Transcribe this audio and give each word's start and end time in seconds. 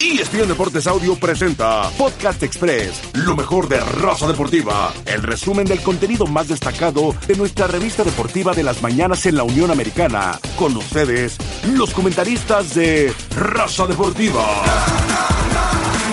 ESPN 0.00 0.46
Deportes 0.46 0.86
Audio 0.86 1.16
presenta 1.16 1.90
Podcast 1.98 2.40
Express, 2.44 3.02
lo 3.14 3.34
mejor 3.34 3.68
de 3.68 3.80
raza 3.80 4.28
deportiva. 4.28 4.92
El 5.04 5.24
resumen 5.24 5.66
del 5.66 5.82
contenido 5.82 6.24
más 6.28 6.46
destacado 6.46 7.16
de 7.26 7.34
nuestra 7.34 7.66
revista 7.66 8.04
deportiva 8.04 8.54
de 8.54 8.62
las 8.62 8.80
mañanas 8.80 9.26
en 9.26 9.34
la 9.34 9.42
Unión 9.42 9.72
Americana. 9.72 10.38
Con 10.56 10.76
ustedes, 10.76 11.36
los 11.72 11.92
comentaristas 11.92 12.76
de 12.76 13.12
Raza 13.34 13.88
Deportiva. 13.88 14.46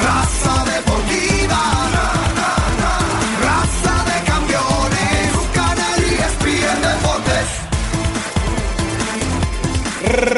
Raza 0.02 0.66
Deportiva. 0.66 0.95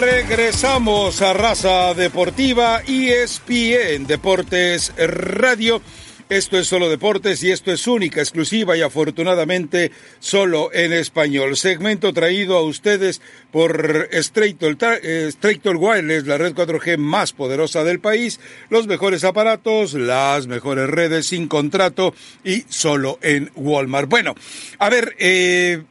Regresamos 0.10 1.22
a 1.22 1.34
Raza 1.34 1.94
Deportiva 1.94 2.82
ESPN 2.88 4.08
Deportes 4.08 4.94
Radio. 4.96 5.82
Esto 6.30 6.58
es 6.58 6.66
solo 6.66 6.88
deportes 6.88 7.44
y 7.44 7.52
esto 7.52 7.74
es 7.74 7.86
única, 7.88 8.22
exclusiva 8.22 8.78
y 8.78 8.82
afortunadamente 8.84 9.92
solo 10.20 10.72
en 10.72 10.94
español. 10.94 11.58
Segmento 11.58 12.14
traído 12.14 12.56
a 12.56 12.62
ustedes 12.62 13.22
por 13.52 14.08
Straightol 14.14 14.78
eh, 15.04 15.28
Straightol 15.30 15.76
Wireless, 15.76 16.26
la 16.26 16.38
red 16.38 16.54
4G 16.56 16.98
más 16.98 17.34
poderosa 17.34 17.84
del 17.84 18.00
país, 18.00 18.40
los 18.70 18.88
mejores 18.88 19.26
aparatos, 19.26 19.94
las 19.94 20.48
mejores 20.48 20.90
redes 20.90 21.28
sin 21.28 21.50
contrato 21.50 22.16
y 22.46 22.64
solo 22.70 23.20
en 23.22 23.52
Walmart. 23.56 24.08
Bueno, 24.08 24.36
a 24.80 24.90
ver, 24.90 25.18
eh, 25.20 25.84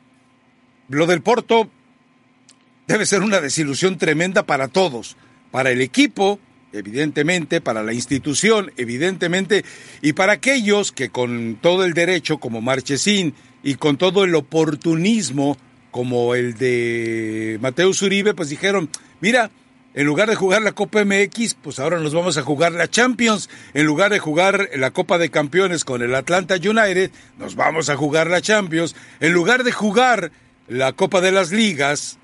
lo 0.88 1.04
del 1.04 1.20
Porto 1.20 1.70
debe 2.86 3.06
ser 3.06 3.22
una 3.22 3.40
desilusión 3.40 3.98
tremenda 3.98 4.44
para 4.44 4.68
todos, 4.68 5.16
para 5.50 5.70
el 5.70 5.80
equipo, 5.80 6.38
evidentemente, 6.72 7.60
para 7.60 7.82
la 7.82 7.92
institución, 7.92 8.72
evidentemente, 8.76 9.64
y 10.02 10.12
para 10.12 10.34
aquellos 10.34 10.92
que 10.92 11.10
con 11.10 11.58
todo 11.60 11.84
el 11.84 11.94
derecho, 11.94 12.38
como 12.38 12.60
Marchesín, 12.60 13.34
y 13.62 13.74
con 13.74 13.96
todo 13.96 14.24
el 14.24 14.34
oportunismo, 14.34 15.56
como 15.90 16.34
el 16.34 16.56
de 16.56 17.58
Mateo 17.60 17.90
Uribe, 18.02 18.34
pues 18.34 18.48
dijeron, 18.48 18.90
mira, 19.20 19.50
en 19.94 20.06
lugar 20.06 20.28
de 20.28 20.36
jugar 20.36 20.60
la 20.60 20.72
Copa 20.72 21.02
MX, 21.04 21.54
pues 21.54 21.78
ahora 21.78 21.98
nos 21.98 22.12
vamos 22.12 22.36
a 22.36 22.42
jugar 22.42 22.72
la 22.72 22.86
Champions. 22.86 23.48
En 23.72 23.86
lugar 23.86 24.12
de 24.12 24.18
jugar 24.18 24.68
la 24.74 24.90
Copa 24.90 25.16
de 25.16 25.30
Campeones 25.30 25.86
con 25.86 26.02
el 26.02 26.14
Atlanta 26.14 26.56
United, 26.56 27.10
nos 27.38 27.56
vamos 27.56 27.88
a 27.88 27.96
jugar 27.96 28.28
la 28.28 28.42
Champions. 28.42 28.94
En 29.20 29.32
lugar 29.32 29.64
de 29.64 29.72
jugar 29.72 30.32
la 30.68 30.92
Copa 30.92 31.22
de 31.22 31.32
las 31.32 31.50
Ligas, 31.50 32.18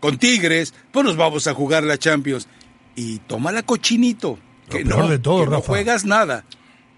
con 0.00 0.18
Tigres, 0.18 0.74
pues 0.92 1.04
nos 1.04 1.16
vamos 1.16 1.46
a 1.46 1.54
jugar 1.54 1.82
la 1.84 1.98
Champions. 1.98 2.48
Y 2.94 3.18
toma 3.20 3.52
la 3.52 3.62
cochinito. 3.62 4.38
Que 4.70 4.80
Lo 4.84 4.88
peor 4.90 5.00
no, 5.04 5.08
de 5.10 5.18
todo, 5.18 5.44
que 5.44 5.50
no 5.50 5.60
juegas 5.60 6.04
nada. 6.04 6.44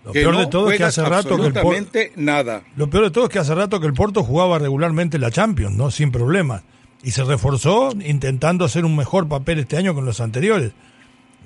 Lo 0.04 0.12
Que 0.12 0.20
peor 0.20 0.34
no 0.34 0.40
de 0.40 0.46
todo 0.46 0.70
es 0.70 0.78
que 0.78 0.84
hace 0.84 1.02
rato 1.04 1.36
que 1.36 1.46
el 1.46 1.52
Por- 1.52 1.58
absolutamente 1.76 2.12
nada. 2.16 2.62
Lo 2.76 2.88
peor 2.88 3.04
de 3.04 3.10
todo 3.10 3.24
es 3.24 3.30
que 3.30 3.38
hace 3.40 3.54
rato 3.54 3.80
que 3.80 3.86
el 3.86 3.92
Porto 3.94 4.22
jugaba 4.22 4.58
regularmente 4.58 5.18
la 5.18 5.30
Champions, 5.30 5.74
¿no? 5.76 5.90
Sin 5.90 6.10
problemas. 6.12 6.62
Y 7.02 7.10
se 7.10 7.24
reforzó 7.24 7.90
intentando 8.04 8.64
hacer 8.64 8.84
un 8.84 8.96
mejor 8.96 9.28
papel 9.28 9.58
este 9.58 9.76
año 9.76 9.94
con 9.94 10.04
los 10.06 10.20
anteriores. 10.20 10.72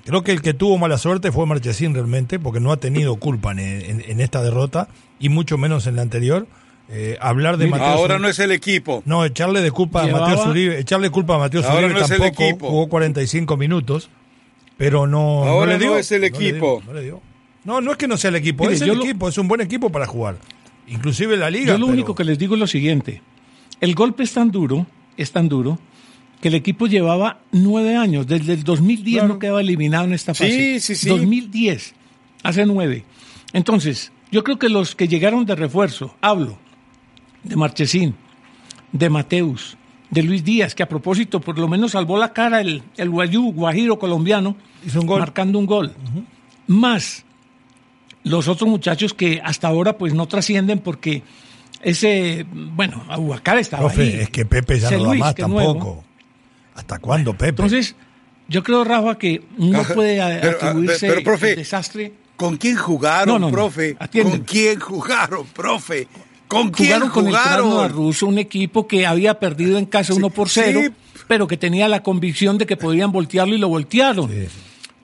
Creo 0.05 0.23
que 0.23 0.31
el 0.33 0.41
que 0.41 0.53
tuvo 0.53 0.77
mala 0.77 0.97
suerte 0.97 1.31
fue 1.31 1.45
Marchesín 1.45 1.93
realmente, 1.93 2.37
porque 2.39 2.59
no 2.59 2.71
ha 2.71 2.77
tenido 2.77 3.15
culpa 3.17 3.51
en, 3.51 3.59
en- 3.59 4.03
en 4.07 4.19
esta 4.21 4.41
derrota, 4.41 4.87
y 5.19 5.29
mucho 5.29 5.57
menos 5.57 5.87
en 5.87 5.95
la 5.95 6.01
anterior. 6.03 6.47
Eh, 6.89 7.17
hablar 7.21 7.57
de 7.57 7.67
Mateo 7.67 7.87
Ahora 7.87 8.15
Zuribe- 8.17 8.21
no 8.21 8.27
es 8.27 8.39
el 8.39 8.51
equipo. 8.51 9.01
No, 9.05 9.23
echarle 9.25 9.61
de 9.61 9.71
culpa 9.71 10.03
a 10.03 10.07
Mateo 10.07 10.43
Zuribe, 10.43 10.79
echarle 10.79 11.09
culpa 11.09 11.35
a 11.35 11.39
Mateo 11.39 11.61
Ahora 11.61 11.73
Zuribe 11.87 11.93
no 11.99 12.05
es 12.05 12.11
el 12.11 12.17
tampoco, 12.19 12.43
equipo. 12.43 12.69
jugó 12.69 12.89
45 12.89 13.57
minutos, 13.57 14.09
pero 14.77 15.07
no, 15.07 15.43
Ahora 15.45 15.73
no 15.73 15.79
le 15.79 15.85
no 15.85 15.91
dio. 15.93 15.97
es 15.99 16.11
el 16.11 16.21
le 16.21 16.27
equipo. 16.27 16.81
dio, 16.83 16.93
no, 16.93 16.99
le 16.99 17.03
dio. 17.05 17.21
no, 17.63 17.81
no 17.81 17.91
es 17.91 17.97
que 17.97 18.07
no 18.07 18.17
sea 18.17 18.29
el 18.29 18.35
equipo, 18.35 18.63
Mire, 18.65 18.75
es 18.75 18.81
el 18.81 18.89
lo- 18.89 19.03
equipo, 19.03 19.29
es 19.29 19.37
un 19.37 19.47
buen 19.47 19.61
equipo 19.61 19.89
para 19.91 20.05
jugar. 20.05 20.37
Inclusive 20.87 21.37
la 21.37 21.49
liga. 21.49 21.67
Yo 21.67 21.77
lo 21.77 21.85
pero- 21.85 21.93
único 21.93 22.15
que 22.15 22.25
les 22.25 22.37
digo 22.37 22.55
es 22.55 22.59
lo 22.59 22.67
siguiente. 22.67 23.21
El 23.79 23.95
golpe 23.95 24.23
es 24.23 24.33
tan 24.33 24.51
duro, 24.51 24.85
es 25.15 25.31
tan 25.31 25.47
duro, 25.47 25.79
que 26.41 26.49
el 26.49 26.55
equipo 26.55 26.87
llevaba 26.87 27.39
nueve 27.53 27.95
años. 27.95 28.27
Desde 28.27 28.53
el 28.53 28.63
2010 28.65 29.19
Claro. 29.19 29.33
no 29.35 29.39
quedaba 29.39 29.61
eliminado 29.61 30.03
en 30.03 30.13
esta 30.13 30.33
Sí, 30.33 30.43
fase. 30.43 30.79
sí, 30.81 30.95
sí. 30.95 31.07
2010, 31.09 31.95
hace 32.43 32.65
nueve. 32.65 33.05
Entonces, 33.53 34.11
yo 34.31 34.43
creo 34.43 34.59
que 34.59 34.67
los 34.67 34.95
que 34.95 35.07
llegaron 35.07 35.45
de 35.45 35.55
refuerzo, 35.55 36.15
hablo 36.19 36.57
de 37.43 37.55
Marchesín, 37.55 38.15
de 38.91 39.09
Mateus, 39.09 39.77
de 40.09 40.23
Luis 40.23 40.43
Díaz, 40.43 40.75
que 40.75 40.83
a 40.83 40.89
propósito 40.89 41.39
por 41.41 41.57
lo 41.57 41.67
menos 41.67 41.91
salvó 41.91 42.17
la 42.17 42.33
cara 42.33 42.61
el, 42.61 42.83
el 42.97 43.09
guayú, 43.09 43.51
guajiro 43.51 43.97
colombiano, 43.99 44.55
Hizo 44.85 45.01
un 45.01 45.07
gol. 45.07 45.19
marcando 45.19 45.59
un 45.59 45.65
gol. 45.65 45.93
Más 46.67 47.25
los 48.23 48.47
otros 48.47 48.69
muchachos 48.69 49.13
que 49.13 49.41
hasta 49.43 49.67
ahora 49.67 49.97
pues 49.97 50.13
no 50.13 50.27
trascienden 50.27 50.79
porque 50.79 51.23
ese, 51.81 52.45
bueno, 52.53 53.03
Aguacar 53.09 53.57
estaba 53.57 53.83
Profe, 53.87 54.01
ahí. 54.03 54.19
es 54.21 54.29
que 54.29 54.45
Pepe 54.45 54.79
ya 54.79 54.87
Ese 54.87 54.97
no 54.97 55.03
da 55.03 55.09
Luis, 55.09 55.19
más 55.19 55.35
es 55.37 55.47
nuevo. 55.47 55.73
tampoco. 55.73 56.03
¿Hasta 56.75 56.99
cuándo, 56.99 57.33
Pepe? 57.33 57.49
Entonces, 57.49 57.95
yo 58.47 58.63
creo, 58.63 58.83
Rafa, 58.85 59.17
que 59.17 59.43
no 59.57 59.83
puede 59.83 60.19
pero, 60.41 60.57
atribuirse 60.57 61.07
pero, 61.09 61.23
profe, 61.23 61.49
el 61.51 61.55
desastre. 61.57 62.13
¿Con 62.37 62.57
quién 62.57 62.77
jugaron, 62.77 63.27
No, 63.27 63.39
no, 63.39 63.47
no. 63.47 63.51
profe? 63.51 63.95
¿Con 63.95 64.39
quién 64.39 64.79
jugaron, 64.79 65.45
profe? 65.47 66.07
¿Con 66.53 66.69
quién 66.71 66.87
Jugaron 66.89 67.09
con 67.09 67.27
el 67.27 67.33
Krasnodar 67.33 67.61
jugaron? 67.63 67.91
ruso, 67.97 68.27
un 68.27 68.37
equipo 68.37 68.87
que 68.87 69.05
había 69.05 69.39
perdido 69.39 69.77
en 69.77 69.85
casa 69.85 70.13
1 70.13 70.29
por 70.29 70.49
0, 70.49 70.81
sí. 70.83 70.91
pero 71.27 71.47
que 71.47 71.57
tenía 71.57 71.87
la 71.87 72.03
convicción 72.03 72.57
de 72.57 72.65
que 72.65 72.77
podían 72.77 73.11
voltearlo 73.11 73.55
y 73.55 73.57
lo 73.57 73.67
voltearon. 73.69 74.31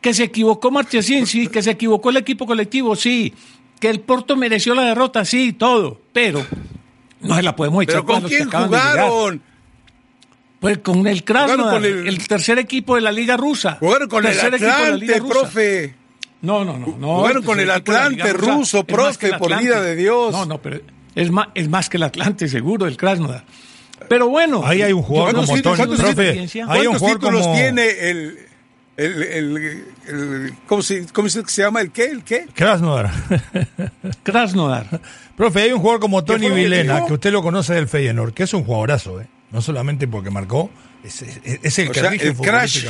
Que 0.02 0.14
se 0.14 0.24
equivocó 0.24 0.72
Marchesín, 0.72 1.28
sí. 1.28 1.48
Que 1.48 1.62
se 1.62 1.72
equivocó 1.72 2.10
el 2.10 2.18
equipo 2.18 2.46
colectivo, 2.46 2.96
sí. 2.96 3.34
Que 3.80 3.90
el 3.90 4.00
Porto 4.00 4.36
mereció 4.38 4.74
la 4.76 4.84
derrota, 4.84 5.26
sí, 5.26 5.54
todo. 5.54 6.00
Pero 6.14 6.46
no 7.22 7.36
se 7.36 7.44
la 7.44 7.56
podemos 7.56 7.84
echar 7.84 7.96
¿Pero 7.96 8.06
con 8.06 8.22
los 8.24 8.32
que 8.32 8.38
quién 8.38 8.50
jugaron? 8.50 9.42
Pues 10.60 10.78
con 10.80 11.08
el 11.08 11.24
Krasnodar, 11.24 11.76
con 11.76 11.86
el... 11.86 12.08
el- 12.08 12.28
tercer 12.28 12.60
equipo 12.60 12.96
de 12.96 13.02
la 13.02 13.12
Liga 13.12 13.38
Rusa. 13.38 13.78
Jugaron 13.80 14.10
con 14.10 14.26
el 14.26 14.32
Tercer 14.34 14.54
equipo 14.56 14.72
de 14.72 14.90
la 14.92 14.96
Liga 14.98 15.16
Atlante, 15.16 15.20
Rusa. 15.34 15.42
profe. 15.42 15.96
No, 16.42 16.64
no, 16.66 16.78
no. 16.78 16.98
no 16.98 17.16
Jugaron 17.18 17.44
con 17.44 17.60
el 17.60 17.70
Atlante 17.72 18.34
ruso, 18.34 18.80
el 18.80 18.86
profe, 18.86 19.34
por 19.38 19.58
vida 19.60 19.82
de 19.82 19.96
Dios. 19.96 20.32
No, 20.32 20.46
no, 20.46 20.58
pero 20.62 20.80
es 21.16 21.32
más, 21.32 21.48
es 21.56 21.70
más 21.70 21.90
que 21.90 21.98
el 21.98 22.04
Atlante, 22.04 22.48
seguro, 22.48 22.86
el 22.88 22.98
Krasnodar. 22.98 23.44
Pero 24.08 24.30
bueno. 24.30 24.62
Ahí 24.66 24.82
hay 24.82 24.94
un 24.94 25.02
jugador 25.04 25.32
yo 25.32 25.46
¿Cuántos 25.46 25.50
como 25.50 25.78
títulos- 25.78 25.98
Tony. 25.98 26.14
Profe, 26.14 26.30
hay 26.30 26.88
un 26.88 26.98
¿Cuántos 26.98 26.98
jugador 27.00 27.20
títulos 27.20 27.42
como- 27.44 27.56
tiene 27.56 27.90
el... 28.10 28.38
el, 28.98 29.24
el, 29.24 29.58
el- 30.08 30.54
¿cómo, 30.68 30.82
se, 30.82 31.06
¿Cómo 31.14 31.30
se 31.30 31.46
se 31.46 31.62
llama? 31.62 31.82
¿El 31.82 31.92
qué? 31.92 32.06
¿El 32.06 32.24
qué? 32.24 32.46
Krasnodar. 32.54 33.12
Krasnodar. 34.24 35.02
Profe, 35.36 35.62
hay 35.64 35.72
un 35.72 35.80
jugador 35.80 36.00
como 36.02 36.24
Tony 36.24 36.50
Vilena, 36.50 37.06
que 37.06 37.14
usted 37.14 37.32
lo 37.32 37.42
conoce 37.42 37.74
del 37.74 37.88
Feyenoord, 37.88 38.34
que 38.34 38.44
es 38.44 38.54
un 38.54 38.64
jugadorazo, 38.64 39.22
¿eh? 39.22 39.28
No 39.52 39.62
solamente 39.62 40.08
porque 40.08 40.30
marcó, 40.30 40.70
es, 41.04 41.22
es- 41.22 41.40
es 41.64 41.80
el 41.80 41.90
O 41.90 41.92
que 41.92 42.00
sea, 42.02 42.10
rige 42.12 42.28
el 42.28 42.36
crash. 42.36 42.86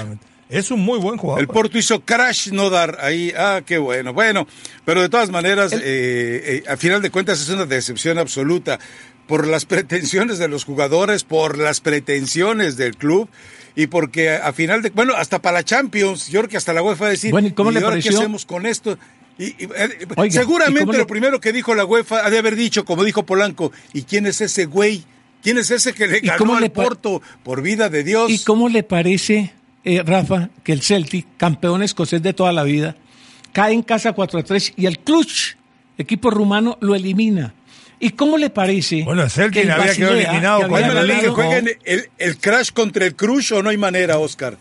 Es 0.50 0.72
un 0.72 0.80
muy 0.80 0.98
buen 0.98 1.18
jugador. 1.18 1.42
El 1.42 1.48
Porto 1.48 1.78
hizo 1.78 2.00
crash 2.02 2.50
no 2.52 2.72
dar 2.72 2.98
ahí. 3.02 3.32
Ah, 3.38 3.62
qué 3.66 3.78
bueno. 3.78 4.14
Bueno, 4.14 4.48
pero 4.84 5.02
de 5.02 5.08
todas 5.10 5.30
maneras, 5.30 5.72
eh, 5.74 5.80
eh, 5.84 6.64
a 6.68 6.76
final 6.76 7.02
de 7.04 7.12
cuentas 7.12 7.40
es 7.40 7.50
una 7.50 7.66
decepción 7.68 8.18
absoluta 8.18 8.80
por 9.28 9.46
las 9.46 9.66
pretensiones 9.68 10.40
de 10.40 10.48
los 10.48 10.66
jugadores, 10.66 11.24
por 11.24 11.58
las 11.60 11.82
pretensiones 11.82 12.78
del 12.78 12.96
club 12.98 13.30
y 13.76 13.86
porque 13.88 14.32
a 14.32 14.52
final 14.52 14.82
de... 14.82 14.90
Bueno, 14.90 15.14
hasta 15.16 15.40
para 15.40 15.60
la 15.60 15.64
Champions, 15.64 16.30
yo 16.30 16.40
creo 16.42 16.50
que 16.50 16.58
hasta 16.58 16.74
la 16.74 16.82
UEFA 16.82 17.02
va 17.04 17.08
a 17.08 17.12
decir, 17.12 17.32
Bueno, 17.32 17.48
¿y 17.48 17.52
cómo 17.52 17.70
le 17.70 17.80
ahora 17.80 18.00
qué 18.02 18.10
hacemos 18.10 18.46
con 18.46 18.66
esto? 18.66 18.98
Y, 19.38 19.46
y, 19.46 19.56
eh, 19.76 20.08
Oiga, 20.18 20.26
¿y 20.26 20.32
seguramente 20.32 20.92
le- 20.94 20.98
lo 20.98 21.08
primero 21.08 21.40
que 21.40 21.54
dijo 21.54 21.76
la 21.76 21.86
UEFA 21.86 22.26
ha 22.26 22.30
de 22.32 22.40
haber 22.40 22.56
dicho, 22.56 22.84
como 22.86 23.04
dijo 23.04 23.24
Polanco, 23.24 23.72
¿y 23.94 24.02
quién 24.02 24.26
es 24.26 24.42
ese 24.42 24.66
güey? 24.66 25.06
¿Quién 25.42 25.58
es 25.58 25.72
ese 25.72 25.94
que 25.94 26.08
le 26.08 26.18
¿Y 26.18 26.28
ganó 26.28 26.38
cómo 26.38 26.56
al 26.56 26.62
le 26.62 26.70
Porto? 26.70 27.22
Por 27.44 27.62
vida 27.62 27.90
de 27.90 28.04
Dios. 28.04 28.30
¿Y 28.30 28.40
cómo 28.44 28.68
le 28.70 28.84
parece, 28.84 29.54
eh, 29.84 30.04
Rafa, 30.06 30.50
que 30.64 30.74
el 30.74 30.82
Celtic, 30.82 31.26
campeón 31.38 31.82
escocés 31.84 32.22
de 32.22 32.34
toda 32.34 32.52
la 32.52 32.64
vida, 32.64 32.96
cae 33.54 33.74
en 33.74 33.82
casa 33.84 34.14
4 34.14 34.40
a 34.40 34.44
3 34.44 34.74
y 34.76 34.86
el 34.86 35.00
Cluj, 35.00 35.56
equipo 35.98 36.30
rumano, 36.30 36.78
lo 36.82 36.94
elimina? 36.96 37.54
¿Y 38.02 38.12
cómo 38.12 38.38
le 38.38 38.50
parece? 38.50 39.04
Bueno, 39.04 39.24
el 39.24 39.30
Celtic 39.30 39.64
que 39.64 39.72
había 39.72 39.94
quedado 39.94 40.16
eliminado 40.16 40.60
que 40.62 40.68
con 40.68 40.76
¿Hay 40.78 40.84
había 40.84 41.02
de 41.02 41.08
que 41.08 41.14
ganado- 41.28 41.36
jueguen 41.36 41.70
el, 41.84 42.10
el 42.18 42.38
crash 42.38 42.72
contra 42.72 43.06
el 43.06 43.16
crush 43.16 43.54
o 43.54 43.62
no 43.64 43.70
hay 43.70 43.78
manera, 43.78 44.18
Oscar? 44.20 44.58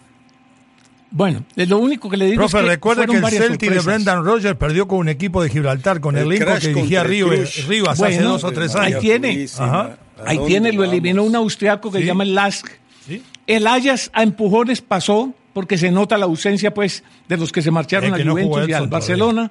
Bueno, 1.10 1.42
eh, 1.56 1.64
lo 1.66 1.78
único 1.78 2.10
que 2.10 2.16
le 2.18 2.26
digo 2.26 2.46
Profe, 2.46 2.58
es 2.58 2.78
que 2.78 2.80
que 3.06 3.16
el 3.16 3.26
Celtic 3.28 3.72
de. 3.72 3.80
Brendan 3.80 4.24
Rodgers 4.24 4.56
perdió 4.58 4.86
con 4.86 4.98
un 4.98 5.08
equipo 5.08 5.42
de 5.42 5.48
Gibraltar, 5.48 6.00
con 6.00 6.16
el, 6.16 6.24
El 6.24 6.28
Lincoln 6.30 6.58
que 6.58 6.68
dirigía. 6.68 7.02
Rivas 7.02 8.00
hace 8.00 8.16
Bueno, 8.16 8.30
dos 8.30 8.44
o 8.44 8.52
tres 8.52 8.74
ahí 8.76 8.88
años. 8.92 9.00
tiene. 9.00 9.32
Purísima. 9.32 9.66
Ajá. 9.66 9.98
¿A 10.24 10.30
Ahí 10.30 10.40
tiene, 10.46 10.72
lo 10.72 10.84
eliminó 10.84 11.22
un 11.22 11.34
austriaco 11.36 11.90
que 11.90 11.98
Sí. 11.98 12.02
se 12.02 12.06
llama 12.08 12.24
el 12.24 12.34
Lask. 12.34 12.66
Sí. 13.06 13.22
El 13.46 13.66
Ajax 13.66 14.10
a 14.12 14.22
empujones 14.22 14.82
pasó, 14.82 15.32
porque 15.54 15.78
se 15.78 15.90
nota 15.90 16.18
la 16.18 16.26
ausencia 16.26 16.74
pues 16.74 17.02
de 17.28 17.36
los 17.38 17.52
que 17.52 17.62
se 17.62 17.70
marcharon 17.70 18.12
al 18.12 18.26
no 18.26 18.32
Juventus 18.32 18.68
y 18.68 18.72
al. 18.74 18.88
Barcelona. 18.88 19.50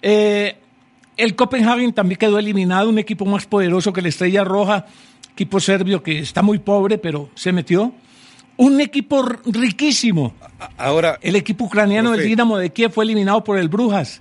Eh, 0.00 0.56
el 1.16 1.34
Copenhagen 1.34 1.92
también 1.92 2.18
quedó 2.18 2.38
eliminado, 2.38 2.88
un 2.88 2.98
equipo 2.98 3.26
más 3.26 3.44
poderoso 3.46 3.92
que 3.92 4.00
la 4.00 4.08
Estrella 4.08 4.44
Roja, 4.44 4.86
equipo 5.32 5.58
serbio 5.60 6.02
que 6.02 6.20
está 6.20 6.42
muy 6.42 6.58
pobre, 6.60 6.96
pero 6.96 7.28
se 7.34 7.52
metió. 7.52 7.92
Un 8.58 8.80
equipo 8.80 9.22
riquísimo. 9.46 10.34
Ahora, 10.76 11.18
El 11.22 11.36
equipo 11.36 11.64
ucraniano 11.64 12.12
del. 12.12 12.24
Dinamo 12.26 12.58
de 12.58 12.70
Kiev 12.70 12.92
fue 12.92 13.04
eliminado 13.04 13.42
por 13.42 13.58
el 13.58 13.68
Brujas. 13.68 14.20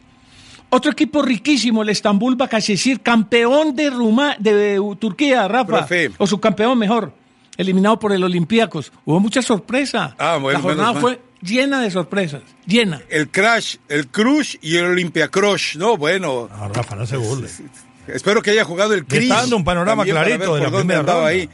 Otro 0.69 0.91
equipo 0.91 1.21
riquísimo, 1.21 1.81
el 1.81 1.89
Estambul 1.89 2.35
Bakashehir, 2.35 3.01
campeón 3.01 3.75
de, 3.75 3.89
Ruma, 3.89 4.35
de 4.37 4.79
Turquía, 4.99 5.47
Rafa. 5.47 5.65
Profe. 5.65 6.11
O 6.17 6.27
subcampeón 6.27 6.77
mejor, 6.77 7.13
eliminado 7.57 7.97
por 7.97 8.11
el 8.11 8.23
Olympiacos. 8.23 8.91
Hubo 9.05 9.19
mucha 9.19 9.41
sorpresa. 9.41 10.13
Ah, 10.19 10.37
bueno, 10.41 10.59
La 10.59 10.63
jornada 10.63 10.89
menos 10.89 11.01
fue 11.01 11.21
llena 11.41 11.81
de 11.81 11.89
sorpresas, 11.89 12.41
llena. 12.65 13.01
el 13.09 13.29
Crash, 13.29 13.77
el 13.87 14.07
Crush 14.07 14.57
y 14.61 14.75
el 14.75 14.85
Olympia 14.85 15.29
Crush. 15.29 15.77
No, 15.77 15.95
bueno, 15.97 16.49
No, 16.51 16.69
Rafa, 16.69 16.95
no 16.97 17.05
se 17.05 17.15
burle. 17.15 17.47
espero 18.07 18.41
que 18.41 18.51
haya 18.51 18.65
jugado 18.65 18.93
el 18.93 19.05
Cris. 19.05 19.23
está 19.23 19.37
dando 19.41 19.55
un 19.57 19.63
panorama 19.63 20.03
clarito 20.03 20.55
de 20.55 20.61
la 20.61 20.69
primera 20.71 21.01
ronda. 21.01 21.25
ahí. 21.25 21.49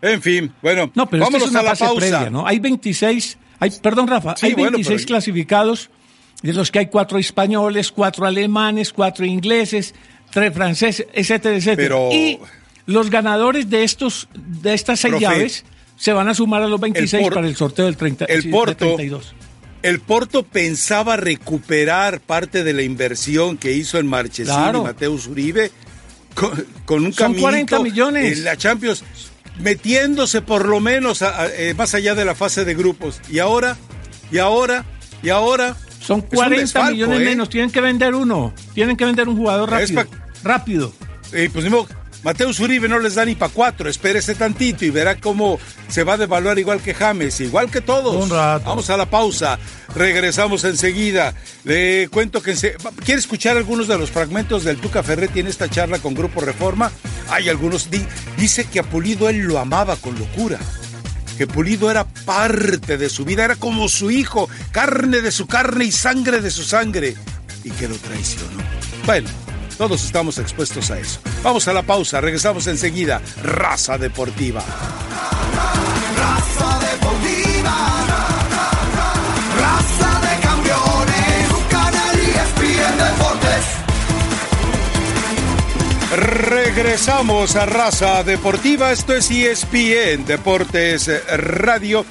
En 0.00 0.22
fin, 0.22 0.52
bueno, 0.62 0.90
No, 0.94 1.06
pero 1.08 1.24
vámonos 1.24 1.46
es 1.48 1.50
una 1.50 1.60
a 1.60 1.62
la 1.64 1.70
fase 1.70 1.84
pausa. 1.84 1.98
previa, 2.00 2.30
¿no? 2.30 2.46
Hay 2.46 2.58
26, 2.60 3.36
hay, 3.58 3.70
perdón, 3.82 4.06
Rafa, 4.06 4.36
Sí, 4.36 4.46
hay 4.46 4.52
bueno, 4.54 4.72
26 4.72 5.02
pero- 5.02 5.06
clasificados, 5.08 5.90
de 6.42 6.52
los 6.52 6.70
que 6.70 6.78
hay 6.78 6.86
cuatro 6.86 7.18
españoles, 7.18 7.90
cuatro 7.90 8.24
alemanes, 8.26 8.92
cuatro 8.92 9.24
ingleses, 9.26 9.94
tres 10.30 10.54
franceses, 10.54 11.06
etcétera, 11.12 11.56
etcétera. 11.56 11.76
Pero- 11.88 12.10
Y 12.12 12.38
los 12.86 13.10
ganadores 13.10 13.68
de 13.68 13.82
estos, 13.82 14.28
de 14.34 14.74
estas 14.74 15.00
seis 15.00 15.12
Profe, 15.14 15.24
llaves 15.24 15.64
se 15.96 16.12
van 16.12 16.28
a 16.28 16.34
sumar 16.34 16.62
a 16.62 16.68
los 16.68 16.78
26 16.80 17.24
Por- 17.24 17.34
para 17.34 17.48
el 17.48 17.56
sorteo 17.56 17.86
del 17.86 17.96
30, 17.96 18.24
el 18.26 18.42
sí, 18.42 18.48
del 18.48 18.52
Porto- 18.52 18.76
32. 18.94 19.34
El 19.82 20.00
Porto 20.00 20.42
pensaba 20.44 21.16
recuperar 21.16 22.20
parte 22.20 22.62
de 22.64 22.72
la 22.72 22.82
inversión 22.82 23.56
que 23.56 23.72
hizo 23.72 23.98
en 23.98 24.06
Marchesín 24.06 24.46
Claro. 24.46 24.80
y 24.80 24.84
Mateus 24.84 25.26
Uribe 25.28 25.70
con, 26.34 26.66
con 26.84 27.04
un 27.04 27.12
Son 27.12 27.24
caminito 27.34 27.42
40 27.42 27.78
millones. 27.80 28.38
en 28.38 28.44
la 28.44 28.56
Champions, 28.56 29.02
metiéndose 29.58 30.42
por 30.42 30.66
lo 30.66 30.80
menos 30.80 31.22
a- 31.22 31.42
a- 31.42 31.48
eh, 31.48 31.74
más 31.74 31.94
allá 31.94 32.14
de 32.14 32.24
la 32.24 32.34
fase 32.34 32.64
de 32.64 32.74
grupos. 32.74 33.20
Y 33.30 33.38
ahora, 33.38 33.76
y 34.30 34.38
ahora, 34.38 34.84
y 35.22 35.28
ahora. 35.30 35.76
Son 36.00 36.20
es 36.20 36.24
un 36.24 36.30
40 36.30 36.60
desfalco, 36.62 36.92
millones 36.92 37.20
¿eh? 37.20 37.24
menos, 37.24 37.48
tienen 37.50 37.70
que 37.70 37.80
vender 37.80 38.14
uno, 38.14 38.54
tienen 38.72 38.96
que 38.96 39.04
vender 39.04 39.28
un 39.28 39.36
jugador 39.36 39.70
rápido. 39.70 40.04
pa- 40.06 40.16
Rápido. 40.44 40.92
Eh, 41.32 41.50
pues 41.52 41.64
Mateus 42.24 42.58
Uribe 42.60 42.88
no 42.88 42.98
les 42.98 43.14
da 43.14 43.24
ni 43.24 43.36
para 43.36 43.52
cuatro, 43.52 43.88
espérese 43.88 44.34
tantito 44.34 44.84
y 44.84 44.90
verá 44.90 45.16
cómo 45.20 45.58
se 45.88 46.02
va 46.02 46.14
a 46.14 46.16
devaluar 46.16 46.58
igual 46.58 46.80
que 46.80 46.92
James, 46.92 47.40
igual 47.40 47.70
que 47.70 47.80
todos. 47.80 48.16
Un 48.16 48.28
rato. 48.30 48.64
Vamos 48.66 48.90
a 48.90 48.96
la 48.96 49.08
pausa, 49.08 49.58
regresamos 49.94 50.64
enseguida. 50.64 51.32
Le 51.64 52.08
cuento 52.10 52.42
que... 52.42 52.56
se- 52.56 52.76
¿Quiere 53.04 53.20
escuchar 53.20 53.56
algunos 53.56 53.86
de 53.86 53.96
los 53.98 54.10
fragmentos 54.10 54.64
del 54.64 54.78
Tuca 54.78 55.02
Ferretti 55.04 55.40
en 55.40 55.46
esta 55.46 55.68
charla 55.70 56.00
con 56.00 56.14
Grupo 56.14 56.40
Reforma? 56.40 56.90
Hay 57.30 57.48
algunos, 57.48 57.88
di- 57.90 58.04
dice 58.36 58.64
que 58.64 58.80
a 58.80 58.82
Pulido 58.82 59.28
él 59.28 59.38
lo 59.42 59.58
amaba 59.58 59.94
con 59.96 60.18
locura. 60.18 60.58
Que 61.38 61.46
Pulido 61.46 61.88
era 61.88 62.04
parte 62.04 62.98
de 62.98 63.08
su 63.08 63.24
vida, 63.24 63.44
era 63.44 63.54
como 63.54 63.88
su 63.88 64.10
hijo, 64.10 64.48
carne 64.72 65.20
de 65.20 65.30
su 65.30 65.46
carne 65.46 65.84
y 65.84 65.92
sangre 65.92 66.40
de 66.40 66.50
su 66.50 66.64
sangre, 66.64 67.14
y 67.62 67.70
que 67.70 67.86
lo 67.86 67.94
traicionó. 67.94 68.58
Bueno, 69.06 69.28
todos 69.78 70.04
estamos 70.04 70.38
expuestos 70.38 70.90
a 70.90 70.98
eso. 70.98 71.20
Vamos 71.42 71.68
a 71.68 71.72
la 71.72 71.82
pausa, 71.82 72.20
regresamos 72.20 72.66
enseguida. 72.66 73.22
Raza 73.42 73.96
Deportiva. 73.96 74.60
Raza 76.16 76.78
deportiva. 76.80 77.76
Raza 79.60 80.20
de 80.20 80.40
campeones. 80.42 81.50
Un 81.56 81.64
canal 81.70 82.16
ESPN 82.18 82.98
Deportes. 83.06 83.64
Regresamos 86.50 87.54
a 87.54 87.66
Raza 87.66 88.24
Deportiva. 88.24 88.90
Esto 88.90 89.14
es 89.14 89.30
ESPN 89.30 90.26
Deportes 90.26 91.08
Radio. 91.28 92.04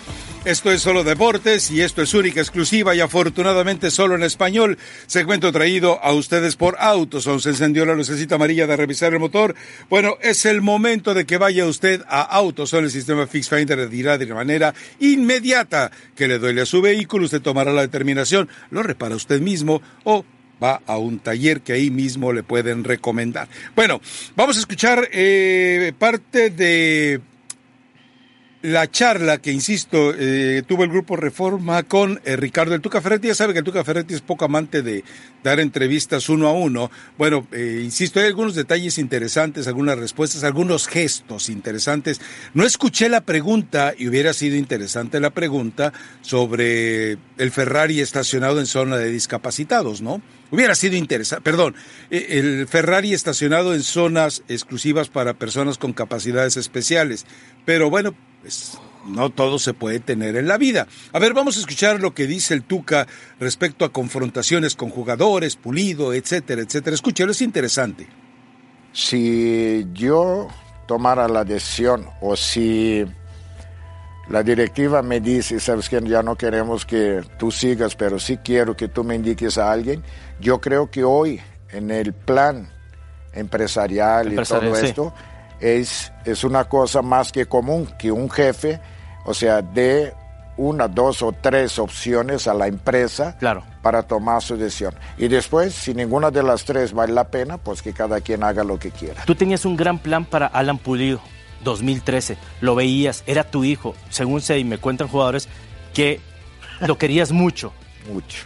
Esto 0.47 0.71
es 0.71 0.81
solo 0.81 1.03
deportes 1.03 1.71
y 1.71 1.81
esto 1.81 2.01
es 2.01 2.13
única, 2.13 2.39
exclusiva 2.39 2.95
y 2.95 3.01
afortunadamente 3.01 3.91
solo 3.91 4.15
en 4.15 4.23
español. 4.23 4.77
Segmento 5.05 5.51
traído 5.51 6.01
a 6.01 6.13
ustedes 6.13 6.55
por 6.55 6.77
Autoson. 6.79 7.41
Se 7.41 7.49
encendió 7.49 7.85
la 7.85 7.95
lucecita 7.95 8.35
amarilla 8.35 8.65
de 8.65 8.77
revisar 8.77 9.11
el 9.11 9.19
motor. 9.19 9.55
Bueno, 9.89 10.15
es 10.21 10.45
el 10.45 10.61
momento 10.61 11.13
de 11.13 11.25
que 11.25 11.37
vaya 11.37 11.65
usted 11.65 12.01
a 12.07 12.21
Autoson. 12.21 12.85
El 12.85 12.91
sistema 12.91 13.27
Fix 13.27 13.49
Finder 13.49 13.77
le 13.77 13.87
dirá 13.87 14.17
de 14.17 14.25
manera 14.27 14.73
inmediata 15.01 15.91
que 16.15 16.29
le 16.29 16.39
duele 16.39 16.61
a 16.61 16.65
su 16.65 16.81
vehículo. 16.81 17.25
Usted 17.25 17.41
tomará 17.41 17.73
la 17.73 17.81
determinación, 17.81 18.47
lo 18.71 18.83
repara 18.83 19.17
usted 19.17 19.41
mismo 19.41 19.81
o 20.05 20.23
va 20.63 20.81
a 20.87 20.97
un 20.97 21.19
taller 21.19 21.59
que 21.59 21.73
ahí 21.73 21.91
mismo 21.91 22.31
le 22.31 22.43
pueden 22.43 22.85
recomendar. 22.85 23.49
Bueno, 23.75 23.99
vamos 24.37 24.55
a 24.55 24.61
escuchar 24.61 25.09
eh, 25.11 25.91
parte 25.99 26.51
de 26.51 27.19
la 28.61 28.89
charla 28.89 29.37
que, 29.37 29.51
insisto, 29.51 30.13
eh, 30.17 30.63
tuvo 30.67 30.83
el 30.83 30.89
grupo 30.89 31.15
Reforma 31.15 31.83
con 31.83 32.19
eh, 32.25 32.35
Ricardo 32.35 32.73
el 32.73 32.81
Tuca 32.81 33.01
Ferretti. 33.01 33.27
Ya 33.27 33.35
sabe 33.35 33.53
que 33.53 33.59
el 33.59 33.65
Tuca 33.65 33.83
Ferretti 33.83 34.15
es 34.15 34.21
poco 34.21 34.45
amante 34.45 34.81
de 34.81 35.03
dar 35.43 35.59
entrevistas 35.59 36.27
uno 36.29 36.47
a 36.47 36.53
uno. 36.53 36.89
Bueno, 37.17 37.47
eh, 37.51 37.81
insisto, 37.83 38.19
hay 38.19 38.25
algunos 38.25 38.55
detalles 38.55 38.97
interesantes, 38.97 39.67
algunas 39.67 39.99
respuestas, 39.99 40.43
algunos 40.43 40.87
gestos 40.87 41.49
interesantes. 41.49 42.19
No 42.53 42.65
escuché 42.65 43.09
la 43.09 43.21
pregunta, 43.21 43.93
y 43.97 44.07
hubiera 44.07 44.33
sido 44.33 44.55
interesante 44.55 45.19
la 45.19 45.29
pregunta, 45.29 45.93
sobre 46.21 47.17
el 47.37 47.51
Ferrari 47.51 48.01
estacionado 48.01 48.59
en 48.59 48.65
zona 48.65 48.97
de 48.97 49.11
discapacitados, 49.11 50.01
¿no? 50.01 50.21
Hubiera 50.49 50.75
sido 50.75 50.95
interesante, 50.95 51.43
perdón, 51.43 51.75
eh, 52.09 52.25
el 52.31 52.67
Ferrari 52.67 53.13
estacionado 53.13 53.75
en 53.75 53.83
zonas 53.83 54.43
exclusivas 54.47 55.09
para 55.09 55.33
personas 55.33 55.77
con 55.77 55.93
capacidades 55.93 56.57
especiales. 56.57 57.25
Pero 57.65 57.89
bueno, 57.89 58.15
pues 58.41 58.77
no 59.05 59.29
todo 59.29 59.57
se 59.59 59.73
puede 59.73 59.99
tener 59.99 60.35
en 60.35 60.47
la 60.47 60.57
vida. 60.57 60.87
A 61.13 61.19
ver, 61.19 61.33
vamos 61.33 61.57
a 61.57 61.59
escuchar 61.59 61.99
lo 62.01 62.13
que 62.13 62.27
dice 62.27 62.53
el 62.53 62.63
Tuca 62.63 63.07
respecto 63.39 63.85
a 63.85 63.91
confrontaciones 63.93 64.75
con 64.75 64.89
jugadores, 64.89 65.55
pulido, 65.55 66.13
etcétera, 66.13 66.61
etcétera. 66.61 66.93
Escúchelo, 66.95 67.31
es 67.31 67.41
interesante. 67.41 68.07
si 68.93 69.85
yo 69.93 70.47
tomara 70.87 71.27
la 71.27 71.43
decisión 71.43 72.07
o 72.21 72.35
si 72.35 73.05
la 74.29 74.43
directiva 74.43 75.01
me 75.01 75.19
dice, 75.21 75.59
sabes 75.59 75.87
que 75.89 76.01
ya 76.01 76.23
no 76.23 76.35
queremos 76.35 76.85
que 76.85 77.21
tú 77.37 77.51
sigas, 77.51 77.95
pero 77.95 78.19
sí 78.19 78.37
quiero 78.37 78.75
que 78.75 78.87
tú 78.87 79.03
me 79.03 79.15
indiques 79.15 79.57
a 79.57 79.71
alguien, 79.71 80.03
yo 80.39 80.59
creo 80.59 80.89
que 80.89 81.03
hoy 81.03 81.39
en 81.69 81.91
el 81.91 82.13
plan 82.13 82.69
empresarial, 83.33 84.27
Empresarial, 84.27 84.69
y 84.69 84.71
todo 84.71 84.81
sí. 84.81 84.87
esto 84.87 85.13
es, 85.59 86.11
es 86.25 86.43
una 86.43 86.65
cosa 86.65 87.01
más 87.01 87.31
que 87.31 87.45
común 87.45 87.87
que 87.97 88.11
un 88.11 88.29
jefe, 88.29 88.79
o 89.25 89.33
sea, 89.33 89.61
de 89.61 90.13
una, 90.57 90.87
dos 90.87 91.21
o 91.21 91.31
tres 91.33 91.77
opciones 91.77 92.47
a 92.47 92.53
la 92.53 92.67
empresa 92.67 93.37
Claro. 93.37 93.63
para 93.81 94.03
tomar 94.03 94.41
su 94.41 94.57
decisión. 94.57 94.95
Y 95.17 95.27
después, 95.27 95.73
si 95.73 95.93
ninguna 95.93 96.31
de 96.31 96.41
las 96.43 96.63
tres 96.65 96.93
vale 96.93 97.13
la 97.13 97.25
pena, 97.29 97.57
pues 97.57 97.81
que 97.81 97.93
cada 97.93 98.21
quien 98.21 98.43
haga 98.43 98.63
lo 98.63 98.79
que 98.79 98.89
quiera. 98.91 99.23
Tú 99.25 99.35
tenías 99.35 99.65
un 99.65 99.75
gran 99.77 99.99
plan 99.99 100.25
para 100.25 100.47
Alan 100.47 100.79
Pulido, 100.79 101.21
2013. 101.63 102.37
Lo 102.61 102.73
veías, 102.75 103.23
era 103.27 103.43
tu 103.43 103.63
hijo. 103.63 103.95
Según 104.09 104.41
se 104.41 104.63
me 104.63 104.79
cuentan 104.79 105.07
jugadores 105.07 105.47
que 105.93 106.19
lo 106.81 106.97
querías 106.97 107.31
mucho. 107.31 107.71
Mucho. 108.11 108.45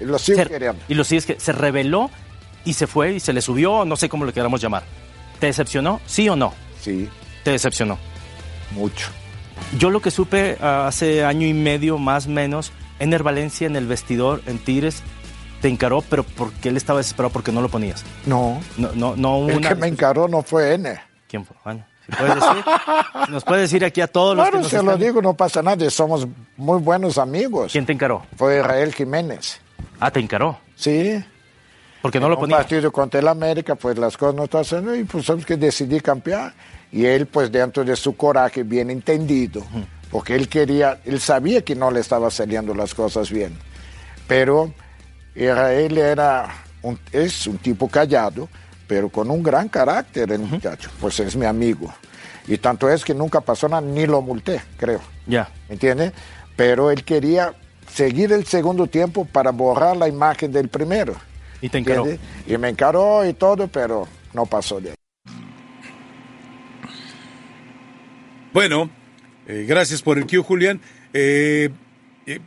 Y 0.00 0.04
lo 0.06 0.18
sigo 0.18 0.38
Se- 0.38 0.46
queriendo. 0.48 0.82
y 0.88 0.94
lo 0.94 1.04
sigues 1.04 1.26
que 1.26 1.38
se 1.38 1.52
reveló 1.52 2.10
y 2.64 2.72
se 2.72 2.86
fue 2.88 3.12
y 3.12 3.20
se 3.20 3.32
le 3.32 3.42
subió, 3.42 3.84
no 3.84 3.94
sé 3.96 4.08
cómo 4.08 4.24
le 4.24 4.32
queramos 4.32 4.60
llamar. 4.60 4.82
¿Te 5.38 5.46
decepcionó? 5.46 6.00
¿Sí 6.06 6.28
o 6.28 6.36
no? 6.36 6.52
Sí, 6.80 7.08
Te 7.42 7.50
decepcionó. 7.52 7.98
mucho. 8.72 9.08
Yo 9.78 9.90
lo 9.90 10.00
que 10.00 10.10
supe 10.10 10.56
ah, 10.60 10.86
hace 10.88 11.24
año 11.24 11.46
y 11.46 11.54
medio 11.54 11.96
más 11.98 12.26
o 12.26 12.30
menos, 12.30 12.72
Ener 12.98 13.22
Valencia 13.22 13.66
en 13.66 13.76
el 13.76 13.86
vestidor 13.86 14.42
en 14.46 14.58
Tigres 14.58 15.02
te 15.60 15.68
encaró, 15.68 16.02
pero 16.02 16.24
porque 16.24 16.68
él 16.68 16.76
estaba 16.76 16.98
desesperado 16.98 17.32
porque 17.32 17.50
no 17.52 17.62
lo 17.62 17.68
ponías. 17.68 18.04
No, 18.26 18.60
No, 18.76 18.90
no, 18.94 19.16
no 19.16 19.38
hubo 19.38 19.48
el 19.50 19.56
una- 19.58 19.68
que 19.70 19.74
me 19.76 19.86
encaró 19.88 20.28
no 20.28 20.42
fue 20.42 20.74
N. 20.74 21.00
¿Quién 21.28 21.44
fue? 21.46 21.56
Bueno, 21.64 21.84
¿se 22.06 22.16
puede 22.16 22.34
decir? 22.34 22.64
Nos 23.30 23.44
puede 23.44 23.60
decir 23.62 23.84
aquí 23.84 24.00
a 24.02 24.06
todos 24.06 24.36
los 24.36 24.50
que 24.50 24.58
nos 24.58 24.68
se 24.68 24.82
lo 24.82 24.96
digo, 24.98 25.22
no 25.22 25.34
pasa 25.34 25.62
nada, 25.62 25.88
somos 25.88 26.26
muy 26.56 26.78
buenos 26.80 27.16
amigos. 27.18 27.72
¿Quién 27.72 27.86
te 27.86 27.92
encaró? 27.92 28.24
Fue 28.36 28.58
Israel 28.58 28.92
Jiménez. 28.94 29.60
Ah, 30.00 30.10
te 30.10 30.20
encaró. 30.20 30.58
Sí, 30.76 31.24
Porque 32.04 32.20
no 32.20 32.28
lo 32.28 32.34
un 32.34 32.42
ponía. 32.42 32.58
partido 32.58 32.92
contra 32.92 33.18
el 33.18 33.28
América, 33.28 33.76
pues 33.76 33.96
las 33.96 34.14
cosas 34.18 34.34
no 34.34 34.44
están 34.44 34.60
haciendo 34.60 34.94
y 34.94 35.04
pues 35.04 35.24
sabes 35.24 35.46
que 35.46 35.56
decidí 35.56 36.00
campear. 36.00 36.52
Y 36.92 37.06
él, 37.06 37.24
pues 37.24 37.50
dentro 37.50 37.82
de 37.82 37.96
su 37.96 38.14
coraje, 38.14 38.62
bien 38.62 38.90
entendido, 38.90 39.64
porque 40.10 40.34
él 40.34 40.46
quería, 40.50 41.00
él 41.06 41.18
sabía 41.18 41.62
que 41.62 41.74
no 41.74 41.90
le 41.90 42.00
estaba 42.00 42.30
saliendo 42.30 42.74
las 42.74 42.92
cosas 42.94 43.30
bien. 43.30 43.56
Pero 44.28 44.70
era, 45.34 45.72
él 45.72 45.96
era, 45.96 46.46
un- 46.82 46.98
es 47.10 47.46
un 47.46 47.56
tipo 47.56 47.88
callado, 47.88 48.50
pero 48.86 49.08
con 49.08 49.30
un 49.30 49.42
gran 49.42 49.70
carácter 49.70 50.30
el 50.30 50.40
muchacho, 50.40 50.90
pues 51.00 51.18
es 51.20 51.34
mi 51.36 51.46
amigo. 51.46 51.90
Y 52.46 52.58
tanto 52.58 52.90
es 52.90 53.02
que 53.02 53.14
nunca 53.14 53.40
pasó 53.40 53.66
nada, 53.66 53.80
ni 53.80 54.04
lo 54.04 54.20
multé, 54.20 54.60
creo. 54.76 55.00
Ya. 55.26 55.48
¿entiendes? 55.70 56.12
Pero 56.54 56.90
él 56.90 57.02
quería 57.02 57.54
seguir 57.90 58.30
el 58.34 58.44
segundo 58.44 58.86
tiempo 58.88 59.24
para 59.24 59.52
borrar 59.52 59.96
la 59.96 60.06
imagen 60.06 60.52
del 60.52 60.68
primero. 60.68 61.14
Y 61.64 61.70
te 61.70 61.78
encaró. 61.78 62.02
¿entiendes? 62.06 62.20
Y 62.46 62.58
me 62.58 62.68
encaró 62.68 63.26
y 63.26 63.32
todo, 63.32 63.68
pero 63.68 64.06
no 64.34 64.44
pasó 64.44 64.80
de 64.82 64.90
ahí. 64.90 64.94
Bueno, 68.52 68.90
Eh, 69.46 69.66
gracias 69.68 70.00
por 70.00 70.16
el 70.16 70.26
cue, 70.26 70.38
Julián. 70.38 70.80
Eh, 71.12 71.68
eh, 72.26 72.38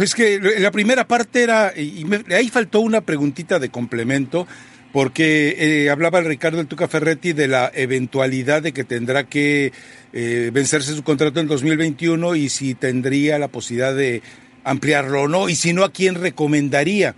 es 0.00 0.14
que 0.14 0.38
la 0.60 0.70
primera 0.70 1.08
parte 1.08 1.42
era, 1.42 1.72
y 1.76 2.04
me- 2.04 2.22
ahí 2.32 2.48
faltó 2.48 2.78
una 2.78 3.00
preguntita 3.00 3.58
de 3.58 3.70
complemento, 3.70 4.46
porque 4.92 5.56
eh, 5.58 5.90
hablaba 5.90 6.20
el 6.20 6.26
Ricardo 6.26 6.60
el 6.60 6.68
Tuca 6.68 6.86
Ferretti 6.86 7.32
de 7.32 7.48
la 7.48 7.72
eventualidad 7.74 8.62
de 8.62 8.70
que 8.72 8.84
tendrá 8.84 9.24
que 9.24 9.72
eh, 10.12 10.50
vencerse 10.54 10.94
su 10.94 11.02
contrato 11.02 11.40
en 11.40 11.48
2021 11.48 12.36
y 12.36 12.48
si 12.50 12.76
tendría 12.76 13.36
la 13.40 13.48
posibilidad 13.48 13.96
de 13.96 14.22
ampliarlo 14.62 15.22
o 15.22 15.28
no, 15.28 15.48
y 15.48 15.56
si 15.56 15.72
no, 15.72 15.82
¿a 15.82 15.90
quién 15.90 16.14
recomendaría? 16.14 17.16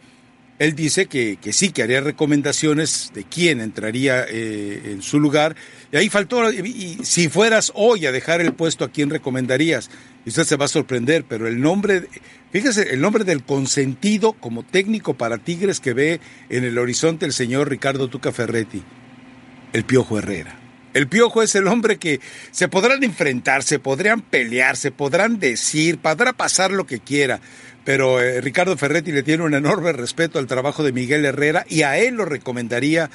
Él 0.59 0.75
dice 0.75 1.07
que, 1.07 1.37
que 1.37 1.53
sí, 1.53 1.71
que 1.71 1.83
haría 1.83 2.01
recomendaciones 2.01 3.11
de 3.15 3.25
quién 3.25 3.61
entraría 3.61 4.25
eh, 4.29 4.93
en 4.93 5.03
su 5.03 5.21
lugar. 5.21 5.55
Y 5.93 5.97
ahí 5.97 6.09
faltó, 6.09 6.43
si 7.03 7.29
fueras 7.29 7.73
hoy 7.75 8.07
a 8.07 8.13
dejar 8.13 8.41
el 8.41 8.55
puesto, 8.55 8.85
¿a 8.85 8.91
quién 8.91 9.11
recomendarías? 9.11 9.91
Y 10.25 10.31
usted 10.31 10.45
se 10.45 10.57
va 10.57 10.65
a 10.65 10.69
sorprender, 10.69 11.25
pero 11.29 11.47
el 11.47 11.61
nombre, 11.61 12.09
fíjese, 12.53 12.95
el 12.95 13.01
nombre 13.01 13.25
del 13.25 13.45
consentido 13.45 14.33
como 14.33 14.63
técnico 14.63 15.15
para 15.15 15.39
Tigres 15.39 15.79
que 15.79 15.93
ve 15.93 16.21
en 16.49 16.65
el 16.65 16.79
horizonte 16.79 17.27
el 17.27 17.33
señor 17.33 17.69
Ricardo 17.69 18.09
Tuca 18.09 18.33
Ferretti, 18.33 18.83
el 19.75 19.85
Piojo 19.85 20.19
Herrera. 20.19 20.59
El 20.95 21.09
Piojo 21.09 21.43
es 21.43 21.55
el 21.55 21.67
hombre 21.67 21.99
que 21.99 22.21
se 22.53 22.69
podrán 22.69 23.05
enfrentar, 23.05 23.63
se 23.63 23.79
podrán 23.79 24.23
pelear, 24.23 24.79
se 24.79 24.91
podrán 24.91 25.39
decir, 25.39 25.99
podrá 25.99 26.33
pasar 26.33 26.71
lo 26.71 26.87
que 26.87 27.01
quiera. 27.01 27.41
Pero 27.87 28.21
eh, 28.21 28.43
Ricardo 28.43 28.77
Ferretti 28.77 29.13
le 29.13 29.23
tiene 29.23 29.45
un 29.45 29.55
enorme 29.55 29.93
respeto 29.93 30.39
al 30.39 30.47
trabajo 30.47 30.83
de 30.83 30.93
Miguel 30.93 31.25
Herrera 31.25 31.65
y 31.69 31.83
a 31.83 31.97
él 31.99 32.17
lo 32.17 32.25
recomendaría 32.27 33.09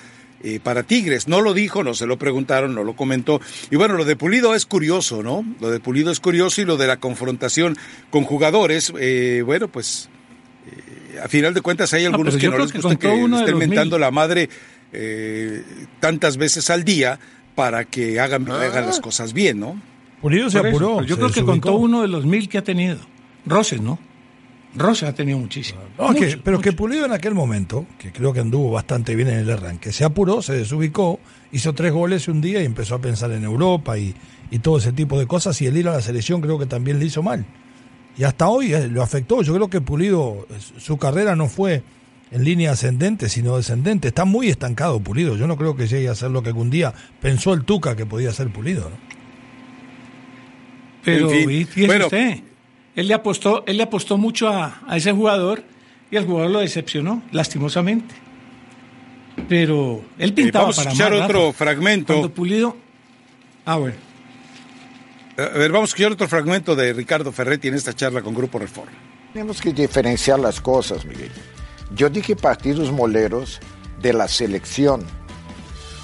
eh, 0.44 0.60
para 0.64 0.84
Tigres. 0.84 1.28
No 1.28 1.42
lo 1.42 1.54
dijo, 1.54 1.84
no 1.84 1.94
se 1.94 2.08
lo 2.08 2.18
preguntaron, 2.18 2.74
no 2.74 2.84
lo 2.84 2.96
comentó. 2.96 3.42
Y 3.70 3.76
bueno, 3.76 3.96
lo 3.96 4.06
de 4.06 4.16
Pulido 4.16 4.56
es 4.56 4.66
curioso, 4.66 5.22
¿no? 5.22 5.46
Lo 5.60 5.70
de 5.70 5.80
Pulido 5.80 6.10
es 6.10 6.20
curioso 6.20 6.62
y 6.62 6.66
lo 6.66 6.78
de 6.78 6.88
la 6.88 6.98
confrontación 6.98 7.78
con 8.10 8.24
jugadores, 8.24 8.92
eh, 8.98 9.44
bueno, 9.46 9.68
pues 9.68 10.10
eh, 10.66 11.20
a 11.20 11.28
final 11.28 11.54
de 11.54 11.62
cuentas 11.62 11.94
hay 11.94 12.04
No, 12.04 12.10
algunos 12.12 12.38
que 12.38 12.48
no 12.48 12.58
les 12.58 12.72
que 12.72 12.80
gusta 12.80 12.96
que 12.98 13.08
de 13.08 13.36
estén 13.40 13.58
mentando 13.58 13.98
mil. 13.98 14.02
la 14.02 14.10
madre 14.10 14.50
eh, 14.94 15.64
tantas 16.00 16.38
veces 16.38 16.70
al 16.70 16.84
día 16.84 17.20
para 17.56 17.86
que 17.86 18.20
hagan, 18.20 18.50
hagan 18.50 18.86
las 18.86 19.00
cosas 19.00 19.34
bien, 19.34 19.60
¿no? 19.60 19.80
Pulido 20.22 20.50
se 20.50 20.60
apuró. 20.60 21.04
yo 21.04 21.16
se 21.16 21.22
creo 21.22 21.32
que 21.32 21.44
contó 21.44 21.74
uno 21.76 22.02
de 22.04 22.08
los 22.08 22.26
mil 22.26 22.48
que 22.48 22.58
ha 22.58 22.64
tenido. 22.64 23.00
Roses, 23.46 23.82
¿no? 23.82 24.00
Roses 24.76 25.10
ha 25.10 25.14
tenido 25.14 25.38
muchísimo. 25.38 25.82
No, 25.98 26.14
que- 26.14 26.26
Mucho, 26.28 26.42
pero 26.44 26.60
que. 26.62 26.72
Pulido 26.72 27.06
en 27.06 27.12
aquel 27.12 27.34
momento, 27.36 27.86
que 28.00 28.12
creo 28.12 28.32
que 28.32 28.40
anduvo 28.40 28.72
bastante 28.72 29.16
bien 29.16 29.28
en 29.28 29.40
el 29.40 29.50
arranque, 29.50 29.92
se 29.92 30.04
apuró, 30.06 30.42
se 30.42 30.54
desubicó, 30.54 31.20
hizo 31.52 31.74
tres 31.74 31.92
goles 31.92 32.28
un 32.30 32.40
día 32.42 32.62
y 32.62 32.66
empezó 32.66 32.96
a 32.96 33.00
pensar 33.02 33.32
en 33.32 33.44
Europa 33.44 33.98
y, 33.98 34.16
y 34.50 34.60
todo 34.60 34.78
ese 34.78 34.94
tipo 34.94 35.20
de 35.20 35.28
cosas. 35.28 35.62
Y 35.62 35.68
el 35.68 35.76
ir 35.76 35.88
a 35.90 35.92
la 35.94 36.02
selección 36.02 36.40
creo 36.42 36.58
que 36.58 36.66
también 36.68 37.00
le 37.00 37.06
hizo 37.06 37.22
mal. 37.22 37.46
Y 38.18 38.24
hasta 38.24 38.48
hoy 38.48 38.74
eh, 38.74 38.88
lo 38.88 39.02
afectó. 39.04 39.42
Yo 39.42 39.54
creo 39.56 39.70
que 39.70 39.82
Pulido, 39.82 40.48
su 40.78 40.98
carrera 40.98 41.36
no 41.36 41.48
fue 41.50 41.84
en 42.32 42.44
línea 42.46 42.72
ascendente, 42.72 43.28
sino 43.28 43.58
descendente. 43.58 44.08
Está 44.08 44.24
muy 44.24 44.48
estancado 44.50 45.02
Pulido. 45.02 45.36
Yo 45.36 45.48
no 45.48 45.58
creo 45.58 45.76
que 45.76 45.88
llegue 45.88 46.08
a 46.08 46.16
ser 46.16 46.32
lo 46.32 46.42
que 46.44 46.50
algún 46.50 46.70
día 46.70 46.94
pensó 47.22 47.54
el 47.54 47.66
Tuca 47.66 47.96
que 47.98 48.06
podía 48.06 48.32
ser 48.32 48.50
Pulido. 48.52 48.84
¿no? 48.90 48.96
Pero 51.04 51.32
En 51.32 51.40
fin, 51.40 51.52
y 51.52 51.66
fíjese 51.66 51.88
bueno. 51.88 52.06
usted, 52.06 52.40
él 52.96 53.08
le 53.08 53.14
apostó, 53.14 53.64
él 53.68 53.78
le 53.78 53.84
apostó 53.84 54.18
mucho 54.18 54.50
a, 54.50 54.82
a 54.88 54.98
ese 54.98 55.12
jugador 55.12 55.64
y 56.10 56.18
el 56.18 56.26
jugador 56.26 56.52
lo 56.52 56.60
decepcionó, 56.60 57.24
lastimosamente. 57.32 58.14
Pero 59.48 60.04
él 60.18 60.34
pintaba 60.34 60.66
Eh, 60.66 60.68
vamos 60.68 60.80
a 60.80 60.82
para 60.82 60.92
escuchar 60.92 61.12
más, 61.14 61.22
otro 61.22 61.54
fragmento. 61.54 62.14
Cuando 62.14 62.34
Pulido. 62.34 62.78
Ah, 63.66 63.78
bueno. 63.78 63.96
A 65.38 65.58
ver, 65.58 65.72
vamos 65.72 65.90
a 65.90 65.92
escuchar 65.92 66.12
otro 66.12 66.28
fragmento 66.28 66.76
de 66.76 66.94
Ricardo 66.94 67.32
Ferretti 67.32 67.70
en 67.70 67.76
esta 67.76 67.94
charla 67.94 68.22
con 68.22 68.34
Grupo 68.36 68.60
Reforma. 68.60 68.92
Tenemos 69.34 69.62
que 69.62 69.72
diferenciar 69.72 70.40
las 70.40 70.60
cosas, 70.60 71.06
Miguel. 71.06 71.32
Yo 71.96 72.10
dije 72.10 72.36
partidos 72.36 72.92
moleros 72.92 73.60
de 74.02 74.14
la 74.14 74.28
selección, 74.28 75.04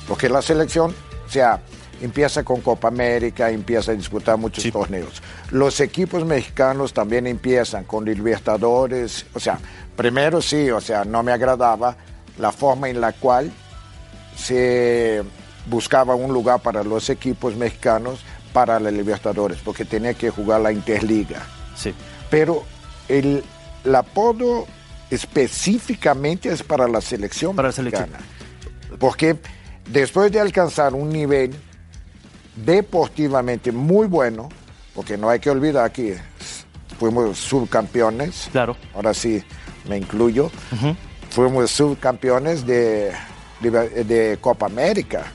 porque 0.08 0.30
la 0.30 0.42
selección, 0.42 0.96
o 1.26 1.30
sea, 1.30 1.62
empieza 2.02 2.44
con 2.44 2.62
Copa 2.62 2.88
América, 2.90 3.50
empieza 3.50 3.92
a 3.92 3.96
disputar 3.96 4.38
muchos 4.38 4.72
torneos. 4.72 5.22
Los 5.52 5.80
equipos 5.80 6.26
mexicanos 6.26 6.94
también 6.94 7.28
empiezan 7.28 7.84
con 7.86 8.06
Libertadores, 8.06 9.26
o 9.34 9.40
sea, 9.40 9.60
primero 9.96 10.42
sí, 10.42 10.70
o 10.72 10.82
sea, 10.82 11.04
no 11.06 11.24
me 11.24 11.32
agradaba 11.32 11.96
la 12.38 12.52
forma 12.52 12.90
en 12.90 13.02
la 13.02 13.14
cual 13.14 13.52
se 14.36 15.24
buscaba 15.68 16.16
un 16.16 16.32
lugar 16.34 16.62
para 16.62 16.84
los 16.84 17.10
equipos 17.10 17.56
mexicanos 17.56 18.20
para 18.54 18.80
la 18.80 18.92
Libertadores, 18.92 19.58
porque 19.64 19.86
tenía 19.86 20.14
que 20.14 20.30
jugar 20.30 20.62
la 20.62 20.72
Interliga 20.72 21.46
Sí. 21.76 21.94
pero 22.30 22.64
el, 23.08 23.44
el 23.84 23.96
apodo 23.96 24.66
específicamente 25.10 26.50
es 26.50 26.64
para 26.64 26.88
la 26.88 27.02
selección 27.02 27.56
Para 27.56 27.70
la 27.70 27.72
selección. 27.74 28.10
mexicana. 28.12 28.26
Porque 29.00 29.38
después 29.92 30.32
de 30.32 30.40
alcanzar 30.40 30.94
un 30.94 31.10
nivel 31.10 31.56
deportivamente 32.66 33.72
muy 33.72 34.08
bueno, 34.08 34.50
porque 34.94 35.18
no 35.18 35.30
hay 35.30 35.40
que 35.40 35.50
olvidar 35.50 35.92
que 35.92 36.18
fuimos 37.00 37.38
subcampeones, 37.38 38.50
Claro. 38.52 38.76
ahora 38.96 39.14
sí 39.14 39.44
me 39.88 39.98
incluyo, 39.98 40.50
fuimos 41.30 41.72
subcampeones 41.72 42.66
de, 42.66 43.12
de, 43.60 43.72
de 44.04 44.38
Copa 44.42 44.66
América. 44.66 45.26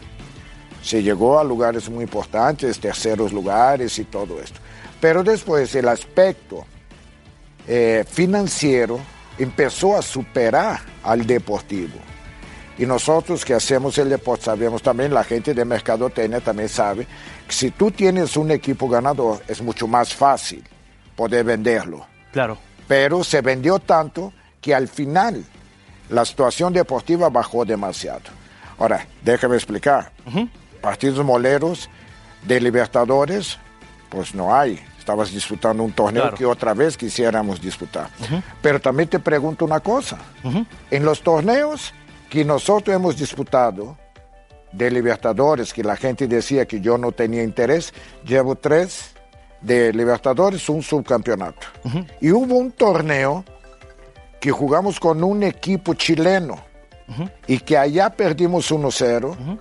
Se 0.83 1.01
llegó 1.03 1.39
a 1.39 1.45
lugares 1.45 1.89
muy 1.89 2.03
importantes, 2.05 2.81
terceros 2.81 3.33
lugares 3.33 3.99
y 4.01 4.05
todo 4.05 4.41
esto. 4.43 4.59
Pero 5.01 5.23
después 5.23 5.73
el 5.77 5.87
aspecto 5.89 6.65
eh, 7.69 8.05
financiero 8.11 8.99
empezó 9.39 9.97
a 9.97 10.03
superar 10.03 10.81
al 11.05 11.25
deportivo. 11.25 11.95
Y 12.79 12.87
nosotros 12.87 13.45
que 13.45 13.55
hacemos 13.55 13.99
el 13.99 14.09
deporte 14.09 14.47
sabemos 14.47 14.83
también, 14.83 15.13
la 15.13 15.25
gente 15.25 15.53
de 15.55 15.65
mercadotecnia 15.65 16.41
también 16.41 16.69
sabe, 16.69 17.07
que 17.47 17.53
si 17.53 17.71
tú 17.71 17.91
tienes 17.91 18.37
un 18.37 18.51
equipo 18.51 18.89
ganador 18.89 19.43
es 19.47 19.61
mucho 19.61 19.87
más 19.87 20.15
fácil 20.15 20.65
poder 21.15 21.45
venderlo. 21.45 22.07
Claro. 22.33 22.57
Pero 22.89 23.23
se 23.25 23.41
vendió 23.43 23.79
tanto 23.79 24.33
que 24.61 24.75
al 24.75 24.89
final 24.89 25.45
la 26.09 26.25
situación 26.25 26.73
deportiva 26.73 27.29
bajó 27.29 27.65
demasiado. 27.65 28.23
Ahora, 28.79 29.07
déjame 29.23 29.57
explicar. 29.57 30.11
Partidos 30.81 31.25
moleros 31.25 31.89
de 32.47 32.61
Libertadores, 32.61 33.59
pues 34.09 34.35
no 34.35 34.55
hay. 34.55 34.81
Estabas 34.99 35.33
disputando 35.33 35.83
un 35.83 35.93
torneo 35.93 36.23
Claro. 36.23 36.37
que 36.37 36.47
otra 36.47 36.75
vez 36.75 36.97
quisiéramos 36.97 37.61
disputar. 37.61 38.09
Pero 38.63 38.81
también 38.81 39.09
te 39.09 39.19
pregunto 39.19 39.65
una 39.65 39.81
cosa. 39.81 40.19
En 40.91 41.05
los 41.05 41.23
torneos 41.23 41.93
que 42.33 42.47
nosotros 42.47 42.97
hemos 42.97 43.19
disputado 43.19 43.99
de 44.73 44.91
Libertadores, 44.91 45.71
que 45.71 45.85
la 45.85 45.97
gente 45.97 46.27
decía 46.27 46.65
que 46.65 46.81
yo 46.81 46.97
no 46.97 47.13
tenía 47.13 47.43
interés, 47.43 47.93
llevo 48.25 48.55
tres 48.55 49.11
de 49.61 49.93
Libertadores, 49.93 50.67
un 50.71 50.83
subcampeonato. 50.83 51.67
Y 52.23 52.31
hubo 52.31 52.55
un 52.55 52.73
torneo 52.73 53.45
que 54.41 54.51
jugamos 54.51 54.99
con 54.99 55.23
un 55.23 55.43
equipo 55.43 55.93
chileno 55.93 56.59
y 57.47 57.59
que 57.59 57.77
allá 57.77 58.09
perdimos 58.09 58.73
1-0 58.73 59.59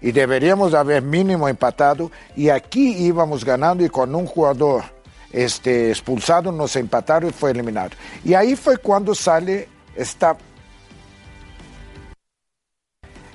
y 0.00 0.10
deberíamos 0.10 0.74
haber 0.74 1.02
mínimo 1.02 1.48
empatado 1.48 2.10
y 2.34 2.48
aquí 2.48 2.96
íbamos 2.96 3.44
ganando 3.44 3.84
y 3.84 3.88
con 3.88 4.12
un 4.12 4.26
jugador 4.26 4.82
este, 5.30 5.90
expulsado 5.90 6.50
nos 6.50 6.74
empataron 6.74 7.30
y 7.30 7.32
fue 7.32 7.52
eliminado. 7.52 7.90
Y 8.24 8.34
ahí 8.34 8.56
fue 8.56 8.78
cuando 8.78 9.14
sale 9.14 9.68
esta 9.94 10.36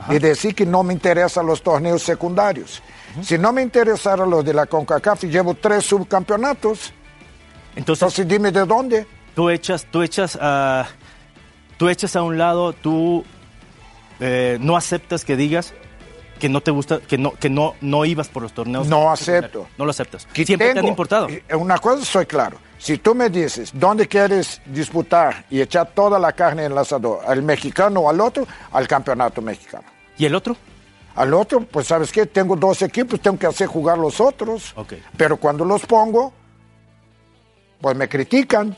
de 0.09 0.19
decir 0.19 0.55
que 0.55 0.65
no 0.65 0.83
me 0.83 0.93
interesan 0.93 1.45
los 1.45 1.61
torneos 1.61 2.01
secundarios. 2.03 2.81
Si 3.21 3.37
no 3.37 3.53
me 3.53 3.61
interesaran 3.61 4.29
los 4.29 4.43
de 4.43 4.53
la 4.53 4.65
CONCACAF 4.65 5.25
y 5.25 5.27
llevo 5.27 5.53
tres 5.53 5.85
subcampeonatos, 5.85 6.93
Entonces, 7.75 8.03
entonces 8.03 8.27
dime 8.27 8.51
de 8.51 8.65
dónde. 8.65 9.07
tú 9.35 9.49
echas, 9.49 9.85
tú 9.89 10.01
echas 10.01 10.37
a, 10.41 10.87
tú 11.77 11.89
echas 11.89 12.15
a 12.15 12.23
un 12.23 12.37
lado, 12.37 12.73
tú 12.73 13.23
eh, 14.19 14.57
no 14.61 14.75
aceptas 14.75 15.25
que 15.25 15.35
digas 15.35 15.73
que 16.43 16.49
no 16.49 16.59
te 16.59 16.71
gusta, 16.71 16.99
que 16.99 17.17
no, 17.17 17.31
que 17.31 17.49
no, 17.49 17.73
no 17.79 18.03
ibas 18.03 18.27
por 18.27 18.43
los 18.43 18.51
torneos. 18.51 18.85
No 18.89 19.09
acepto. 19.09 19.65
No 19.77 19.85
lo 19.85 19.91
aceptas. 19.91 20.25
que 20.33 20.45
Siempre 20.45 20.65
te 20.65 20.71
han 20.71 20.75
tengo- 20.75 20.89
importado. 20.89 21.29
eh, 21.29 21.41
Una 21.55 21.77
cosa 21.77 22.03
soy 22.03 22.25
claro. 22.25 22.57
Si 22.77 22.97
tú 22.97 23.15
me 23.15 23.29
dices 23.29 23.71
dónde 23.73 24.09
quieres 24.09 24.61
disputar 24.65 25.45
y 25.49 25.61
echar 25.61 25.91
toda 25.95 26.19
la 26.19 26.33
carne 26.33 26.65
en 26.65 26.73
el 26.73 26.77
asador, 26.77 27.21
al 27.25 27.43
mexicano 27.43 28.01
o 28.01 28.09
al 28.09 28.19
otro, 28.19 28.45
al 28.73 28.89
campeonato 28.89 29.41
mexicano. 29.41 29.85
¿Y 30.17 30.25
el 30.25 30.35
otro? 30.35 30.57
Al 31.15 31.33
otro, 31.33 31.61
pues 31.61 31.87
sabes 31.87 32.11
qué, 32.11 32.25
tengo 32.25 32.57
dos 32.57 32.81
equipos, 32.81 33.21
tengo 33.21 33.39
que 33.39 33.47
hacer 33.47 33.67
jugar 33.67 33.97
los 33.97 34.19
otros. 34.19 34.73
Ok. 34.75 34.95
Pero 35.15 35.37
cuando 35.37 35.63
los 35.63 35.85
pongo, 35.85 36.33
pues 37.79 37.95
me 37.95 38.09
critican. 38.09 38.75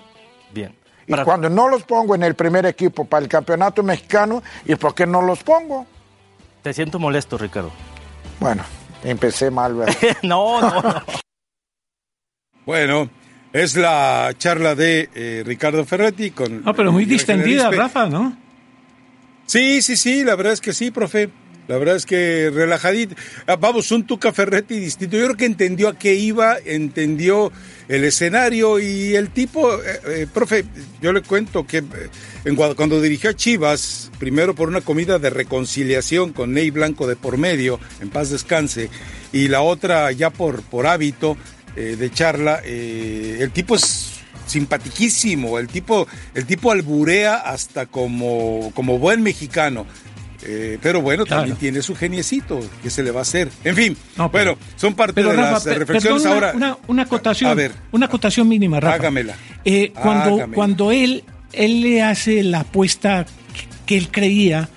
Bien. 0.53 0.75
Y 1.07 1.11
Para- 1.11 1.25
cuando 1.25 1.49
no 1.49 1.67
los 1.67 1.81
pongo 1.81 2.13
en 2.13 2.21
el 2.21 2.35
primer 2.35 2.67
equipo 2.67 3.05
para 3.05 3.23
el 3.23 3.27
campeonato 3.29 3.81
mexicano, 3.81 4.43
¿y 4.65 4.75
por 4.75 4.93
qué 4.93 5.07
no 5.07 5.23
los 5.23 5.41
pongo? 5.41 5.87
Te 6.65 6.73
siento 6.73 6.97
molesto, 6.97 7.37
Ricardo. 7.37 7.71
Bueno, 8.39 8.63
empecé 9.03 9.51
mal, 9.51 9.75
¿verdad? 9.75 9.95
no, 10.23 10.59
no, 10.61 10.81
no. 10.81 11.03
Bueno, 12.65 13.07
es 13.53 13.77
la 13.77 14.33
charla 14.35 14.73
de 14.73 15.07
eh, 15.13 15.43
Ricardo 15.45 15.85
Ferretti 15.85 16.31
con... 16.31 16.63
No, 16.63 16.73
pero 16.73 16.91
muy 16.91 17.05
distendida. 17.05 17.69
Rafa, 17.69 18.07
¿no? 18.07 18.35
Sí, 19.45 19.83
sí, 19.83 19.95
sí, 19.95 20.23
la 20.23 20.35
verdad 20.35 20.53
es 20.53 20.61
que 20.61 20.73
sí, 20.73 20.89
profe. 20.89 21.29
La 21.67 21.77
verdad 21.77 21.95
es 21.95 22.05
que 22.05 22.51
relajadito. 22.53 23.15
Ah, 23.47 23.55
Vamos, 23.55 23.91
un 23.91 24.05
Tuca 24.05 24.31
Ferretti 24.31 24.79
distinto. 24.79 25.17
Yo 25.17 25.25
creo 25.25 25.37
que 25.37 25.45
entendió 25.45 25.89
a 25.89 25.97
qué 25.97 26.15
iba, 26.15 26.57
entendió 26.63 27.51
el 27.87 28.03
escenario 28.03 28.79
y 28.79 29.15
el 29.15 29.29
tipo, 29.29 29.73
eh, 29.75 29.99
eh, 30.07 30.27
profe, 30.31 30.65
yo 31.01 31.13
le 31.13 31.21
cuento 31.21 31.65
que 31.65 31.77
eh, 31.77 31.83
en 32.45 32.55
cuando 32.55 33.01
dirigió 33.01 33.29
a 33.29 33.35
Chivas, 33.35 34.11
primero 34.19 34.55
por 34.55 34.69
una 34.69 34.81
comida 34.81 35.19
de 35.19 35.29
reconciliación 35.29 36.33
con 36.33 36.53
Ney 36.53 36.71
Blanco 36.71 37.07
de 37.07 37.15
por 37.15 37.37
medio, 37.37 37.79
en 38.01 38.09
paz 38.09 38.29
descanse, 38.29 38.89
y 39.31 39.47
la 39.47 39.61
otra 39.61 40.11
ya 40.11 40.29
por, 40.29 40.61
por 40.63 40.87
hábito 40.87 41.37
de 41.75 42.09
charla, 42.09 42.61
el 42.63 43.51
tipo 43.51 43.75
es 43.75 44.21
simpatiquísimo, 44.45 45.59
el 45.59 45.67
tipo, 45.67 46.07
el 46.33 46.45
tipo 46.45 46.71
alburea 46.71 47.35
hasta 47.35 47.85
como, 47.85 48.71
como 48.73 48.97
buen 48.97 49.21
mexicano. 49.21 49.85
Eh, 50.47 50.77
pero 50.81 51.01
bueno, 51.01 51.25
Claro. 51.25 51.41
también 51.41 51.57
tiene 51.57 51.81
su 51.81 51.95
geniecito, 51.95 52.59
que 52.83 52.89
se 52.89 53.01
le 53.03 53.11
va 53.11 53.19
a 53.19 53.23
hacer? 53.23 53.49
En 53.63 53.75
fin, 53.75 53.97
No, 54.15 54.31
pero- 54.31 54.51
bueno, 54.55 54.67
son 54.75 54.93
parte 54.93 55.13
Pero 55.13 55.29
de 55.31 55.35
Rafa, 55.37 55.51
las 55.53 55.65
eh, 55.67 55.73
reflexiones 55.75 56.21
perdón, 56.23 56.33
ahora. 56.35 56.51
una, 56.55 56.67
una, 56.73 56.77
una 56.87 57.01
acotación, 57.03 57.49
A 57.51 57.53
ver, 57.55 57.71
una 57.91 58.05
acotación 58.05 58.47
mínima, 58.47 58.79
Rafa. 58.79 58.95
Hágamela. 58.95 59.35
Eh, 59.65 59.91
cuando, 59.93 60.35
Hágamela. 60.35 60.53
cuando 60.55 60.91
él, 60.91 61.23
él 61.53 61.81
le 61.81 62.03
hace 62.03 62.43
la 62.43 62.59
apuesta 62.61 63.25
que 63.85 63.97
él 63.97 64.09
creía 64.11 64.69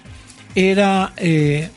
era 0.55 1.13
eh, 1.17 1.69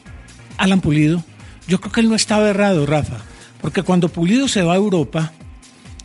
Alan 0.58 0.82
Pulido, 0.82 1.24
yo 1.68 1.80
creo 1.82 1.92
que 1.92 2.02
él 2.02 2.10
no 2.10 2.16
estaba 2.16 2.50
errado, 2.50 2.86
Rafa, 2.86 3.18
porque 3.62 3.84
cuando 3.84 4.10
Pulido 4.10 4.48
se 4.48 4.62
va 4.64 4.74
a 4.74 4.78
Europa, 4.78 5.34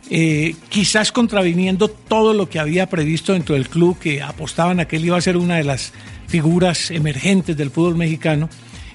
eh, 0.09 0.55
quizás 0.69 1.11
contraviniendo 1.11 1.89
todo 1.89 2.33
lo 2.33 2.49
que 2.49 2.59
había 2.59 2.87
previsto 2.89 3.33
dentro 3.33 3.55
del 3.55 3.67
club, 3.69 3.97
que 3.99 4.21
apostaban 4.21 4.79
a 4.79 4.85
que 4.85 4.95
él 4.97 5.05
iba 5.05 5.17
a 5.17 5.21
ser 5.21 5.37
una 5.37 5.55
de 5.55 5.63
las 5.63 5.91
figuras 6.27 6.91
emergentes 6.91 7.55
del 7.57 7.71
fútbol 7.71 7.95
mexicano, 7.95 8.49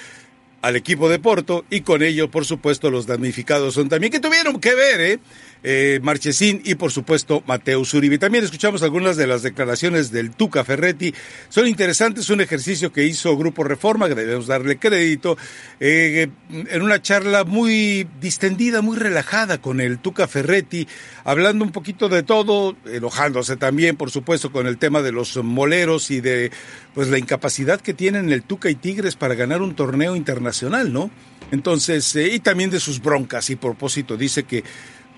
al 0.63 0.77
equipo 0.77 1.09
de 1.09 1.19
Porto 1.19 1.65
y 1.71 1.83
con 1.83 2.03
ello, 2.03 2.31
por 2.31 2.45
supuesto, 2.45 2.91
los 2.91 3.07
damnificados 3.07 3.75
son 3.75 3.89
también 3.89 4.13
que 4.13 4.21
tuvieron 4.21 4.61
que 4.61 4.75
ver, 4.75 5.01
¿eh? 5.01 5.19
Eh, 5.63 6.01
Marchesín 6.03 6.63
y 6.65 6.75
por 6.77 6.91
supuesto 6.91 7.43
Mateus 7.47 7.93
Uribe. 7.93 8.19
También 8.19 8.45
escuchamos 8.45 8.83
algunas 8.83 9.19
de 9.19 9.27
las 9.27 9.43
declaraciones 9.43 10.11
del 10.11 10.31
Tuca 10.31 10.65
Ferretti. 10.65 11.15
Son 11.51 11.67
interesantes, 11.67 12.31
un 12.31 12.41
ejercicio 12.41 12.93
que 12.93 13.05
hizo 13.05 13.37
Grupo 13.37 13.63
Reforma, 13.63 14.09
que 14.09 14.15
debemos 14.15 14.47
darle 14.47 14.79
crédito, 14.79 15.37
eh, 15.79 16.29
en 16.51 16.83
una 16.83 17.03
charla 17.03 17.45
muy 17.45 18.09
distendida, 18.21 18.81
muy 18.81 18.97
relajada 18.97 19.61
con 19.61 19.83
el 19.83 19.99
Tuca 19.99 20.27
Ferretti, 20.27 20.89
hablando 21.25 21.65
un 21.65 21.73
poquito 21.73 22.09
de 22.09 22.23
todo, 22.23 22.75
enojándose 22.87 23.57
también, 23.57 23.97
por 23.97 24.11
supuesto, 24.11 24.51
con 24.53 24.67
el 24.67 24.79
tema 24.79 25.03
de 25.03 25.13
los 25.13 25.37
moleros 25.37 26.11
y 26.11 26.23
de 26.23 26.51
pues 26.95 27.09
la 27.09 27.19
incapacidad 27.19 27.81
que 27.81 27.93
tienen 27.93 28.33
el 28.33 28.43
Tuca 28.43 28.71
y 28.71 28.75
Tigres 28.77 29.15
para 29.15 29.35
ganar 29.35 29.61
un 29.61 29.75
torneo 29.75 30.17
internacional, 30.17 30.93
¿no? 30.93 31.11
Entonces, 31.53 32.15
eh, 32.17 32.29
y 32.33 32.41
también 32.41 32.71
de 32.71 32.81
sus 32.81 33.03
broncas 33.03 33.51
y 33.51 33.57
propósito, 33.57 34.17
dice 34.17 34.45
que 34.45 34.65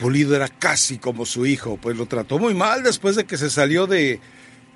Pulido 0.03 0.35
era 0.35 0.49
casi 0.49 0.99
como 0.99 1.25
su 1.25 1.47
hijo, 1.47 1.77
pues 1.77 1.97
lo 1.97 2.07
trató 2.07 2.41
muy 2.41 2.55
mal 2.55 2.83
después 2.83 3.15
de 3.15 3.25
que 3.25 3.37
se 3.37 3.49
salió 3.49 3.87
de, 3.87 4.19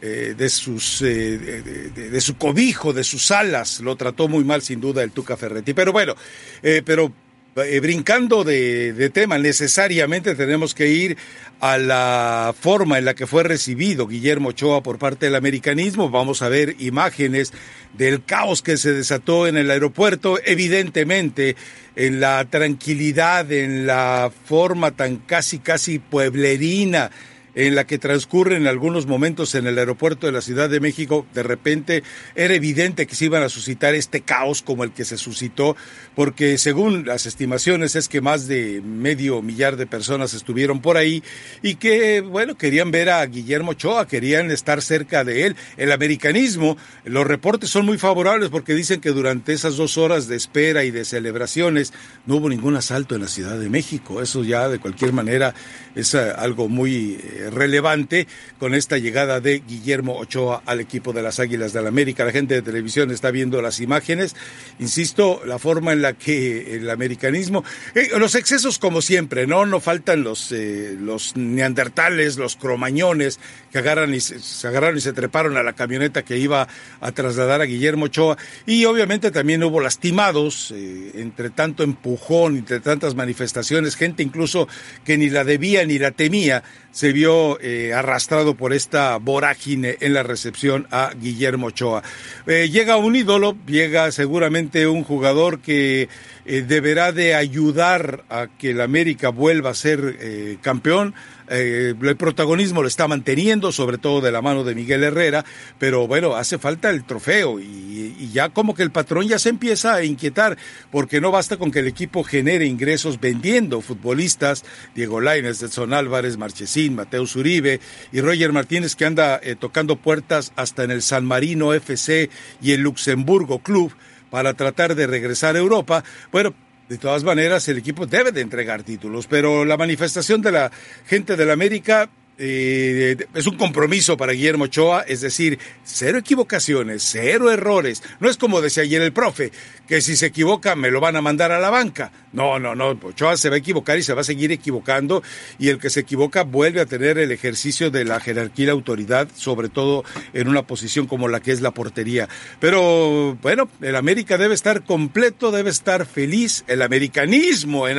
eh, 0.00 0.34
de 0.38 0.48
sus 0.48 1.02
eh, 1.02 1.36
de, 1.36 2.20
su 2.20 2.36
cobijo, 2.36 2.92
de 2.92 3.02
sus 3.02 3.32
alas, 3.32 3.80
lo 3.80 3.96
trató 3.96 4.28
muy 4.28 4.44
mal 4.44 4.62
sin 4.62 4.80
duda 4.80 5.02
el 5.02 5.10
Tuca 5.10 5.36
Ferretti. 5.36 5.74
Pero 5.74 5.90
bueno, 5.90 6.14
eh, 6.62 6.80
pero 6.84 7.12
eh, 7.56 7.80
brincando 7.80 8.44
de, 8.44 8.92
de 8.92 9.10
tema, 9.10 9.38
necesariamente 9.38 10.34
tenemos 10.34 10.74
que 10.74 10.88
ir 10.88 11.16
a 11.60 11.78
la 11.78 12.54
forma 12.58 12.98
en 12.98 13.06
la 13.06 13.14
que 13.14 13.26
fue 13.26 13.42
recibido 13.42 14.06
Guillermo 14.06 14.50
Ochoa 14.50 14.82
por 14.82 14.98
parte 14.98 15.26
del 15.26 15.34
americanismo. 15.34 16.10
Vamos 16.10 16.42
a 16.42 16.48
ver 16.48 16.76
imágenes 16.78 17.52
del 17.94 18.22
caos 18.24 18.60
que 18.60 18.76
se 18.76 18.92
desató 18.92 19.46
en 19.46 19.56
el 19.56 19.70
aeropuerto, 19.70 20.38
evidentemente 20.44 21.56
en 21.94 22.20
la 22.20 22.44
tranquilidad, 22.44 23.50
en 23.50 23.86
la 23.86 24.30
forma 24.44 24.90
tan 24.90 25.16
casi, 25.16 25.58
casi 25.58 25.98
pueblerina 25.98 27.10
en 27.56 27.74
la 27.74 27.86
que 27.86 27.98
transcurren 27.98 28.66
algunos 28.66 29.06
momentos 29.06 29.54
en 29.54 29.66
el 29.66 29.78
aeropuerto 29.78 30.26
de 30.26 30.32
la 30.32 30.42
Ciudad 30.42 30.68
de 30.68 30.78
México, 30.78 31.26
de 31.34 31.42
repente 31.42 32.04
era 32.34 32.54
evidente 32.54 33.06
que 33.06 33.14
se 33.14 33.24
iban 33.24 33.42
a 33.42 33.48
suscitar 33.48 33.94
este 33.94 34.20
caos 34.20 34.62
como 34.62 34.84
el 34.84 34.92
que 34.92 35.06
se 35.06 35.16
suscitó, 35.16 35.74
porque 36.14 36.58
según 36.58 37.06
las 37.06 37.24
estimaciones 37.26 37.96
es 37.96 38.08
que 38.08 38.20
más 38.20 38.46
de 38.46 38.82
medio 38.84 39.40
millar 39.40 39.76
de 39.76 39.86
personas 39.86 40.34
estuvieron 40.34 40.82
por 40.82 40.98
ahí 40.98 41.22
y 41.62 41.76
que, 41.76 42.20
bueno, 42.20 42.58
querían 42.58 42.90
ver 42.90 43.08
a 43.08 43.24
Guillermo 43.24 43.70
Ochoa, 43.70 44.06
querían 44.06 44.50
estar 44.50 44.82
cerca 44.82 45.24
de 45.24 45.46
él. 45.46 45.56
El 45.78 45.92
americanismo, 45.92 46.76
los 47.04 47.26
reportes 47.26 47.70
son 47.70 47.86
muy 47.86 47.96
favorables 47.96 48.50
porque 48.50 48.74
dicen 48.74 49.00
que 49.00 49.10
durante 49.10 49.54
esas 49.54 49.76
dos 49.76 49.96
horas 49.96 50.28
de 50.28 50.36
espera 50.36 50.84
y 50.84 50.90
de 50.90 51.06
celebraciones 51.06 51.94
no 52.26 52.36
hubo 52.36 52.50
ningún 52.50 52.76
asalto 52.76 53.14
en 53.14 53.22
la 53.22 53.28
Ciudad 53.28 53.58
de 53.58 53.70
México. 53.70 54.20
Eso 54.20 54.44
ya 54.44 54.68
de 54.68 54.78
cualquier 54.78 55.14
manera 55.14 55.54
es 55.94 56.12
eh, 56.12 56.32
algo 56.36 56.68
muy 56.68 57.18
eh, 57.22 57.45
relevante 57.50 58.26
con 58.58 58.74
esta 58.74 58.98
llegada 58.98 59.40
de 59.40 59.62
Guillermo 59.66 60.16
Ochoa 60.18 60.62
al 60.66 60.80
equipo 60.80 61.12
de 61.12 61.22
las 61.22 61.40
Águilas 61.40 61.72
del 61.72 61.86
América. 61.86 62.24
La 62.24 62.32
gente 62.32 62.54
de 62.54 62.62
televisión 62.62 63.10
está 63.10 63.30
viendo 63.30 63.60
las 63.62 63.80
imágenes. 63.80 64.36
Insisto, 64.78 65.42
la 65.44 65.58
forma 65.58 65.92
en 65.92 66.02
la 66.02 66.12
que 66.12 66.76
el 66.76 66.90
americanismo, 66.90 67.64
eh, 67.94 68.10
los 68.18 68.34
excesos 68.34 68.78
como 68.78 69.02
siempre, 69.02 69.46
no, 69.46 69.66
no 69.66 69.80
faltan 69.80 70.22
los 70.22 70.52
eh, 70.52 70.96
los 70.98 71.36
neandertales, 71.36 72.36
los 72.36 72.56
cromañones 72.56 73.38
que 73.72 73.78
agarran 73.78 74.14
y 74.14 74.20
se, 74.20 74.40
se 74.40 74.68
agarraron 74.68 74.98
y 74.98 75.00
se 75.00 75.12
treparon 75.12 75.56
a 75.56 75.62
la 75.62 75.72
camioneta 75.74 76.24
que 76.24 76.38
iba 76.38 76.68
a 77.00 77.12
trasladar 77.12 77.60
a 77.60 77.64
Guillermo 77.64 78.06
Ochoa 78.06 78.36
y 78.66 78.84
obviamente 78.84 79.30
también 79.30 79.62
hubo 79.62 79.80
lastimados 79.80 80.72
eh, 80.74 81.12
entre 81.14 81.50
tanto 81.50 81.82
empujón, 81.82 82.56
entre 82.58 82.80
tantas 82.80 83.14
manifestaciones, 83.14 83.96
gente 83.96 84.22
incluso 84.22 84.68
que 85.04 85.16
ni 85.16 85.30
la 85.30 85.44
debía 85.44 85.84
ni 85.84 85.98
la 85.98 86.10
temía 86.10 86.62
se 86.96 87.12
vio 87.12 87.35
eh, 87.60 87.92
arrastrado 87.94 88.54
por 88.54 88.72
esta 88.72 89.16
vorágine 89.18 89.96
en 90.00 90.14
la 90.14 90.22
recepción 90.22 90.86
a 90.90 91.10
Guillermo 91.20 91.68
Ochoa. 91.68 92.02
Eh, 92.46 92.68
llega 92.70 92.96
un 92.96 93.16
ídolo, 93.16 93.56
llega 93.66 94.10
seguramente 94.12 94.86
un 94.86 95.04
jugador 95.04 95.60
que 95.60 96.08
eh, 96.48 96.62
deberá 96.62 97.10
de 97.10 97.34
ayudar 97.34 98.24
a 98.28 98.46
que 98.46 98.70
el 98.70 98.80
América 98.80 99.30
vuelva 99.30 99.70
a 99.70 99.74
ser 99.74 100.16
eh, 100.20 100.58
campeón. 100.62 101.12
Eh, 101.48 101.94
el 102.00 102.16
protagonismo 102.16 102.82
lo 102.82 102.88
está 102.88 103.08
manteniendo, 103.08 103.72
sobre 103.72 103.98
todo 103.98 104.20
de 104.20 104.30
la 104.30 104.42
mano 104.42 104.62
de 104.62 104.76
Miguel 104.76 105.02
Herrera, 105.02 105.44
pero 105.80 106.06
bueno, 106.06 106.36
hace 106.36 106.58
falta 106.58 106.90
el 106.90 107.04
trofeo 107.04 107.58
y, 107.58 108.30
ya 108.32 108.50
como 108.50 108.74
que 108.74 108.82
el 108.84 108.92
patrón 108.92 109.26
ya 109.26 109.38
se 109.38 109.48
empieza 109.48 109.94
a 109.94 110.04
inquietar, 110.04 110.56
porque 110.90 111.20
no 111.20 111.32
basta 111.32 111.56
con 111.56 111.70
que 111.72 111.80
el 111.80 111.88
equipo 111.88 112.22
genere 112.22 112.66
ingresos 112.66 113.20
vendiendo 113.20 113.80
futbolistas, 113.80 114.64
Diego 114.94 115.20
Lainez, 115.20 115.62
Edson 115.62 115.94
Álvarez, 115.94 116.36
Marchesín, 116.36 116.94
Mateo 116.94 117.24
Uribe 117.34 117.80
y 118.12 118.20
Roger 118.20 118.52
Martínez 118.52 118.94
que 118.94 119.06
anda 119.06 119.40
tocando 119.58 119.96
puertas 119.96 120.52
hasta 120.54 120.84
en 120.84 120.90
el 120.90 121.02
San 121.02 121.24
Marino 121.24 121.72
FC 121.72 122.30
y 122.60 122.72
el 122.72 122.82
Luxemburgo 122.82 123.60
Club 123.60 123.92
para 124.36 124.52
tratar 124.52 124.94
de 124.94 125.06
regresar 125.06 125.56
a 125.56 125.58
Europa. 125.58 126.04
Bueno, 126.30 126.52
de 126.90 126.98
todas 126.98 127.24
maneras, 127.24 127.66
el 127.70 127.78
equipo 127.78 128.04
debe 128.04 128.32
de 128.32 128.42
entregar 128.42 128.82
títulos, 128.82 129.26
pero 129.26 129.64
la 129.64 129.78
manifestación 129.78 130.42
de 130.42 130.52
la 130.52 130.70
gente 131.06 131.36
del 131.36 131.50
América 131.50 132.10
eh, 132.38 133.16
es 133.34 133.46
un 133.46 133.56
compromiso 133.56 134.16
para 134.16 134.32
Guillermo 134.32 134.64
Ochoa, 134.64 135.02
es 135.02 135.22
decir, 135.22 135.58
cero 135.84 136.18
equivocaciones, 136.18 137.02
cero 137.02 137.50
errores. 137.50 138.02
No 138.20 138.28
es 138.28 138.36
como 138.36 138.60
decía 138.60 138.82
ayer 138.82 139.00
el 139.00 139.12
profe, 139.12 139.52
que 139.88 140.00
si 140.00 140.16
se 140.16 140.26
equivoca 140.26 140.76
me 140.76 140.90
lo 140.90 141.00
van 141.00 141.16
a 141.16 141.22
mandar 141.22 141.52
a 141.52 141.60
la 141.60 141.70
banca. 141.70 142.12
No, 142.32 142.58
no, 142.58 142.74
no, 142.74 142.90
Ochoa 142.90 143.36
se 143.36 143.48
va 143.48 143.54
a 143.54 143.58
equivocar 143.58 143.98
y 143.98 144.02
se 144.02 144.12
va 144.12 144.20
a 144.20 144.24
seguir 144.24 144.52
equivocando 144.52 145.22
y 145.58 145.68
el 145.68 145.78
que 145.78 145.88
se 145.88 146.00
equivoca 146.00 146.42
vuelve 146.42 146.80
a 146.82 146.86
tener 146.86 147.16
el 147.18 147.32
ejercicio 147.32 147.90
de 147.90 148.04
la 148.04 148.20
jerarquía 148.20 148.64
y 148.64 148.66
la 148.66 148.72
autoridad, 148.72 149.28
sobre 149.34 149.70
todo 149.70 150.04
en 150.34 150.48
una 150.48 150.66
posición 150.66 151.06
como 151.06 151.28
la 151.28 151.40
que 151.40 151.52
es 151.52 151.62
la 151.62 151.70
portería. 151.70 152.28
Pero 152.60 153.38
bueno, 153.40 153.68
el 153.80 153.96
América 153.96 154.36
debe 154.36 154.54
estar 154.54 154.84
completo, 154.84 155.50
debe 155.52 155.70
estar 155.70 156.04
feliz, 156.04 156.64
el 156.66 156.82
americanismo 156.82 157.88
en, 157.88 157.98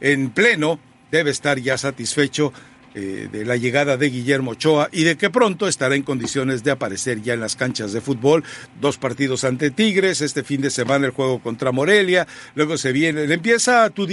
en 0.00 0.30
pleno 0.30 0.78
debe 1.10 1.30
estar 1.30 1.58
ya 1.58 1.76
satisfecho 1.76 2.52
eh, 2.92 3.28
de 3.30 3.44
la 3.44 3.56
llegada 3.56 3.96
de 3.96 4.10
Guillermo 4.10 4.50
Ochoa 4.50 4.88
y 4.90 5.04
de 5.04 5.16
que 5.16 5.30
pronto 5.30 5.68
estará 5.68 5.94
en 5.94 6.02
condiciones 6.02 6.64
de 6.64 6.72
aparecer 6.72 7.22
ya 7.22 7.34
en 7.34 7.40
las 7.40 7.54
canchas 7.54 7.92
de 7.92 8.00
fútbol. 8.00 8.42
Dos 8.80 8.98
partidos 8.98 9.44
ante 9.44 9.70
Tigres, 9.70 10.20
este 10.20 10.42
fin 10.42 10.60
de 10.60 10.70
semana 10.70 11.06
el 11.06 11.12
juego 11.12 11.38
contra 11.40 11.70
Morelia, 11.70 12.26
luego 12.56 12.76
se 12.76 12.90
viene, 12.90 13.28
le 13.28 13.34
empieza 13.34 13.84
a 13.84 13.90
tu 13.90 14.08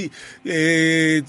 eh, 0.45 1.23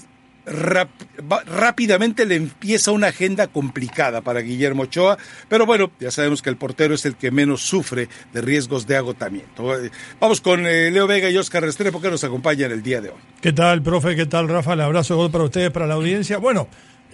rápidamente 0.45 2.25
le 2.25 2.35
empieza 2.35 2.91
una 2.91 3.07
agenda 3.07 3.47
complicada 3.47 4.21
para 4.21 4.41
Guillermo 4.41 4.83
Ochoa, 4.83 5.17
pero 5.47 5.65
bueno, 5.65 5.91
ya 5.99 6.11
sabemos 6.11 6.41
que 6.41 6.49
el 6.49 6.57
portero 6.57 6.93
es 6.93 7.05
el 7.05 7.15
que 7.15 7.31
menos 7.31 7.61
sufre 7.61 8.09
de 8.31 8.41
riesgos 8.41 8.85
de 8.85 8.95
agotamiento. 8.95 9.75
Eh, 9.75 9.89
Vamos 10.19 10.41
con 10.41 10.63
Leo 10.63 11.07
Vega 11.07 11.29
y 11.29 11.37
Oscar 11.37 11.63
Restrepo 11.63 11.99
que 11.99 12.11
nos 12.11 12.23
acompañan 12.23 12.71
el 12.71 12.83
día 12.83 13.01
de 13.01 13.09
hoy. 13.09 13.19
¿Qué 13.41 13.53
tal, 13.53 13.81
profe? 13.81 14.15
¿Qué 14.15 14.27
tal, 14.27 14.47
Rafa? 14.47 14.73
El 14.73 14.81
abrazo 14.81 15.31
para 15.31 15.43
ustedes, 15.45 15.71
para 15.71 15.87
la 15.87 15.95
audiencia. 15.95 16.37
Bueno, 16.37 16.67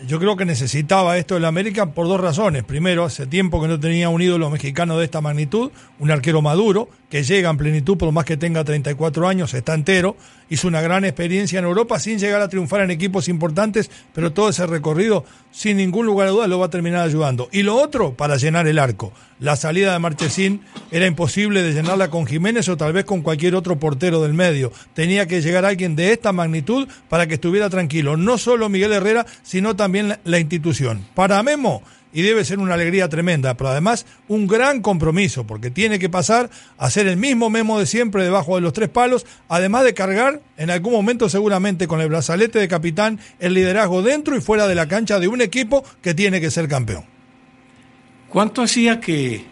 yo 0.05 0.19
creo 0.19 0.35
que 0.35 0.45
necesitaba 0.45 1.17
esto 1.17 1.37
el 1.37 1.45
América 1.45 1.87
por 1.87 2.07
dos 2.07 2.19
razones. 2.19 2.63
Primero, 2.63 3.05
hace 3.05 3.27
tiempo 3.27 3.61
que 3.61 3.67
no 3.67 3.79
tenía 3.79 4.09
un 4.09 4.21
ídolo 4.21 4.49
mexicano 4.49 4.97
de 4.97 5.05
esta 5.05 5.21
magnitud, 5.21 5.71
un 5.99 6.11
arquero 6.11 6.41
maduro, 6.41 6.89
que 7.09 7.23
llega 7.23 7.49
en 7.49 7.57
plenitud, 7.57 7.97
por 7.97 8.11
más 8.11 8.25
que 8.25 8.37
tenga 8.37 8.63
34 8.63 9.27
años, 9.27 9.53
está 9.53 9.73
entero, 9.73 10.15
hizo 10.49 10.67
una 10.67 10.81
gran 10.81 11.05
experiencia 11.05 11.59
en 11.59 11.65
Europa 11.65 11.99
sin 11.99 12.19
llegar 12.19 12.41
a 12.41 12.49
triunfar 12.49 12.81
en 12.81 12.91
equipos 12.91 13.27
importantes, 13.27 13.89
pero 14.13 14.33
todo 14.33 14.49
ese 14.49 14.65
recorrido, 14.65 15.25
sin 15.51 15.77
ningún 15.77 16.05
lugar 16.05 16.27
a 16.27 16.31
dudas, 16.31 16.49
lo 16.49 16.59
va 16.59 16.67
a 16.67 16.69
terminar 16.69 17.01
ayudando. 17.01 17.47
Y 17.51 17.63
lo 17.63 17.75
otro, 17.75 18.13
para 18.13 18.37
llenar 18.37 18.67
el 18.67 18.79
arco. 18.79 19.13
La 19.39 19.55
salida 19.57 19.91
de 19.91 19.99
Marchesín 19.99 20.61
era 20.91 21.07
imposible 21.07 21.61
de 21.61 21.73
llenarla 21.73 22.09
con 22.09 22.25
Jiménez 22.25 22.69
o 22.69 22.77
tal 22.77 22.93
vez 22.93 23.03
con 23.05 23.21
cualquier 23.21 23.55
otro 23.55 23.77
portero 23.77 24.21
del 24.21 24.33
medio. 24.33 24.71
Tenía 24.93 25.27
que 25.27 25.41
llegar 25.41 25.65
alguien 25.65 25.95
de 25.95 26.13
esta 26.13 26.31
magnitud 26.31 26.87
para 27.09 27.27
que 27.27 27.33
estuviera 27.35 27.69
tranquilo. 27.69 28.15
No 28.15 28.37
solo 28.37 28.69
Miguel 28.69 28.93
Herrera, 28.93 29.25
sino 29.43 29.75
también 29.75 30.17
la 30.23 30.39
institución. 30.39 31.05
Para 31.15 31.43
Memo, 31.43 31.83
y 32.15 32.21
debe 32.21 32.45
ser 32.45 32.59
una 32.59 32.75
alegría 32.75 33.09
tremenda, 33.09 33.57
pero 33.57 33.71
además 33.71 34.05
un 34.29 34.47
gran 34.47 34.81
compromiso, 34.81 35.45
porque 35.45 35.69
tiene 35.69 35.99
que 35.99 36.07
pasar 36.07 36.49
a 36.77 36.89
ser 36.89 37.07
el 37.07 37.17
mismo 37.17 37.49
Memo 37.49 37.77
de 37.77 37.85
siempre 37.85 38.23
debajo 38.23 38.55
de 38.55 38.61
los 38.61 38.71
tres 38.71 38.87
palos, 38.87 39.25
además 39.49 39.83
de 39.83 39.93
cargar 39.93 40.41
en 40.55 40.69
algún 40.69 40.93
momento 40.93 41.27
seguramente 41.27 41.87
con 41.87 41.99
el 41.99 42.07
brazalete 42.07 42.57
de 42.57 42.69
capitán 42.69 43.19
el 43.39 43.53
liderazgo 43.53 44.01
dentro 44.01 44.37
y 44.37 44.39
fuera 44.39 44.65
de 44.65 44.75
la 44.75 44.87
cancha 44.87 45.19
de 45.19 45.27
un 45.27 45.41
equipo 45.41 45.83
que 46.01 46.13
tiene 46.13 46.39
que 46.39 46.49
ser 46.51 46.69
campeón. 46.69 47.03
¿Cuánto 48.29 48.61
hacía 48.61 49.01
que, 49.01 49.43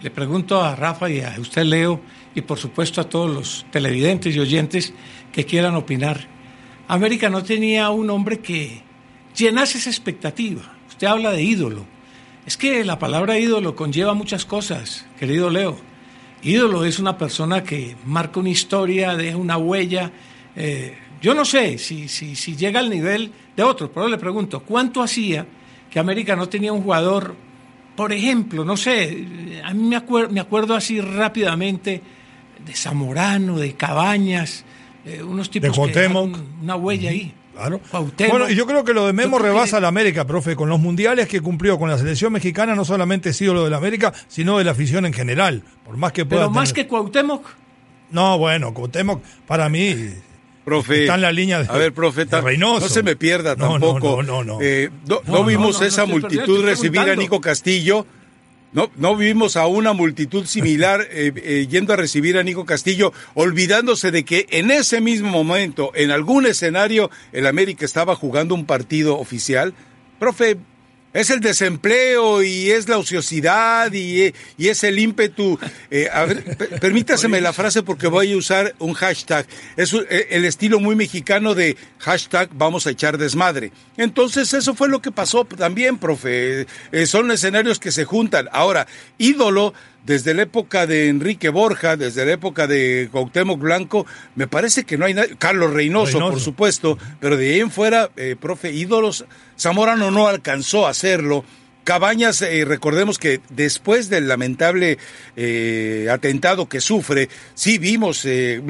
le 0.00 0.10
pregunto 0.10 0.62
a 0.62 0.74
Rafa 0.74 1.10
y 1.10 1.20
a 1.20 1.34
usted 1.38 1.64
Leo, 1.64 2.00
y 2.34 2.40
por 2.40 2.58
supuesto 2.58 3.02
a 3.02 3.08
todos 3.08 3.30
los 3.30 3.66
televidentes 3.70 4.34
y 4.34 4.40
oyentes 4.40 4.94
que 5.30 5.44
quieran 5.44 5.74
opinar, 5.74 6.26
América 6.88 7.28
no 7.28 7.42
tenía 7.42 7.90
un 7.90 8.08
hombre 8.08 8.38
que 8.38 8.80
llenase 9.36 9.76
esa 9.76 9.90
expectativa? 9.90 10.62
Usted 10.88 11.06
habla 11.06 11.32
de 11.32 11.42
ídolo. 11.42 11.97
Es 12.48 12.56
que 12.56 12.82
la 12.82 12.98
palabra 12.98 13.38
ídolo 13.38 13.76
conlleva 13.76 14.14
muchas 14.14 14.46
cosas, 14.46 15.04
querido 15.20 15.50
Leo. 15.50 15.76
Ídolo 16.42 16.86
es 16.86 16.98
una 16.98 17.18
persona 17.18 17.62
que 17.62 17.94
marca 18.06 18.40
una 18.40 18.48
historia, 18.48 19.14
deja 19.16 19.36
una 19.36 19.58
huella. 19.58 20.10
eh, 20.56 20.96
yo 21.20 21.34
no 21.34 21.44
sé 21.44 21.76
si, 21.76 22.08
si, 22.08 22.34
si 22.34 22.56
llega 22.56 22.80
al 22.80 22.88
nivel 22.88 23.32
de 23.54 23.62
otros, 23.62 23.90
pero 23.92 24.08
le 24.08 24.16
pregunto, 24.16 24.60
¿cuánto 24.60 25.02
hacía 25.02 25.44
que 25.90 25.98
América 25.98 26.36
no 26.36 26.48
tenía 26.48 26.72
un 26.72 26.82
jugador, 26.82 27.34
por 27.94 28.14
ejemplo, 28.14 28.64
no 28.64 28.78
sé, 28.78 29.26
a 29.62 29.74
mí 29.74 29.82
me, 29.82 29.98
acuer- 29.98 30.30
me 30.30 30.40
acuerdo 30.40 30.74
así 30.74 31.02
rápidamente 31.02 32.00
de 32.64 32.72
Zamorano, 32.72 33.58
de 33.58 33.74
Cabañas, 33.74 34.64
eh, 35.04 35.22
unos 35.22 35.50
tipos 35.50 35.68
que 35.68 35.76
Cuauhtémoc. 35.76 36.28
dejaron 36.30 36.46
una 36.62 36.76
huella 36.76 37.10
ahí. 37.10 37.34
Claro. 37.58 37.80
Bueno, 38.30 38.48
y 38.48 38.54
yo 38.54 38.66
creo 38.66 38.84
que 38.84 38.94
lo 38.94 39.06
de 39.06 39.12
Memo 39.12 39.38
rebasa 39.38 39.70
que- 39.72 39.76
a 39.76 39.80
la 39.80 39.88
América, 39.88 40.24
profe. 40.24 40.54
Con 40.54 40.68
los 40.68 40.78
mundiales 40.78 41.26
que 41.26 41.40
cumplió 41.40 41.76
con 41.78 41.90
la 41.90 41.98
selección 41.98 42.32
mexicana, 42.32 42.74
no 42.76 42.84
solamente 42.84 43.30
es 43.30 43.40
ídolo 43.42 43.64
de 43.64 43.70
la 43.70 43.78
América, 43.78 44.12
sino 44.28 44.58
de 44.58 44.64
la 44.64 44.70
afición 44.70 45.06
en 45.06 45.12
general. 45.12 45.62
Por 45.84 45.96
más 45.96 46.12
que 46.12 46.24
pueda 46.24 46.42
Pero 46.42 46.50
más 46.50 46.72
tener- 46.72 46.84
que 46.86 46.88
Cuauhtémoc, 46.88 47.44
No, 48.10 48.38
bueno, 48.38 48.72
Cuauhtémoc, 48.72 49.22
para 49.46 49.68
mí, 49.68 49.94
Profe, 50.64 51.02
Está 51.04 51.14
en 51.14 51.22
la 51.22 51.32
línea 51.32 51.62
de- 51.62 51.68
a 51.72 51.78
ver, 51.78 51.94
profe, 51.94 52.26
de 52.26 52.40
Reynoso. 52.42 52.80
no 52.80 52.88
se 52.90 53.02
me 53.02 53.16
pierda 53.16 53.54
No, 53.56 53.70
tampoco. 53.72 54.00
no, 54.00 54.22
no, 54.22 54.44
no, 54.44 54.44
no. 54.44 54.58
Eh, 54.62 54.90
no, 55.06 55.20
No, 55.26 55.42
vimos 55.44 55.76
no, 55.76 55.80
no 55.80 55.86
esa 55.86 56.04
multitud 56.04 56.62
recibir 56.62 57.00
a. 57.00 57.16
Nico 57.16 57.40
Castillo. 57.40 58.04
No, 58.72 58.90
no 58.96 59.16
vimos 59.16 59.56
a 59.56 59.66
una 59.66 59.94
multitud 59.94 60.44
similar 60.44 61.00
eh, 61.10 61.32
eh, 61.36 61.66
yendo 61.70 61.94
a 61.94 61.96
recibir 61.96 62.36
a 62.36 62.42
Nico 62.42 62.66
Castillo, 62.66 63.14
olvidándose 63.34 64.10
de 64.10 64.24
que 64.24 64.46
en 64.50 64.70
ese 64.70 65.00
mismo 65.00 65.30
momento, 65.30 65.90
en 65.94 66.10
algún 66.10 66.44
escenario, 66.44 67.10
el 67.32 67.46
América 67.46 67.86
estaba 67.86 68.14
jugando 68.14 68.54
un 68.54 68.66
partido 68.66 69.18
oficial. 69.18 69.72
Profe, 70.18 70.58
es 71.20 71.30
el 71.30 71.40
desempleo 71.40 72.42
y 72.42 72.70
es 72.70 72.88
la 72.88 72.98
ociosidad 72.98 73.92
y, 73.92 74.32
y 74.56 74.68
es 74.68 74.84
el 74.84 74.98
ímpetu. 74.98 75.58
Eh, 75.90 76.08
a 76.12 76.24
ver, 76.24 76.56
per- 76.56 76.80
permítaseme 76.80 77.40
la 77.40 77.52
frase 77.52 77.82
porque 77.82 78.06
voy 78.06 78.32
a 78.32 78.36
usar 78.36 78.74
un 78.78 78.92
hashtag. 78.94 79.46
Es 79.76 79.92
eh, 79.94 80.28
el 80.30 80.44
estilo 80.44 80.80
muy 80.80 80.94
mexicano 80.96 81.54
de 81.54 81.76
hashtag 81.98 82.50
vamos 82.52 82.86
a 82.86 82.90
echar 82.90 83.18
desmadre. 83.18 83.72
Entonces 83.96 84.52
eso 84.54 84.74
fue 84.74 84.88
lo 84.88 85.02
que 85.02 85.10
pasó 85.10 85.44
también, 85.44 85.98
profe. 85.98 86.66
Eh, 86.92 87.06
son 87.06 87.30
escenarios 87.30 87.78
que 87.78 87.90
se 87.92 88.04
juntan. 88.04 88.48
Ahora, 88.52 88.86
ídolo 89.18 89.74
desde 90.04 90.34
la 90.34 90.42
época 90.42 90.86
de 90.86 91.08
Enrique 91.08 91.48
Borja, 91.48 91.96
desde 91.96 92.24
la 92.24 92.32
época 92.32 92.66
de 92.66 93.08
Cuauhtémoc 93.12 93.58
Blanco, 93.60 94.06
me 94.36 94.46
parece 94.46 94.84
que 94.84 94.96
no 94.96 95.04
hay 95.04 95.14
nadie. 95.14 95.36
Carlos 95.38 95.72
Reynoso, 95.72 96.12
Reynoso. 96.12 96.32
por 96.32 96.40
supuesto, 96.40 96.98
pero 97.20 97.36
de 97.36 97.54
ahí 97.54 97.60
en 97.60 97.70
fuera, 97.70 98.10
eh, 98.16 98.36
profe, 98.40 98.72
ídolos, 98.72 99.26
Zamorano 99.58 100.10
no 100.10 100.28
alcanzó 100.28 100.86
a 100.86 100.90
hacerlo. 100.90 101.44
Cabañas, 101.88 102.42
eh, 102.42 102.66
recordemos 102.66 103.18
que 103.18 103.40
después 103.48 104.10
del 104.10 104.28
lamentable 104.28 104.98
eh, 105.36 106.08
atentado 106.10 106.68
que 106.68 106.82
sufre, 106.82 107.30
sí 107.54 107.78
vimos 107.78 108.26
eh, 108.26 108.62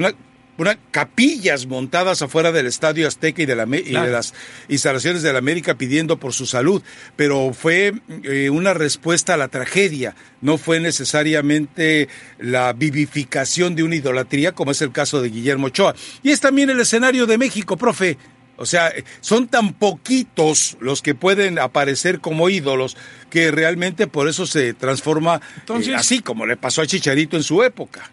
una, 0.61 0.77
capillas 0.91 1.65
montadas 1.65 2.21
afuera 2.21 2.51
del 2.51 2.67
Estadio 2.67 3.07
Azteca 3.07 3.41
y 3.41 3.45
de, 3.45 3.55
la, 3.55 3.65
y 3.65 3.93
de 3.93 4.09
las 4.09 4.33
instalaciones 4.67 5.23
de 5.23 5.33
la 5.33 5.39
América 5.39 5.77
pidiendo 5.77 6.17
por 6.17 6.33
su 6.33 6.45
salud, 6.45 6.81
pero 7.15 7.53
fue 7.53 7.93
eh, 8.23 8.49
una 8.49 8.73
respuesta 8.73 9.33
a 9.33 9.37
la 9.37 9.47
tragedia, 9.47 10.15
no 10.41 10.57
fue 10.57 10.79
necesariamente 10.79 12.09
la 12.39 12.73
vivificación 12.73 13.75
de 13.75 13.83
una 13.83 13.95
idolatría 13.95 14.53
como 14.53 14.71
es 14.71 14.81
el 14.81 14.91
caso 14.91 15.21
de 15.21 15.29
Guillermo 15.29 15.67
Ochoa. 15.67 15.95
Y 16.23 16.31
es 16.31 16.39
también 16.39 16.69
el 16.69 16.79
escenario 16.79 17.25
de 17.25 17.37
México, 17.37 17.77
profe. 17.77 18.17
O 18.57 18.65
sea, 18.65 18.89
eh, 18.89 19.05
son 19.21 19.47
tan 19.47 19.73
poquitos 19.73 20.75
los 20.81 21.01
que 21.01 21.15
pueden 21.15 21.59
aparecer 21.59 22.19
como 22.19 22.49
ídolos 22.49 22.97
que 23.29 23.51
realmente 23.51 24.07
por 24.07 24.27
eso 24.27 24.45
se 24.45 24.73
transforma 24.73 25.39
eh, 25.69 25.95
así 25.95 26.19
como 26.19 26.45
le 26.45 26.57
pasó 26.57 26.81
a 26.81 26.87
Chicharito 26.87 27.37
en 27.37 27.43
su 27.43 27.63
época. 27.63 28.11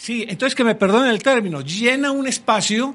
Sí, 0.00 0.24
entonces 0.28 0.54
que 0.54 0.64
me 0.64 0.74
perdonen 0.74 1.10
el 1.10 1.22
término, 1.22 1.60
llena 1.60 2.12
un 2.12 2.26
espacio 2.28 2.94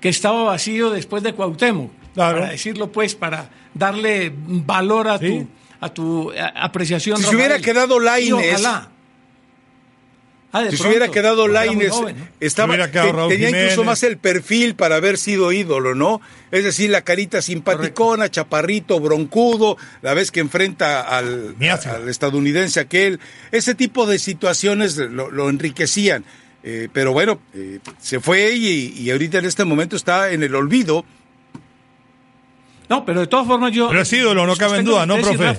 que 0.00 0.08
estaba 0.10 0.42
vacío 0.44 0.90
después 0.90 1.22
de 1.22 1.32
Cuauhtémoc. 1.32 1.90
Claro. 2.14 2.40
para 2.40 2.50
decirlo 2.52 2.92
pues, 2.92 3.14
para 3.14 3.48
darle 3.72 4.30
valor 4.36 5.08
a 5.08 5.18
Sí. 5.18 5.28
tu 5.28 5.48
a 5.80 5.88
tu 5.88 6.32
apreciación. 6.54 7.16
Si 7.16 7.24
se 7.24 7.34
hubiera 7.34 7.58
quedado 7.58 8.00
Y 8.00 8.04
Lainez, 8.04 8.60
ojalá. 8.60 8.88
Ah, 10.54 10.66
Si 10.68 10.76
se 10.76 10.86
hubiera 10.86 11.08
quedado 11.08 11.48
Laines, 11.48 11.94
estaba, 12.38 12.74
Se 12.74 12.76
hubiera 12.76 12.90
quedado 12.90 13.08
te- 13.10 13.16
Raúl 13.16 13.28
tenía 13.30 13.48
incluso 13.48 13.84
más 13.84 14.02
el 14.02 14.18
perfil 14.18 14.74
para 14.74 14.96
haber 14.96 15.16
sido 15.16 15.50
ídolo, 15.50 15.94
¿no? 15.94 16.20
Es 16.50 16.62
decir, 16.62 16.90
la 16.90 17.00
carita 17.02 17.40
simpaticona, 17.40 18.30
chaparrito, 18.30 19.00
broncudo, 19.00 19.78
la 20.02 20.12
vez 20.12 20.30
que 20.30 20.40
enfrenta 20.40 21.00
al, 21.00 21.56
estadounidense 22.06 22.80
aquel, 22.80 23.18
ese 23.50 23.74
tipo 23.74 24.04
de 24.04 24.18
situaciones 24.18 24.98
lo, 24.98 25.30
lo 25.30 25.48
enriquecían. 25.48 26.24
Eh, 26.64 26.88
pero 26.92 27.12
bueno, 27.12 27.40
eh, 27.54 27.78
se 27.98 28.20
fue 28.20 28.52
y, 28.52 28.92
y 28.96 29.10
ahorita 29.10 29.38
en 29.38 29.46
este 29.46 29.64
momento 29.64 29.96
está 29.96 30.32
en 30.32 30.42
el 30.42 30.54
olvido. 30.54 31.04
No, 32.88 33.04
pero 33.06 33.20
de 33.20 33.26
todas 33.26 33.46
formas 33.46 33.72
yo. 33.72 33.88
Pero 33.88 34.02
es 34.02 34.12
ídolo, 34.12 34.46
no 34.46 34.54
cabe 34.56 34.78
en 34.78 34.84
duda, 34.84 35.06
¿no, 35.06 35.16
profe? 35.16 35.56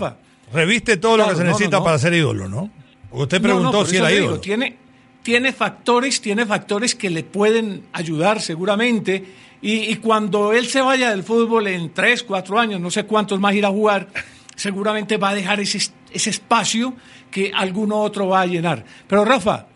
Reviste 0.54 0.98
todo 0.98 1.18
lo 1.18 1.28
que 1.30 1.36
se 1.36 1.44
no, 1.44 1.50
necesita 1.50 1.78
no. 1.80 1.84
para 1.84 1.98
ser 1.98 2.14
ídolo, 2.14 2.48
¿no? 2.48 2.70
Usted 3.10 3.42
No, 3.42 3.48
no, 3.48 3.56
preguntó 3.56 3.86
si 3.86 3.98
era 3.98 4.08
le 4.10 4.14
digo, 4.16 4.26
ídolo. 4.28 4.40
Tiene, 4.42 4.78
tiene 5.24 5.54
factores, 5.54 6.22
tiene 6.22 6.46
factores 6.46 6.96
que 6.96 7.10
le 7.10 7.24
pueden 7.24 7.84
ayudar 7.94 8.42
seguramente. 8.42 9.26
Y, 9.62 9.96
cuando 9.96 10.52
él 10.52 10.68
se 10.68 10.82
vaya 10.82 11.10
del 11.10 11.24
fútbol 11.24 11.68
en 11.68 11.94
tres, 11.94 12.22
cuatro 12.22 12.60
años, 12.60 12.82
no 12.82 12.92
sé 12.92 13.06
cuántos 13.06 13.40
más 13.40 13.56
irá 13.56 13.70
a 13.70 13.72
jugar, 13.72 14.10
seguramente 14.56 15.16
va 15.16 15.30
a 15.30 15.36
dejar 15.36 15.62
ese, 15.62 15.80
ese 16.12 16.30
espacio 16.30 16.94
que 17.32 17.54
alguno 17.56 18.02
otro 18.02 18.28
va 18.28 18.42
a 18.42 18.46
llenar. 18.46 18.84
Pero 19.08 19.24
Rafa, 19.24 19.68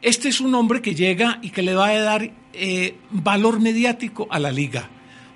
este 0.00 0.30
es 0.30 0.40
un 0.40 0.54
hombre 0.54 0.80
que 0.80 0.94
llega 0.94 1.38
y 1.42 1.50
que 1.50 1.62
le 1.62 1.74
va 1.74 1.88
a 1.88 1.98
dar 2.00 2.30
eh, 2.54 2.96
valor 3.10 3.60
mediático 3.60 4.26
a 4.30 4.38
la 4.38 4.50
liga. 4.50 4.88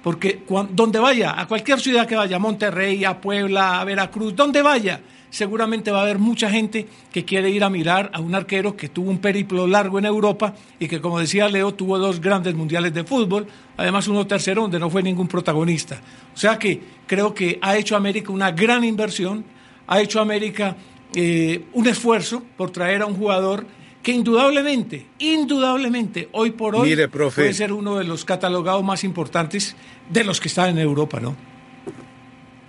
Porque 0.02 0.42
donde 0.70 0.98
vaya, 0.98 1.38
a 1.38 1.46
cualquier 1.46 1.80
ciudad 1.80 2.06
que 2.06 2.16
vaya, 2.16 2.36
a 2.36 2.38
Monterrey, 2.38 3.04
a 3.04 3.20
Puebla, 3.20 3.80
a 3.80 3.84
Veracruz, 3.84 4.34
donde 4.34 4.62
vaya, 4.62 5.02
seguramente 5.30 5.90
va 5.90 6.00
a 6.00 6.02
haber 6.02 6.18
mucha 6.18 6.50
gente 6.50 6.86
que 7.12 7.24
quiere 7.24 7.50
ir 7.50 7.64
a 7.64 7.70
mirar 7.70 8.10
a 8.14 8.20
un 8.20 8.34
arquero 8.34 8.76
que 8.76 8.88
tuvo 8.88 9.10
un 9.10 9.18
periplo 9.18 9.66
largo 9.66 9.98
en 9.98 10.06
Europa 10.06 10.54
y 10.78 10.88
que, 10.88 11.00
como 11.00 11.18
decía 11.18 11.48
Leo, 11.48 11.74
tuvo 11.74 11.98
dos 11.98 12.20
grandes 12.20 12.54
mundiales 12.54 12.94
de 12.94 13.04
fútbol, 13.04 13.46
además 13.76 14.08
uno 14.08 14.26
tercero 14.26 14.62
donde 14.62 14.78
no 14.78 14.90
fue 14.90 15.02
ningún 15.02 15.28
protagonista. 15.28 16.00
O 16.34 16.36
sea 16.36 16.58
que 16.58 16.80
creo 17.06 17.34
que 17.34 17.58
ha 17.62 17.76
hecho 17.76 17.96
América 17.96 18.32
una 18.32 18.50
gran 18.50 18.84
inversión, 18.84 19.44
ha 19.86 20.00
hecho 20.00 20.20
América 20.20 20.76
eh, 21.14 21.64
un 21.72 21.86
esfuerzo 21.86 22.42
por 22.56 22.70
traer 22.70 23.02
a 23.02 23.06
un 23.06 23.14
jugador 23.14 23.66
que 24.02 24.12
indudablemente, 24.12 25.06
indudablemente, 25.18 26.28
hoy 26.32 26.52
por 26.52 26.76
hoy 26.76 26.90
Mire, 26.90 27.08
profe. 27.08 27.42
puede 27.42 27.54
ser 27.54 27.72
uno 27.72 27.96
de 27.96 28.04
los 28.04 28.24
catalogados 28.24 28.84
más 28.84 29.04
importantes 29.04 29.76
de 30.08 30.24
los 30.24 30.40
que 30.40 30.48
están 30.48 30.70
en 30.70 30.78
Europa, 30.78 31.20
¿no? 31.20 31.36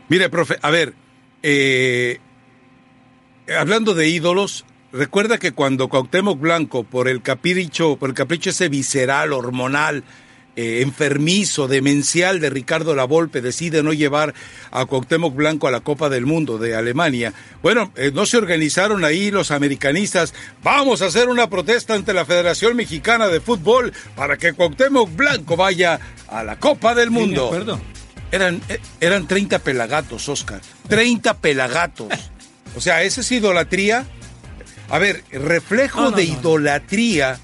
Mire, 0.10 0.30
profe, 0.30 0.58
a 0.62 0.72
ver, 0.72 0.96
eh, 1.44 2.20
hablando 3.58 3.94
de 3.94 4.08
ídolos, 4.10 4.66
recuerda 4.92 5.38
que 5.38 5.52
cuando 5.52 5.88
Cuauhtémoc 5.88 6.40
Blanco, 6.40 6.84
por 6.84 7.08
el 7.08 7.22
capricho, 7.22 7.98
por 7.98 8.10
el 8.10 8.16
capricho 8.16 8.50
ese 8.50 8.70
visceral, 8.70 9.34
hormonal, 9.34 10.04
eh, 10.56 10.82
enfermizo, 10.82 11.68
demencial 11.70 12.42
de 12.42 12.50
Ricardo 12.50 12.94
Lavolpe, 12.94 13.40
decide 13.40 13.82
no 13.82 13.94
llevar 13.94 14.34
a 14.72 14.86
Cuauhtémoc 14.86 15.34
Blanco 15.34 15.68
a 15.68 15.72
la 15.72 15.80
Copa 15.80 16.10
del 16.10 16.26
Mundo 16.26 16.58
de 16.58 16.76
Alemania. 16.76 17.34
Bueno, 17.62 17.94
eh, 17.96 18.12
no 18.14 18.26
se 18.26 18.38
organizaron 18.38 19.06
ahí 19.06 19.32
los 19.32 19.52
americanistas. 19.52 20.34
Vamos 20.62 21.02
a 21.02 21.06
hacer 21.06 21.30
una 21.30 21.50
protesta 21.50 21.94
ante 21.94 22.14
la 22.14 22.26
Federación 22.26 22.76
Mexicana 22.76 23.28
de 23.30 23.40
Fútbol 23.40 23.94
para 24.16 24.36
que 24.38 24.52
Cuauhtémoc 24.54 25.16
Blanco 25.16 25.56
vaya 25.56 26.00
a 26.28 26.44
la 26.44 26.60
Copa 26.60 26.94
del 26.94 27.08
Sí, 27.10 27.14
Mundo. 27.16 27.46
acuerdo. 27.46 27.80
Eran, 28.32 28.62
eh, 28.68 28.80
eran 29.00 29.28
30 29.28 29.60
pelagatos, 29.60 30.28
Oscar. 30.28 30.60
30 30.90 31.38
pelagatos. 31.38 32.08
O 32.76 32.82
sea, 32.82 33.04
¿esa 33.04 33.22
es 33.22 33.32
idolatría? 33.32 34.06
A 34.90 34.98
ver, 34.98 35.24
reflejo 35.32 36.02
No, 36.02 36.12
no, 36.12 36.18
de 36.18 36.28
no, 36.28 36.34
idolatría, 36.40 37.40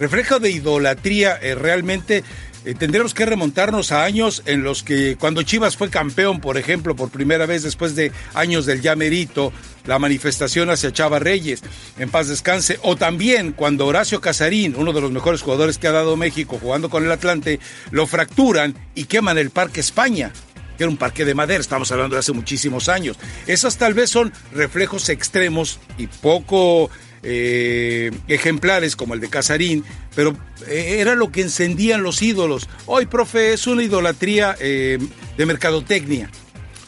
reflejo 0.00 0.40
de 0.40 0.50
idolatría, 0.50 1.38
eh, 1.40 1.54
realmente 1.54 2.24
eh, 2.64 2.74
tendremos 2.74 3.14
que 3.14 3.24
remontarnos 3.24 3.92
a 3.92 4.04
años 4.04 4.42
en 4.46 4.62
los 4.62 4.82
que 4.82 5.16
cuando 5.16 5.42
Chivas 5.42 5.76
fue 5.76 5.90
campeón, 5.90 6.40
por 6.40 6.58
ejemplo, 6.58 6.96
por 6.96 7.10
primera 7.10 7.46
vez 7.46 7.62
después 7.62 7.94
de 7.94 8.12
años 8.34 8.66
del 8.66 8.82
ya 8.82 8.96
merito, 8.96 9.52
la 9.86 9.98
manifestación 9.98 10.68
hacia 10.68 10.92
Chava 10.92 11.18
Reyes, 11.18 11.62
en 11.98 12.10
paz 12.10 12.28
descanse, 12.28 12.78
o 12.82 12.96
también 12.96 13.52
cuando 13.52 13.86
Horacio 13.86 14.20
Casarín, 14.20 14.74
uno 14.76 14.92
de 14.92 15.00
los 15.00 15.12
mejores 15.12 15.40
jugadores 15.40 15.78
que 15.78 15.86
ha 15.86 15.92
dado 15.92 16.16
México 16.16 16.58
jugando 16.60 16.90
con 16.90 17.04
el 17.04 17.12
Atlante, 17.12 17.60
lo 17.90 18.06
fracturan 18.06 18.74
y 18.94 19.04
queman 19.04 19.38
el 19.38 19.50
Parque 19.50 19.80
España 19.80 20.32
que 20.78 20.84
era 20.84 20.90
un 20.90 20.96
parque 20.96 21.24
de 21.24 21.34
madera, 21.34 21.60
estamos 21.60 21.90
hablando 21.92 22.14
de 22.14 22.20
hace 22.20 22.32
muchísimos 22.32 22.88
años. 22.88 23.16
Esas 23.48 23.76
tal 23.76 23.92
vez 23.94 24.08
son 24.10 24.32
reflejos 24.54 25.08
extremos 25.08 25.80
y 25.98 26.06
poco 26.06 26.88
eh, 27.24 28.12
ejemplares 28.28 28.94
como 28.94 29.14
el 29.14 29.20
de 29.20 29.28
Casarín, 29.28 29.84
pero 30.14 30.36
eh, 30.68 30.98
era 31.00 31.16
lo 31.16 31.32
que 31.32 31.42
encendían 31.42 32.02
los 32.04 32.22
ídolos. 32.22 32.68
Hoy, 32.86 33.06
profe, 33.06 33.52
es 33.52 33.66
una 33.66 33.82
idolatría 33.82 34.56
eh, 34.60 34.98
de 35.36 35.46
mercadotecnia, 35.46 36.30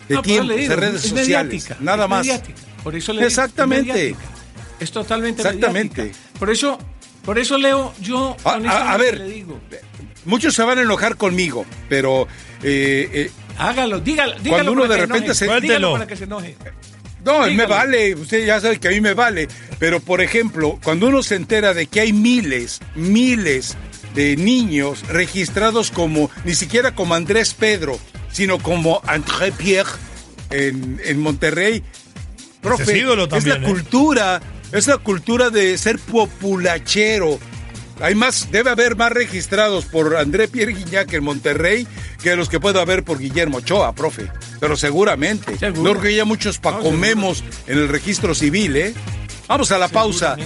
de 0.09 0.15
No, 0.15 0.23
le 0.23 0.57
digo, 0.57 0.71
de 0.71 0.77
redes 0.77 1.05
es 1.05 1.11
sociales, 1.11 1.29
mediática, 1.53 1.77
nada 1.81 2.05
es 2.05 2.11
más. 2.11 2.21
mediática. 2.27 2.61
Por 2.85 2.95
eso 2.95 3.13
le 3.13 3.19
digo, 3.19 3.27
es 3.27 3.33
Exactamente. 3.35 4.15
Es 4.79 4.93
totalmente 4.93 5.43
Exactamente. 5.43 6.01
mediática. 6.03 6.39
Por 6.39 6.49
eso, 6.51 6.79
por 7.25 7.39
eso 7.41 7.59
Leo, 7.59 7.93
yo 8.01 8.37
A- 8.45 8.93
a- 8.93 8.97
ver. 8.97 9.19
le 9.19 9.29
digo, 9.31 9.59
Muchos 10.27 10.55
se 10.55 10.63
van 10.63 10.79
a 10.79 10.83
enojar 10.83 11.17
conmigo, 11.17 11.65
pero 11.89 12.29
eh, 12.63 13.31
hágalo, 13.69 14.01
dígalo, 14.01 14.33
dígalo 14.41 14.51
Cuando 14.51 14.73
uno 14.73 14.83
para 14.83 14.95
de 14.95 15.01
que 15.01 15.07
repente 15.07 15.27
enoje, 15.27 15.39
se- 15.39 15.45
dígalo 15.45 15.61
Suéltelo. 15.61 15.93
para 15.93 16.07
que 16.07 16.17
se 16.17 16.25
enoje. 16.25 16.57
No, 17.25 17.41
me 17.43 17.49
Dígalo. 17.51 17.69
vale, 17.69 18.15
usted 18.15 18.47
ya 18.47 18.61
sabe 18.61 18.79
que 18.81 18.89
a 18.89 18.91
mí 18.93 19.01
me 19.03 19.13
vale, 19.13 19.47
pero 19.79 20.01
por 20.01 20.23
ejemplo, 20.23 20.79
cuando 20.83 21.07
uno 21.09 21.23
se 21.23 21.35
entera 21.37 21.75
de 21.75 21.87
que 21.87 22.01
hay 22.01 22.13
miles, 22.15 22.81
miles 22.95 23.77
de 24.15 24.37
niños 24.37 25.07
registrados 25.09 25.91
como, 25.91 26.31
ni 26.45 26.55
siquiera 26.55 26.95
como 26.95 27.15
Andrés 27.15 27.53
Pedro, 27.53 27.99
sino 28.33 28.59
como 28.59 29.03
André 29.07 29.53
Pierre 29.53 29.91
en, 30.51 30.99
en 31.05 31.21
Monterrey, 31.21 31.85
profe, 32.63 33.05
es 33.37 33.47
la 33.47 33.57
¿eh? 33.57 33.63
cultura, 33.63 34.41
es 34.73 34.87
la 34.87 34.97
cultura 34.97 35.51
de 35.51 35.77
ser 35.77 35.99
populachero. 35.99 37.39
Hay 38.01 38.15
más, 38.15 38.51
debe 38.51 38.71
haber 38.71 38.97
más 38.97 39.13
registrados 39.13 39.85
por 39.85 40.17
André 40.17 40.49
Pierre 40.49 40.73
Guignac 40.73 41.13
en 41.13 41.25
Monterrey 41.25 41.87
que 42.23 42.35
los 42.37 42.49
que 42.49 42.61
pueda 42.61 42.83
haber 42.83 43.05
por 43.05 43.19
Guillermo 43.19 43.59
Ochoa, 43.59 43.95
profe. 43.95 44.31
Pero 44.59 44.77
seguramente. 44.77 45.59
Seguro. 45.59 45.83
No 45.83 45.91
creo 45.91 46.03
que 46.03 46.09
haya 46.09 46.25
muchos 46.25 46.59
pacomemos 46.59 47.45
en 47.67 47.79
el 47.79 47.89
registro 47.89 48.35
civil, 48.35 48.77
¿eh? 48.77 48.95
Vamos 49.49 49.73
a 49.73 49.79
la 49.79 49.89
pausa. 49.89 50.37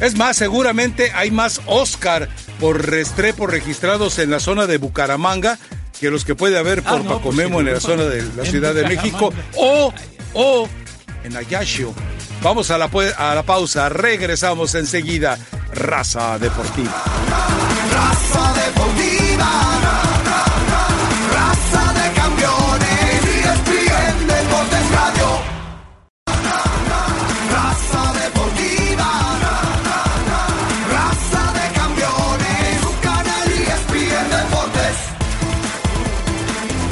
Es 0.00 0.16
más, 0.16 0.36
seguramente 0.36 1.12
hay 1.14 1.30
más 1.30 1.60
Oscar 1.66 2.28
por 2.60 2.86
Restrepo 2.88 3.46
registrados 3.46 4.18
en 4.18 4.30
la 4.30 4.40
zona 4.40 4.66
de 4.66 4.78
Bucaramanga 4.78 5.58
que 6.00 6.10
los 6.10 6.24
que 6.24 6.34
puede 6.34 6.58
haber 6.58 6.82
Ah, 6.84 6.90
por 6.90 7.02
pues 7.02 7.16
Pacomemo 7.16 7.60
en 7.60 7.66
la 7.72 7.80
zona 7.80 8.04
de 8.04 8.22
la 8.36 8.44
Ciudad 8.44 8.74
de 8.74 8.84
México 8.84 9.32
o, 9.56 9.92
o 10.34 10.68
en 11.24 11.36
Ayashio. 11.36 11.92
Vamos 12.42 12.70
a 12.70 12.78
la, 12.78 12.88
a 13.16 13.34
la 13.34 13.42
pausa, 13.42 13.88
regresamos 13.88 14.74
enseguida. 14.74 15.38
Raza 15.72 16.38
Deportiva. 16.38 16.90
Raza 17.92 18.52
deportiva. 18.54 19.50
Raza 21.34 21.92
de 21.92 22.12
campeones. 22.14 23.24
ESPN 23.38 24.26
Deportes 24.26 24.90
Radio. 24.90 25.28
Raza 27.52 28.12
deportiva. 28.20 29.10
Raza 30.90 31.52
de 31.52 31.72
campeones. 31.74 32.84
Un 32.84 32.96
canal 33.02 33.48
ESPN 33.52 34.30
Deportes. 34.30 34.96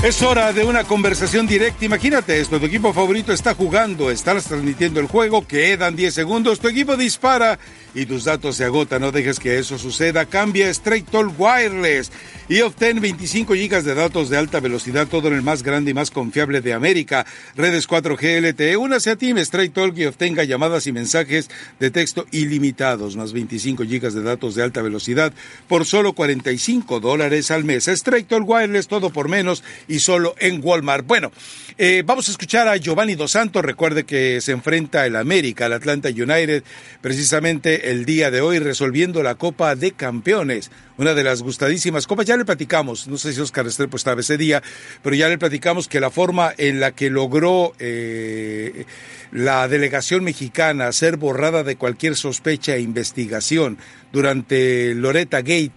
Es 0.02 0.22
hora 0.22 0.52
de 0.52 0.64
una 0.64 0.84
conversación 0.84 1.46
directa. 1.46 1.84
Imagínate 1.84 2.40
esto, 2.40 2.60
tu 2.60 2.66
equipo 2.66 2.92
favorito 2.92 3.32
está 3.32 3.54
jugando, 3.54 4.10
estás 4.10 4.44
transmitiendo 4.44 5.00
el 5.00 5.06
juego, 5.06 5.46
quedan 5.46 5.96
10 5.96 6.14
segundos, 6.14 6.60
tu 6.60 6.68
equipo 6.68 6.96
dispara 6.96 7.58
y 7.96 8.04
tus 8.04 8.24
datos 8.24 8.56
se 8.56 8.64
agotan. 8.64 9.00
No 9.00 9.10
dejes 9.10 9.40
que 9.40 9.58
eso 9.58 9.78
suceda. 9.78 10.26
Cambia 10.26 10.68
Straight 10.68 11.08
Talk 11.08 11.32
Wireless 11.38 12.12
y 12.48 12.60
obtén 12.60 13.00
25 13.00 13.54
gigas 13.54 13.84
de 13.84 13.94
datos 13.94 14.28
de 14.28 14.36
alta 14.36 14.60
velocidad, 14.60 15.08
todo 15.08 15.28
en 15.28 15.34
el 15.34 15.42
más 15.42 15.62
grande 15.62 15.90
y 15.90 15.94
más 15.94 16.10
confiable 16.10 16.60
de 16.60 16.74
América. 16.74 17.26
Redes 17.56 17.88
4G 17.88 18.40
LTE, 18.42 18.76
únase 18.76 19.10
a 19.10 19.16
Team 19.16 19.38
Straight 19.38 19.72
Talk 19.72 19.96
y 19.96 20.04
obtenga 20.04 20.44
llamadas 20.44 20.86
y 20.86 20.92
mensajes 20.92 21.50
de 21.80 21.90
texto 21.90 22.26
ilimitados, 22.32 23.16
más 23.16 23.32
25 23.32 23.84
gigas 23.84 24.12
de 24.12 24.22
datos 24.22 24.54
de 24.54 24.62
alta 24.62 24.82
velocidad 24.82 25.32
por 25.66 25.86
solo 25.86 26.12
45 26.12 27.00
dólares 27.00 27.50
al 27.50 27.64
mes. 27.64 27.88
Straight 27.88 28.28
Talk 28.28 28.46
Wireless, 28.46 28.88
todo 28.88 29.08
por 29.08 29.30
menos 29.30 29.64
y 29.88 30.00
solo 30.00 30.34
en 30.38 30.60
Walmart. 30.62 31.06
Bueno, 31.06 31.32
eh, 31.78 32.02
vamos 32.04 32.28
a 32.28 32.32
escuchar 32.32 32.68
a 32.68 32.76
Giovanni 32.76 33.14
Dos 33.14 33.32
Santos. 33.32 33.64
Recuerde 33.64 34.04
que 34.04 34.40
se 34.42 34.52
enfrenta 34.52 35.06
el 35.06 35.16
América, 35.16 35.66
el 35.66 35.72
Atlanta 35.72 36.10
United, 36.10 36.62
precisamente 37.00 37.85
el 37.86 38.04
día 38.04 38.32
de 38.32 38.40
hoy 38.40 38.58
resolviendo 38.58 39.22
la 39.22 39.36
Copa 39.36 39.76
de 39.76 39.92
Campeones, 39.92 40.72
una 40.98 41.14
de 41.14 41.22
las 41.22 41.42
gustadísimas 41.42 42.06
copas. 42.06 42.26
Ya 42.26 42.36
le 42.36 42.44
platicamos, 42.44 43.06
no 43.06 43.16
sé 43.16 43.32
si 43.32 43.40
Oscar 43.40 43.64
Restrepo 43.64 43.96
estaba 43.96 44.20
ese 44.20 44.36
día, 44.36 44.62
pero 45.02 45.14
ya 45.14 45.28
le 45.28 45.38
platicamos 45.38 45.86
que 45.86 46.00
la 46.00 46.10
forma 46.10 46.52
en 46.58 46.80
la 46.80 46.92
que 46.92 47.10
logró 47.10 47.74
eh, 47.78 48.86
la 49.30 49.68
delegación 49.68 50.24
mexicana 50.24 50.90
ser 50.90 51.16
borrada 51.16 51.62
de 51.62 51.76
cualquier 51.76 52.16
sospecha 52.16 52.74
e 52.74 52.80
investigación 52.80 53.78
durante 54.12 54.94
Loretta 54.94 55.38
Gate, 55.38 55.72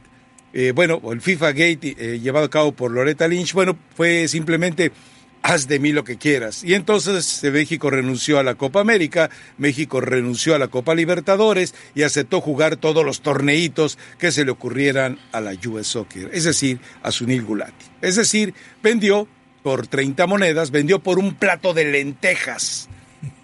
eh, 0.54 0.72
bueno, 0.74 1.00
el 1.12 1.22
FIFA 1.22 1.52
Gate 1.52 1.95
eh, 2.00 2.19
llevado 2.19 2.48
a 2.48 2.50
cabo 2.50 2.72
por 2.72 2.91
Loretta 2.91 3.28
Lynch, 3.28 3.54
bueno, 3.54 3.78
fue 3.95 4.28
simplemente 4.28 4.91
haz 5.41 5.67
de 5.67 5.80
mí 5.80 5.91
lo 5.91 6.04
que 6.04 6.17
quieras. 6.17 6.63
Y 6.63 6.73
entonces 6.73 7.43
eh, 7.43 7.52
México 7.52 7.89
renunció 7.89 8.39
a 8.39 8.43
la 8.43 8.56
Copa 8.56 8.82
América, 8.82 9.30
México 9.58 10.02
renunció 10.02 10.56
a 10.56 10.60
la 10.60 10.67
Copa 10.67 10.95
Libertadores 10.95 11.73
y 11.95 12.04
aceptó 12.04 12.41
jugar 12.41 12.78
todos 12.78 13.06
los 13.06 13.21
torneitos 13.21 13.97
que 14.17 14.32
se 14.32 14.45
le 14.45 14.52
ocurrieran 14.52 15.19
a 15.32 15.41
la 15.41 15.54
US 15.67 15.88
Soccer, 15.88 16.30
es 16.34 16.43
decir, 16.43 16.80
a 17.04 17.12
Sunil 17.12 17.43
Gulati. 17.43 17.86
Es 18.02 18.15
decir, 18.15 18.54
vendió 18.84 19.28
por 19.63 19.88
30 19.88 20.25
monedas, 20.28 20.71
vendió 20.71 20.99
por 20.99 21.19
un 21.19 21.36
plato 21.36 21.73
de 21.73 21.86
lentejas. 21.86 22.89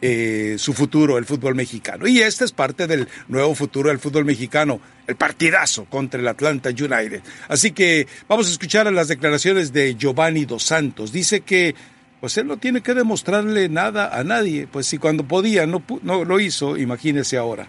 Eh, 0.02 0.56
su 0.58 0.74
futuro, 0.74 1.18
el 1.18 1.26
fútbol 1.26 1.56
mexicano. 1.56 2.08
Y 2.08 2.20
este 2.20 2.46
es 2.46 2.52
parte 2.52 2.88
del 2.88 3.08
nuevo 3.28 3.56
futuro 3.56 3.90
del 3.90 4.00
fútbol 4.00 4.26
mexicano, 4.26 4.80
el 5.08 5.16
partidazo 5.16 5.86
contra 5.86 6.20
el 6.20 6.28
Atlanta 6.28 6.70
United. 6.70 7.22
Así 7.48 7.72
que 7.72 8.08
vamos 8.28 8.48
a 8.48 8.52
escuchar 8.52 8.88
a 8.88 8.92
las 8.92 9.08
declaraciones 9.08 9.74
de 9.74 9.96
Giovanni 9.96 10.46
Dos 10.46 10.64
Santos. 10.64 11.12
Dice 11.12 11.42
que 11.42 11.76
pues 12.20 12.38
él 12.38 12.48
no 12.48 12.58
tiene 12.58 12.82
que 12.82 12.94
demostrarle 12.94 13.70
nada 13.70 14.18
a 14.18 14.24
nadie, 14.24 14.68
pues 14.68 14.88
si 14.88 14.98
cuando 14.98 15.24
podía 15.28 15.68
no, 15.68 15.84
no 16.02 16.26
lo 16.26 16.40
hizo, 16.40 16.78
imagínese 16.78 17.38
ahora. 17.38 17.68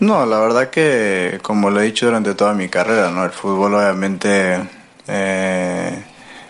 No, 0.00 0.26
la 0.26 0.38
verdad 0.38 0.70
que 0.70 1.38
como 1.42 1.70
lo 1.70 1.80
he 1.80 1.86
dicho 1.86 2.06
durante 2.06 2.34
toda 2.34 2.52
mi 2.52 2.68
carrera, 2.68 3.10
¿no? 3.10 3.24
El 3.24 3.30
fútbol 3.30 3.74
obviamente 3.74 4.60
eh, 5.08 6.04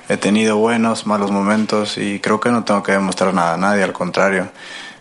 he 0.08 0.16
tenido 0.16 0.56
buenos, 0.56 1.06
malos 1.06 1.30
momentos 1.30 1.98
y 1.98 2.20
creo 2.20 2.40
que 2.40 2.50
no 2.50 2.64
tengo 2.64 2.82
que 2.82 2.92
demostrar 2.92 3.32
nada 3.34 3.54
a 3.54 3.56
nadie, 3.56 3.82
al 3.82 3.92
contrario. 3.92 4.48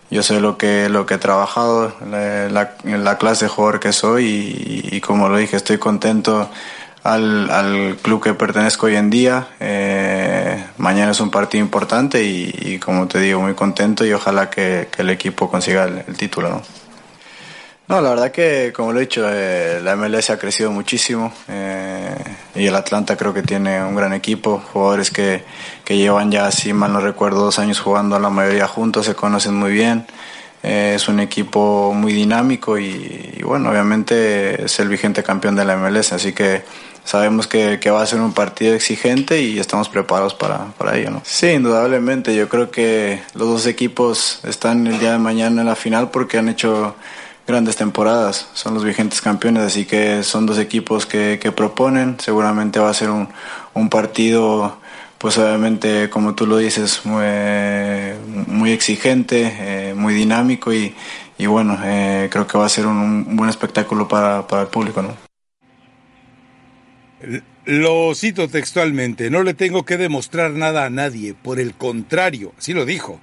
Yo 0.10 0.22
sé 0.22 0.39
lo 0.39 0.58
que, 0.58 0.89
lo 0.89 1.06
que 1.06 1.16
he 1.16 1.18
trabajado, 1.18 1.94
la, 2.10 2.48
la- 2.50 2.76
la 2.84 3.18
clase 3.18 3.46
de 3.46 3.50
jugador 3.50 3.80
que 3.80 3.92
soy 3.94 4.88
y, 4.92 5.02
como 5.02 5.28
lo 5.28 5.38
dije, 5.38 5.56
estoy 5.58 5.80
contento 5.80 6.50
al, 7.04 7.50
al 7.50 7.98
club 8.02 8.22
que 8.22 8.34
pertenezco 8.36 8.86
hoy 8.86 8.96
en 8.96 9.10
día. 9.10 9.48
Eh, 9.60 10.63
mañana 10.78 11.12
es 11.13 11.20
un 11.20 11.32
partido 11.32 11.63
importante 11.63 12.24
y, 12.24 12.78
como 12.80 13.08
te 13.08 13.20
digo, 13.20 13.42
muy 13.42 13.56
contento 13.56 14.06
y 14.06 14.13
ojalá 14.13 14.50
que, 14.52 14.88
el 14.98 15.10
equipo 15.10 15.50
consiga 15.50 15.86
el, 15.86 16.16
título. 16.16 16.62
No, 17.88 18.00
la 18.00 18.12
verdad 18.12 18.32
que, 18.32 18.72
como 18.74 18.93
lo 18.93 19.00
he 19.00 19.02
dicho, 19.02 19.26
eh, 19.30 19.82
la 19.84 19.96
MLS 19.96 20.30
ha 20.30 20.39
crecido 20.39 20.72
muchísimo 20.72 21.34
eh, 21.50 22.15
y 22.56 22.65
el 22.65 22.76
Atlanta 22.76 23.17
creo 23.17 23.34
que 23.34 23.41
tiene 23.41 23.84
un 23.84 23.93
gran 23.93 24.13
equipo, 24.13 24.63
jugadores 24.72 25.12
que, 25.12 25.43
que 25.84 25.98
llevan 25.98 26.32
ya, 26.32 26.50
si 26.52 26.72
mal 26.72 26.93
no 26.93 27.02
recuerdo, 27.02 27.41
dos 27.41 27.60
años 27.60 27.82
jugando 27.82 28.17
la 28.19 28.30
mayoría 28.30 28.67
juntos, 28.67 29.06
se 29.06 29.15
conocen 29.15 29.56
muy 29.56 29.74
bien. 29.74 30.06
Eh, 30.63 30.93
es 30.96 31.10
un 31.10 31.19
equipo 31.19 31.93
muy 31.93 32.13
dinámico 32.13 32.80
y, 32.80 33.36
y, 33.38 33.43
bueno, 33.43 33.69
obviamente 33.69 34.63
es 34.63 34.80
el 34.80 34.88
vigente 34.88 35.22
campeón 35.22 35.56
de 35.58 35.65
la 35.65 35.76
MLS, 35.76 36.13
así 36.13 36.32
que 36.32 36.63
sabemos 37.04 37.48
que, 37.48 37.82
que 37.82 37.91
va 37.91 38.02
a 38.02 38.06
ser 38.06 38.22
un 38.22 38.32
partido 38.34 38.74
exigente 38.74 39.41
y 39.41 39.60
estamos 39.60 39.89
preparados 39.89 40.34
para, 40.34 40.67
para 40.78 40.98
ello. 40.98 41.12
¿no? 41.12 41.22
Sí, 41.26 41.48
indudablemente, 41.48 42.34
yo 42.34 42.48
creo 42.48 42.72
que 42.72 43.22
los 43.34 43.50
dos 43.50 43.65
equipos 43.65 44.39
están 44.46 44.88
el 44.88 45.00
día 45.00 45.12
de 45.12 45.17
mañana 45.17 45.62
en 45.62 45.67
la 45.67 45.76
final 45.76 46.12
porque 46.12 46.38
han 46.38 46.48
hecho 46.48 46.96
grandes 47.45 47.75
temporadas, 47.75 48.49
son 48.53 48.73
los 48.73 48.84
vigentes 48.84 49.21
campeones, 49.21 49.63
así 49.63 49.86
que 49.86 50.23
son 50.23 50.45
dos 50.45 50.58
equipos 50.60 51.06
que, 51.06 51.39
que 51.41 51.51
proponen, 51.51 52.17
seguramente 52.19 52.79
va 52.79 52.89
a 52.89 52.93
ser 52.93 53.10
un, 53.10 53.27
un 53.73 53.89
partido, 53.89 54.77
pues 55.17 55.38
obviamente 55.38 56.10
como 56.10 56.36
tú 56.36 56.47
lo 56.47 56.58
dices, 56.58 57.01
muy, 57.06 57.25
muy 58.47 58.71
exigente, 58.71 59.51
eh, 59.60 59.93
muy 59.93 60.13
dinámico 60.13 60.73
y, 60.73 60.95
y 61.38 61.45
bueno, 61.45 61.77
eh, 61.84 62.29
creo 62.32 62.47
que 62.47 62.58
va 62.58 62.65
a 62.65 62.69
ser 62.69 62.86
un, 62.86 63.25
un 63.27 63.36
buen 63.36 63.49
espectáculo 63.49 64.08
para, 64.08 64.47
para 64.47 64.63
el 64.63 64.67
público. 64.69 65.01
¿no? 65.01 65.15
Lo 67.65 68.13
cito 68.15 68.47
textualmente, 68.47 69.29
no 69.29 69.43
le 69.43 69.53
tengo 69.53 69.84
que 69.84 69.97
demostrar 69.97 70.51
nada 70.51 70.86
a 70.86 70.89
nadie, 70.89 71.34
por 71.34 71.60
el 71.60 71.73
contrario, 71.73 72.53
así 72.58 72.73
lo 72.73 72.86
dijo. 72.86 73.19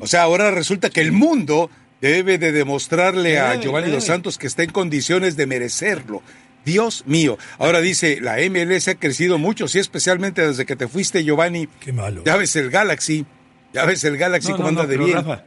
O 0.00 0.06
sea, 0.06 0.22
ahora 0.22 0.52
resulta 0.52 0.90
que 0.90 1.00
el 1.00 1.10
mundo 1.10 1.68
debe 2.02 2.36
de 2.36 2.52
demostrarle 2.52 3.38
a 3.38 3.54
Giovanni. 3.58 3.90
Dos 3.90 4.04
Santos 4.04 4.36
que 4.36 4.46
está 4.48 4.62
en 4.64 4.70
condiciones 4.70 5.36
de 5.36 5.46
merecerlo. 5.46 6.22
Dios 6.64 7.04
mío. 7.06 7.38
Ahora 7.58 7.80
dice, 7.80 8.20
la 8.20 8.36
MLS 8.50 8.88
ha 8.88 8.94
crecido 8.96 9.38
mucho, 9.38 9.66
sí, 9.68 9.78
especialmente 9.78 10.46
desde 10.46 10.66
que 10.66 10.76
te 10.76 10.86
fuiste, 10.86 11.24
Giovanni. 11.24 11.68
Qué 11.80 11.92
malo. 11.92 12.22
Ya 12.24 12.36
ves 12.36 12.54
el 12.56 12.70
Galaxy, 12.70 13.24
ya 13.72 13.84
ves 13.86 14.04
el 14.04 14.16
Galaxy 14.16 14.50
No, 14.50 14.56
cómo 14.58 14.68
no, 14.70 14.74
no, 14.74 14.80
anda 14.82 14.90
de 14.92 14.98
bien. 15.02 15.16
Rafa, 15.16 15.44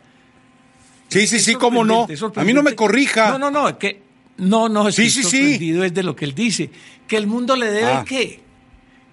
sí, 1.09 1.27
sí, 1.27 1.39
sí, 1.39 1.55
cómo 1.55 1.83
no. 1.85 2.07
A 2.35 2.43
mí 2.43 2.53
no 2.53 2.63
me 2.63 2.73
corrija. 2.75 3.29
No, 3.31 3.37
no, 3.39 3.51
no, 3.51 3.69
es 3.69 3.75
que 3.75 4.01
no, 4.37 4.67
no, 4.67 4.91
Sí, 4.91 5.09
sí, 5.09 5.23
sí. 5.23 5.29
sorprendido 5.29 5.83
es 5.85 5.93
de 5.93 6.03
lo 6.03 6.15
que 6.15 6.25
él 6.25 6.33
dice. 6.35 6.69
Que 7.07 7.17
el 7.17 7.27
mundo 7.27 7.55
le 7.55 7.67
debe 7.71 7.91
Ah. 7.91 8.05
qué? 8.07 8.41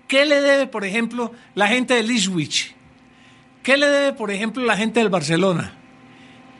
¿Qué 0.09 0.25
le 0.27 0.41
debe, 0.41 0.67
por 0.67 0.85
ejemplo, 0.85 1.33
la 1.55 1.69
gente 1.69 1.95
del 1.95 2.11
Ipswich? 2.11 2.75
¿Qué 3.63 3.77
le 3.77 3.87
debe, 3.87 4.13
por 4.13 4.31
ejemplo, 4.31 4.65
la 4.65 4.77
gente 4.77 4.99
del 5.01 5.09
Barcelona? 5.09 5.79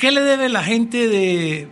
¿Qué 0.03 0.11
le 0.11 0.21
debe 0.23 0.49
la 0.49 0.65
gente 0.65 1.07
de 1.07 1.69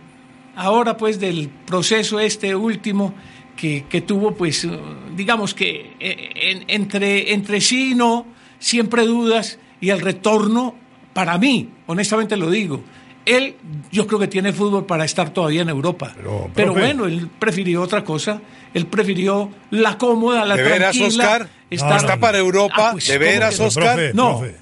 ahora, 0.55 0.95
pues, 0.95 1.19
del 1.19 1.49
proceso 1.65 2.17
este 2.21 2.55
último 2.55 3.13
que, 3.57 3.83
que 3.89 3.99
tuvo, 3.99 4.35
pues, 4.35 4.63
eh, 4.63 4.69
digamos 5.17 5.53
que 5.53 5.95
eh, 5.99 6.29
en- 6.35 6.63
entre, 6.69 7.33
entre 7.33 7.59
sí 7.59 7.91
y 7.91 7.95
no, 7.95 8.25
siempre 8.57 9.05
dudas 9.05 9.59
y 9.81 9.89
el 9.89 9.99
retorno, 9.99 10.75
para 11.11 11.37
mí, 11.37 11.71
honestamente 11.87 12.37
lo 12.37 12.49
digo, 12.49 12.81
él 13.25 13.55
yo 13.91 14.07
creo 14.07 14.17
que 14.17 14.29
tiene 14.29 14.53
fútbol 14.53 14.85
para 14.85 15.03
estar 15.03 15.31
todavía 15.31 15.63
en 15.63 15.69
Europa. 15.69 16.13
Pero, 16.15 16.49
Pero, 16.55 16.71
bueno, 16.73 17.07
él 17.07 17.27
prefirió 17.37 17.81
otra 17.81 18.05
cosa. 18.05 18.41
Él 18.73 18.85
prefirió 18.87 19.49
la 19.71 19.97
cómoda, 19.97 20.45
la 20.45 20.55
¿De 20.55 20.63
veras, 20.63 20.95
tranquila. 20.97 21.23
Oscar? 21.25 21.49
estar- 21.69 21.97
¿Está 21.97 22.17
para 22.17 22.37
Europa? 22.37 22.75
Ah, 22.77 22.89
pues, 22.93 23.09
¿De 23.09 23.17
¿cómo 23.19 23.29
veras, 23.29 23.59
no? 23.59 23.65
Oscar? 23.65 23.95
Profe, 23.97 24.13
No. 24.13 24.39
profe. 24.39 24.55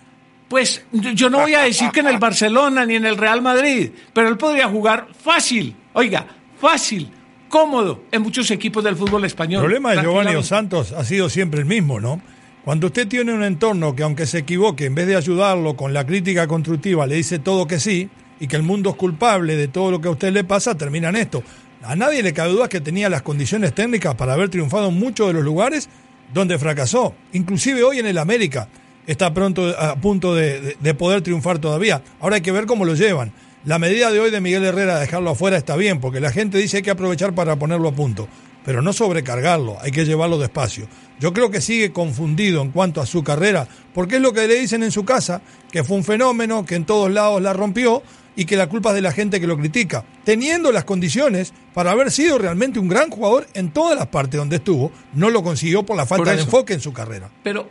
Pues 0.49 0.83
yo 0.91 1.29
no 1.29 1.41
voy 1.41 1.53
a 1.53 1.62
decir 1.62 1.89
que 1.91 1.99
en 1.99 2.07
el 2.07 2.17
Barcelona 2.17 2.85
ni 2.85 2.95
en 2.95 3.05
el 3.05 3.17
Real 3.17 3.41
Madrid, 3.41 3.91
pero 4.13 4.27
él 4.27 4.38
podría 4.38 4.67
jugar 4.67 5.07
fácil, 5.17 5.75
oiga, 5.93 6.25
fácil, 6.59 7.12
cómodo 7.47 8.03
en 8.12 8.23
muchos 8.23 8.49
equipos 8.51 8.83
del 8.83 8.95
fútbol 8.95 9.21
El 9.21 9.27
español. 9.27 9.62
problema 9.62 9.93
de 9.93 10.01
Giovanni 10.01 10.33
Dos. 10.33 10.47
Santos 10.47 10.91
ha 10.91 11.03
sido 11.03 11.29
siempre 11.29 11.59
el 11.59 11.67
mismo, 11.67 11.99
¿no? 11.99 12.19
Cuando 12.65 12.88
usted 12.88 13.07
tiene 13.07 13.31
un 13.31 13.43
entorno 13.43 13.95
que 13.95 14.03
aunque 14.03 14.25
se 14.25 14.39
equivoque, 14.39 14.85
en 14.85 14.95
vez 14.95 15.07
de 15.07 15.15
ayudarlo 15.15 15.75
con 15.75 15.93
la 15.93 16.05
crítica 16.05 16.47
constructiva, 16.47 17.07
le 17.07 17.15
dice 17.15 17.39
todo 17.39 17.67
que 17.67 17.79
sí, 17.79 18.09
y 18.39 18.47
que 18.47 18.55
el 18.55 18.63
mundo 18.63 18.89
es 18.91 18.95
culpable 18.95 19.55
de 19.55 19.67
todo 19.67 19.91
lo 19.91 20.01
que 20.01 20.07
a 20.07 20.12
usted 20.12 20.31
le 20.33 20.43
pasa, 20.43 20.75
termina 20.75 21.09
en 21.09 21.15
esto. 21.15 21.43
A 21.83 21.95
nadie 21.95 22.23
le 22.23 22.33
cabe 22.33 22.51
duda 22.51 22.67
que 22.67 22.81
tenía 22.81 23.09
las 23.09 23.21
condiciones 23.21 23.73
técnicas 23.73 24.15
para 24.15 24.33
haber 24.33 24.49
triunfado 24.49 24.89
en 24.89 24.99
muchos 24.99 25.27
de 25.27 25.33
los 25.33 25.43
lugares 25.43 25.89
donde 26.33 26.57
fracasó. 26.57 27.15
Inclusive 27.33 27.83
hoy 27.83 27.99
en 27.99 28.05
el 28.07 28.17
América 28.17 28.67
está 29.12 29.34
pronto 29.34 29.76
a 29.78 29.95
punto 29.95 30.36
de, 30.36 30.62
de- 30.62 30.78
de 30.80 30.93
poder 30.93 31.22
triunfar 31.22 31.60
todavía. 31.60 32.02
Ahora 32.19 32.36
hay 32.38 32.41
que 32.41 32.52
ver 32.52 32.65
cómo 32.65 32.86
lo 32.86 32.95
llevan. 32.95 33.34
La 33.65 33.78
medida 33.80 34.10
de 34.12 34.19
hoy 34.19 34.32
de 34.32 34.39
Miguel 34.39 34.63
Herrera 34.63 34.95
de 34.95 35.02
dejarlo 35.02 35.32
afuera 35.32 35.58
está 35.58 35.76
bien, 35.76 36.00
porque 36.00 36.19
la 36.22 36.32
gente 36.32 36.58
dice 36.58 36.78
hay 36.78 36.84
que 36.84 36.91
aprovechar 36.91 37.34
para 37.36 37.58
ponerlo 37.58 37.89
a 37.89 37.91
punto, 37.91 38.28
pero 38.63 38.82
no 38.82 38.93
sobrecargarlo, 38.93 39.78
hay 39.82 39.91
que 39.91 40.06
llevarlo 40.06 40.38
despacio. 40.38 40.88
Yo 41.19 41.34
creo 41.34 41.52
que 41.52 41.60
sigue 41.60 41.91
confundido 41.91 42.62
en 42.62 42.72
cuanto 42.72 43.02
a 43.02 43.06
su 43.06 43.22
carrera, 43.24 43.67
porque 43.93 44.15
es 44.15 44.22
lo 44.22 44.32
que 44.32 44.48
le 44.48 44.56
dicen 44.60 44.84
en 44.84 44.91
su 44.91 45.04
casa, 45.04 45.41
que 45.72 45.84
fue 45.84 45.98
un 45.98 46.06
fenómeno, 46.06 46.65
que 46.65 46.76
en 46.76 46.86
todos 46.86 47.12
lados 47.12 47.41
la 47.41 47.52
rompió 47.52 48.02
y 48.38 48.45
que 48.45 48.56
la 48.56 48.67
culpa 48.69 48.89
es 48.91 48.95
de 48.95 49.02
la 49.02 49.12
gente 49.12 49.41
que 49.41 49.48
lo 49.48 49.58
critica, 49.58 50.06
teniendo 50.24 50.72
las 50.72 50.86
condiciones 50.86 51.52
para 51.74 51.91
haber 51.91 52.12
sido 52.12 52.38
realmente 52.38 52.80
un 52.80 52.88
gran 52.88 53.10
jugador 53.10 53.45
en 53.54 53.72
todas 53.72 53.98
las 53.98 54.08
partes 54.08 54.38
donde 54.38 54.56
estuvo, 54.58 54.93
no 55.13 55.30
lo 55.30 55.43
consiguió 55.43 55.84
por 55.84 55.98
la 55.98 56.06
falta 56.06 56.24
Por 56.24 56.28
de 56.28 56.41
enfoque 56.43 56.74
en 56.74 56.80
su 56.80 56.93
carrera. 56.93 57.30
Pero, 57.43 57.67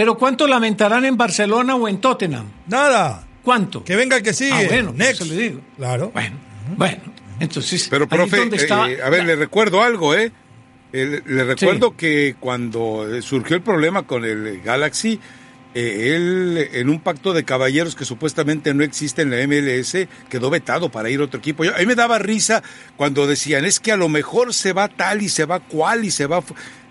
pero 0.00 0.16
¿cuánto 0.16 0.46
lamentarán 0.46 1.04
en 1.04 1.14
Barcelona 1.18 1.74
o 1.74 1.86
en 1.86 2.00
Tottenham? 2.00 2.46
Nada, 2.68 3.22
¿Cuánto? 3.44 3.84
que 3.84 3.96
venga 3.96 4.16
el 4.16 4.22
que 4.22 4.32
sigue. 4.32 4.54
Ah, 4.54 4.62
bueno, 4.66 4.94
Next. 4.96 5.20
eso 5.20 5.24
le 5.26 5.36
digo. 5.42 5.60
Claro. 5.76 6.10
Bueno, 6.14 6.36
bueno, 6.74 7.02
entonces. 7.38 7.86
Pero, 7.90 8.08
profe, 8.08 8.38
eh, 8.38 8.98
a 9.04 9.10
ver, 9.10 9.20
la- 9.20 9.26
le 9.26 9.36
recuerdo 9.36 9.82
algo, 9.82 10.14
¿eh? 10.14 10.32
Le 10.90 11.44
recuerdo 11.44 11.88
Sí. 11.90 11.94
que 11.98 12.36
cuando 12.40 13.06
eh, 13.14 13.20
surgió 13.20 13.56
el 13.56 13.62
problema 13.62 14.04
con 14.06 14.24
el 14.24 14.62
Galaxy, 14.62 15.20
eh, 15.74 16.14
él, 16.16 16.68
en 16.72 16.88
un 16.88 17.00
pacto 17.00 17.34
de 17.34 17.44
caballeros 17.44 17.94
que 17.94 18.06
supuestamente 18.06 18.72
no 18.72 18.82
existe 18.82 19.20
en 19.20 19.30
la 19.30 19.36
MLS, 19.46 20.08
quedó 20.30 20.48
vetado 20.48 20.88
para 20.90 21.10
ir 21.10 21.20
a 21.20 21.24
otro 21.24 21.40
equipo. 21.40 21.62
Yo- 21.62 21.76
a 21.76 21.78
mí 21.78 21.84
me 21.84 21.94
daba 21.94 22.18
risa 22.18 22.62
cuando 22.96 23.26
decían, 23.26 23.66
es 23.66 23.80
que 23.80 23.92
a 23.92 23.98
lo 23.98 24.08
mejor 24.08 24.54
se 24.54 24.72
va 24.72 24.88
tal 24.88 25.20
y 25.20 25.28
se 25.28 25.44
va 25.44 25.60
cual 25.60 26.06
y 26.06 26.10
se 26.10 26.24
va... 26.24 26.42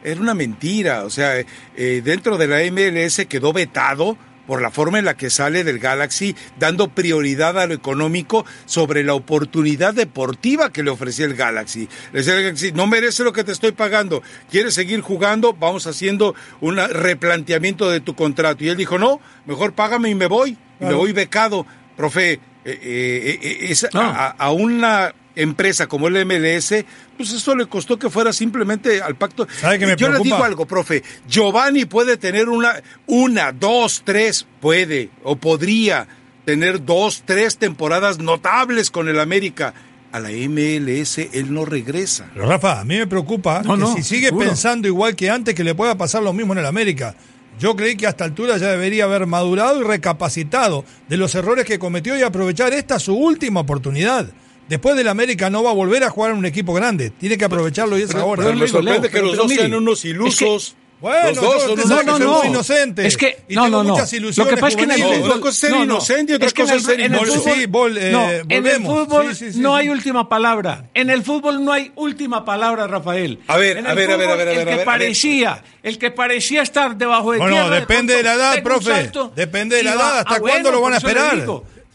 fu-". 0.01 0.07
Era 0.07 0.21
una 0.21 0.33
mentira, 0.33 1.03
o 1.03 1.09
sea, 1.09 1.33
eh, 1.37 2.01
dentro 2.03 2.37
de 2.37 2.47
la 2.47 2.59
MLS 2.71 3.25
quedó 3.27 3.53
vetado 3.53 4.17
por 4.49 4.63
la 4.63 4.71
forma 4.71 4.97
en 4.97 5.05
la 5.05 5.15
que 5.15 5.29
sale 5.29 5.63
del 5.63 5.77
Galaxy, 5.77 6.35
dando 6.57 6.89
prioridad 6.89 7.59
a 7.59 7.67
lo 7.67 7.75
económico 7.75 8.47
sobre 8.65 9.03
la 9.03 9.13
oportunidad 9.13 9.93
deportiva 9.93 10.73
que 10.73 10.81
le 10.81 10.89
ofrecía 10.89 11.27
el 11.27 11.35
Galaxy. 11.35 11.87
Le 12.11 12.19
decía 12.19 12.33
el 12.33 12.41
Galaxy, 12.41 12.71
no 12.71 12.87
merece 12.87 13.23
lo 13.23 13.31
que 13.31 13.43
te 13.43 13.51
estoy 13.51 13.73
pagando, 13.73 14.23
quieres 14.49 14.73
seguir 14.73 15.01
jugando, 15.01 15.53
vamos 15.53 15.85
haciendo 15.85 16.33
un 16.61 16.77
replanteamiento 16.77 17.91
de 17.91 17.99
tu 17.99 18.15
contrato. 18.15 18.63
Y 18.63 18.69
él 18.69 18.77
dijo, 18.77 18.97
no, 18.97 19.21
mejor 19.45 19.73
págame 19.73 20.09
y 20.09 20.15
me 20.15 20.25
voy, 20.25 20.57
y 20.79 20.85
me 20.85 20.95
voy 20.95 21.11
becado. 21.11 21.67
Profe, 21.95 22.31
eh, 22.31 22.39
eh, 22.65 23.39
eh, 23.43 23.57
es 23.69 23.87
a, 23.93 24.29
a 24.29 24.51
una 24.51 25.13
empresa 25.35 25.87
como 25.87 26.07
el 26.07 26.25
MLS, 26.25 26.73
pues 27.17 27.31
eso 27.31 27.55
le 27.55 27.65
costó 27.67 27.97
que 27.97 28.09
fuera 28.09 28.33
simplemente 28.33 29.01
al 29.01 29.15
pacto. 29.15 29.47
¿Sabe 29.59 29.79
que 29.79 29.85
me 29.85 29.95
Yo 29.95 30.07
le 30.07 30.13
preocupa? 30.15 30.23
digo 30.35 30.43
algo, 30.43 30.65
profe. 30.65 31.03
Giovanni 31.27 31.85
puede 31.85 32.17
tener 32.17 32.49
una, 32.49 32.73
una, 33.07 33.51
dos, 33.51 34.01
tres, 34.03 34.45
puede 34.59 35.09
o 35.23 35.35
podría 35.35 36.07
tener 36.45 36.83
dos, 36.83 37.23
tres 37.25 37.57
temporadas 37.57 38.19
notables 38.19 38.89
con 38.91 39.07
el 39.07 39.19
América. 39.19 39.73
A 40.11 40.19
la 40.19 40.29
MLS 40.31 41.19
él 41.19 41.53
no 41.53 41.65
regresa. 41.65 42.25
Pero 42.33 42.47
Rafa, 42.47 42.79
a 42.79 42.83
mí 42.83 42.97
me 42.97 43.05
preocupa 43.05 43.61
No, 43.63 43.75
que 43.75 43.79
no, 43.81 43.95
si 43.95 44.01
sigue 44.01 44.29
seguro. 44.29 44.47
pensando 44.47 44.87
igual 44.87 45.15
que 45.15 45.29
antes 45.29 45.53
que 45.53 45.63
le 45.63 45.75
pueda 45.75 45.95
pasar 45.99 46.23
lo 46.23 46.33
mismo 46.33 46.53
en 46.53 46.59
el 46.59 46.65
América. 46.65 47.13
Yo 47.59 47.75
creí 47.75 47.95
que 47.95 48.07
a 48.07 48.09
esta 48.09 48.23
altura 48.23 48.57
ya 48.57 48.69
debería 48.71 49.03
haber 49.03 49.27
madurado 49.27 49.79
y 49.81 49.83
recapacitado 49.83 50.83
de 51.09 51.17
los 51.17 51.35
errores 51.35 51.65
que 51.65 51.77
cometió 51.77 52.17
y 52.17 52.23
aprovechar 52.23 52.73
esta 52.73 52.97
su 52.97 53.13
última 53.15 53.59
oportunidad. 53.59 54.31
Después 54.69 54.95
del 54.95 55.07
América 55.07 55.49
no 55.49 55.63
va 55.63 55.71
a 55.71 55.73
volver 55.73 56.03
a 56.03 56.09
jugar 56.09 56.31
en 56.31 56.37
un 56.37 56.45
equipo 56.45 56.73
grande. 56.73 57.09
Tiene 57.09 57.37
que 57.37 57.45
aprovecharlo 57.45 57.97
y 57.97 58.03
es 58.03 58.07
Pero- 58.11 58.21
ahora. 58.21 58.43
pero 58.43 58.53
me 58.53 58.59
le 58.61 58.65
digo, 58.67 58.77
sorprende 58.77 59.07
que 59.09 59.13
pero- 59.13 59.25
los 59.25 59.31
pero 59.33 59.43
dos 59.43 59.53
sean 59.53 59.73
unos 59.73 59.97
es 59.97 60.01
que- 60.03 60.07
ilusos. 60.09 60.75
Bueno, 61.01 61.27
los 61.27 61.35
dos 61.35 61.63
son 61.63 62.05
no, 62.05 62.19
no. 62.19 62.37
muy 62.39 62.47
inocente. 62.49 63.07
Es 63.07 63.15
que- 63.15 63.39
y 63.47 63.55
no, 63.55 63.63
tengo 63.63 63.77
no, 63.77 63.83
no. 63.85 63.89
muchas 63.93 64.11
Lo 64.11 64.17
ilusiones 64.17 64.53
que 64.53 64.59
pasa 64.59 64.67
es 64.67 64.75
que 64.75 64.83
en 64.83 64.91
el. 64.91 64.99
No, 64.99 65.09
una 65.25 65.39
cosa 65.39 65.49
es 65.49 65.55
ser 65.55 65.71
No, 65.71 65.77
no. 65.77 65.83
inocente 65.85 66.31
y 66.33 66.35
otra 66.35 66.47
Es 66.47 66.53
que 66.53 66.61
cosa 66.63 66.75
es 66.75 66.83
ser 66.83 66.99
en 66.99 67.13
el 67.15 67.21
iluso. 67.21 67.41
fútbol- 67.41 67.93
sí, 67.93 67.99
eh, 68.05 68.11
no, 68.11 68.29
en 68.29 68.65
el 68.67 68.81
fútbol 68.85 69.27
Sí, 69.35 69.45
sí, 69.45 69.53
sí, 69.53 69.59
no 69.61 69.75
sí. 69.75 69.79
hay 69.81 69.89
última 69.89 70.27
palabra. 70.27 70.89
En 70.93 71.09
el 71.09 71.23
fútbol 71.23 71.63
no 71.63 71.71
hay 71.71 71.93
última 71.95 72.43
palabra, 72.43 72.85
Rafael. 72.85 73.39
A 73.47 73.55
ver, 73.57 73.77
a 73.77 73.81
ver, 73.81 73.87
a 73.87 73.93
ver, 73.95 74.09
a 74.11 74.13
fútbol, 74.13 74.19
ver, 74.19 74.29
a 74.29 74.35
ver, 74.35 74.47
El 74.49 74.53
que 74.59 74.65
ver, 74.65 74.73
a 74.73 74.77
ver. 74.77 74.85
parecía, 74.85 75.63
el 75.83 75.97
que 75.97 76.11
parecía 76.11 76.61
estar 76.63 76.97
debajo 76.97 77.31
de 77.31 77.37
Bueno, 77.39 77.53
tierra. 77.55 77.79
depende 77.79 78.15
de 78.15 78.23
la 78.23 78.33
edad, 78.33 78.61
profe. 78.61 79.09
Depende 79.37 79.77
de 79.77 79.83
la 79.83 79.93
edad. 79.93 80.17
¿Hasta 80.19 80.35
ah, 80.35 80.39
cuándo 80.41 80.69
bueno, 80.69 80.71
lo 80.71 80.81
van 80.81 80.93
a 80.93 80.97
esperar? 80.97 81.45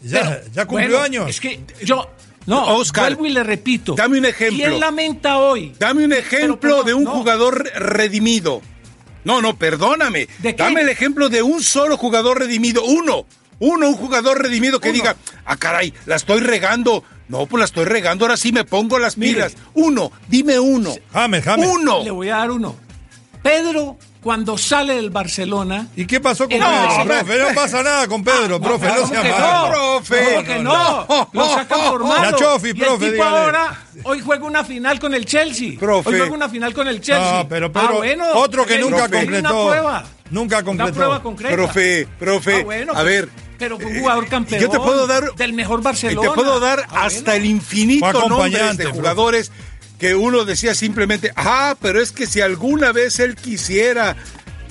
Ya- 0.01 0.41
ya 0.51 0.65
cumplió 0.65 0.89
bueno, 0.89 1.03
años. 1.03 1.29
Es 1.29 1.39
que 1.39 1.59
yo. 1.83 2.09
No, 2.45 2.77
Oscar, 2.77 3.05
vuelvo 3.15 3.25
y 3.25 3.29
le 3.31 3.43
repito. 3.43 3.95
dame 3.95 4.19
un 4.19 4.25
ejemplo. 4.25 4.57
¿Quién 4.57 4.79
lamenta 4.79 5.37
hoy? 5.39 5.73
Dame 5.79 6.05
un 6.05 6.13
ejemplo 6.13 6.59
Pero, 6.59 6.81
pero, 6.81 6.83
de 6.83 6.93
un 6.93 7.03
no. 7.05 7.11
jugador 7.11 7.63
redimido. 7.75 8.61
No, 9.23 9.41
no, 9.41 9.57
perdóname. 9.57 10.27
¿De 10.39 10.55
qué? 10.55 10.63
Dame 10.63 10.81
el 10.81 10.89
ejemplo 10.89 11.29
de 11.29 11.41
un 11.41 11.63
solo 11.63 11.97
jugador 11.97 12.39
redimido. 12.39 12.83
Uno. 12.83 13.25
Uno, 13.57 13.87
un 13.87 13.95
jugador 13.95 14.41
redimido 14.43 14.79
que 14.79 14.89
Uno. 14.89 14.95
diga, 14.95 15.15
ah, 15.45 15.55
caray, 15.57 15.93
la 16.05 16.17
estoy 16.17 16.41
regando. 16.41 17.03
No, 17.27 17.47
pues 17.47 17.57
la 17.59 17.65
estoy 17.65 17.85
regando, 17.85 18.25
ahora 18.25 18.37
sí 18.37 18.51
me 18.51 18.65
pongo 18.65 18.99
las 18.99 19.17
Mire. 19.17 19.33
pilas. 19.33 19.55
Uno, 19.73 20.11
dime 20.27 20.59
uno. 20.59 20.93
James, 21.11 21.43
James. 21.43 21.67
Uno. 21.67 22.03
Le 22.03 22.11
voy 22.11 22.29
a 22.29 22.35
dar 22.37 22.51
uno. 22.51 22.75
Pedro, 23.41 23.97
cuando 24.25 24.57
sale 24.57 24.95
del 24.95 25.11
Barcelona. 25.11 25.85
¿Y 25.95 26.07
qué 26.07 26.19
pasó 26.19 26.49
con 26.49 26.57
No, 26.57 26.65
Pedro, 26.65 26.89
pero- 26.97 27.05
profe? 27.19 27.37
No 27.43 27.53
pasa 27.61 27.83
nada 27.83 28.07
con 28.07 28.23
Pedro, 28.23 28.59
profe. 28.59 28.87
No 28.87 28.95
¿Cómo 28.95 29.07
sea 29.07 29.21
que 29.21 29.29
malo. 29.29 29.67
no? 29.67 29.71
profe. 29.71 30.25
¿Cómo 30.33 30.43
que 30.43 30.59
no? 30.63 31.05
No. 31.07 31.29
Lo 31.31 31.49
sacan 31.53 31.79
por 31.91 32.03
malo. 32.05 32.31
La 32.31 32.35
Chofi, 32.35 32.67
Y 32.69 32.69
el 32.71 32.75
profe, 32.77 33.11
tipo 33.11 33.23
ahora, 33.23 33.83
hoy 34.01 34.21
juega 34.21 34.45
una 34.45 34.63
final 34.63 34.99
con 34.99 35.13
el 35.13 35.25
Chelsea. 35.27 35.77
Profe. 35.79 36.09
Hoy 36.09 36.17
juega 36.17 36.33
una 36.33 36.49
final 36.49 36.73
con 36.73 36.87
el 36.87 37.01
Chelsea. 37.01 37.33
No, 37.43 37.47
pero 37.47 37.71
Ah, 37.75 37.91
bueno, 37.97 38.25
otro 38.33 38.65
que 38.65 38.73
eh, 38.73 38.79
nunca 38.79 39.07
profe, 39.07 39.17
completó. 39.25 39.61
Una 39.63 39.71
prueba. 39.73 40.03
Nunca 40.31 40.63
completó. 40.63 40.87
Una 40.89 40.93
prueba 40.95 41.21
concreta. 41.21 41.55
Profe, 41.55 42.07
profe, 42.17 42.55
Ah, 42.61 42.63
bueno, 42.63 42.93
a 42.95 43.03
ver. 43.03 43.29
Pero 43.59 43.77
fue 43.77 43.85
un 43.91 43.95
eh, 43.95 43.99
jugador 43.99 44.27
campeón. 44.27 44.59
Yo 44.59 44.69
te 44.71 44.79
puedo 44.79 45.05
dar 45.05 45.33
Del 45.35 45.53
mejor 45.53 45.81
Y 45.81 45.83
Barcelona. 45.83 46.29
te 46.29 46.33
puedo 46.33 46.59
dar 46.59 46.79
Ah, 46.89 47.05
hasta 47.05 47.21
bueno. 47.31 47.33
el 47.33 47.45
infinito 47.45 48.07
acompañante, 48.07 48.77
de 48.77 48.83
profe. 48.85 48.97
jugadores 48.99 49.51
que 49.99 50.15
uno 50.15 50.45
decía 50.45 50.75
simplemente, 50.75 51.31
ah, 51.35 51.75
pero 51.81 52.01
es 52.01 52.11
que 52.11 52.27
si 52.27 52.41
alguna 52.41 52.91
vez 52.91 53.19
él 53.19 53.35
quisiera 53.35 54.15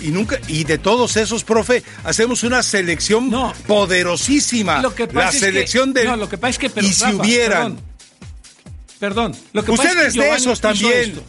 y 0.01 0.09
nunca 0.09 0.39
y 0.49 0.65
de 0.65 0.77
todos 0.79 1.17
esos, 1.17 1.45
profe, 1.45 1.83
hacemos 2.05 2.43
una 2.43 2.63
selección 2.63 3.31
No. 3.31 3.53
poderosísima. 3.67 4.83
Lo 4.83 4.95
que 4.95 5.07
pasa 5.07 5.19
la 5.21 5.29
es 5.29 5.35
que- 5.35 5.41
selección 5.41 5.93
del 5.93 6.07
no, 6.09 6.17
lo 6.17 6.29
que 6.29 6.37
pasa 6.39 6.51
es 6.51 6.59
que 6.59 6.71
pero, 6.71 6.87
y 6.87 6.93
si 6.93 7.05
Rafa, 7.05 7.17
hubieran 7.17 7.79
Perdón, 8.99 9.33
perdón, 9.33 9.37
lo 9.53 9.65
que 9.65 9.73
pasa 9.73 9.83
ustedes 9.89 10.07
es 10.09 10.15
que 10.15 10.21
de 10.21 10.35
esos 10.35 10.61
también. 10.61 10.93
esto. 11.11 11.25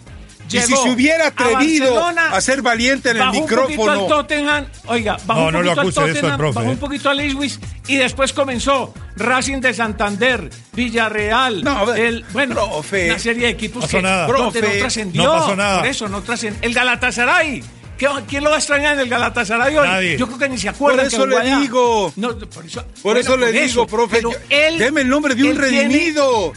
Y 0.52 0.60
si 0.62 0.76
se 0.76 0.90
hubiera 0.90 1.28
atrevido 1.28 2.00
a 2.08 2.40
ser 2.42 2.62
valiente 2.62 3.10
en 3.10 3.18
el 3.18 3.24
bajó 3.24 3.40
un 3.40 3.48
poquito 3.48 3.68
micrófono. 3.68 4.06
Tottenham, 4.08 4.66
oiga, 4.86 5.18
bajó 5.26 5.40
No, 5.42 5.48
un 5.48 5.54
no 5.54 5.62
lo 5.64 5.76
poquito 5.76 6.02
al 6.02 6.14
Tottenham, 6.14 6.38
profe, 6.38 6.56
bajó 6.56 6.68
eh. 6.68 6.72
un 6.72 6.78
poquito 6.78 7.10
al 7.10 7.26
Ipswich 7.26 7.60
y 7.88 7.96
después 7.98 8.32
comenzó 8.32 8.94
Racing 9.18 9.60
de 9.60 9.74
Santander, 9.74 10.50
Villarreal, 10.74 11.64
No, 11.64 11.72
a 11.72 11.86
ver, 11.86 12.00
el, 12.06 12.26
bueno, 12.32 12.54
profe. 12.56 13.10
una 13.10 13.20
serie 13.20 13.44
de 13.48 13.50
equipos 13.50 13.84
Pasó 13.86 13.98
que 13.98 14.04
nada. 14.04 14.28
donde 14.28 14.60
Profe, 14.60 14.62
no 14.76 14.80
trascendió. 14.80 15.24
no 15.24 15.32
pasó 15.34 15.56
nada. 15.56 15.80
Por 15.80 15.88
eso 15.88 16.08
no 16.10 16.22
trascendió. 16.22 16.60
El 16.62 16.74
Galatasaray. 16.74 17.64
¿qué- 17.98 18.10
¿Quién 18.28 18.44
lo 18.44 18.50
va 18.50 18.58
a 18.58 18.60
extrañar 18.60 18.94
en 18.96 19.00
el 19.00 19.10
Galatasaray 19.10 19.76
hoy? 19.78 19.88
Nadie. 19.88 20.18
Yo 20.18 20.28
creo 20.28 20.38
que 20.38 20.50
ni 20.50 20.58
se 20.58 20.68
acuerda 20.70 20.98
Por 21.04 21.08
eso 21.08 21.26
le 21.26 21.56
digo. 21.60 22.14
por 22.14 22.66
eso, 22.66 22.84
Por 22.84 22.86
bueno, 23.04 23.20
eso 23.22 23.38
le 23.38 23.52
digo, 23.52 23.88
profe, 23.88 24.22
yo- 24.22 24.32
él- 24.50 24.78
deme 24.78 25.02
el 25.02 25.08
nombre 25.10 25.34
de 25.34 25.44
un 25.44 25.58
tiene- 25.58 25.62
redimido. 25.88 26.52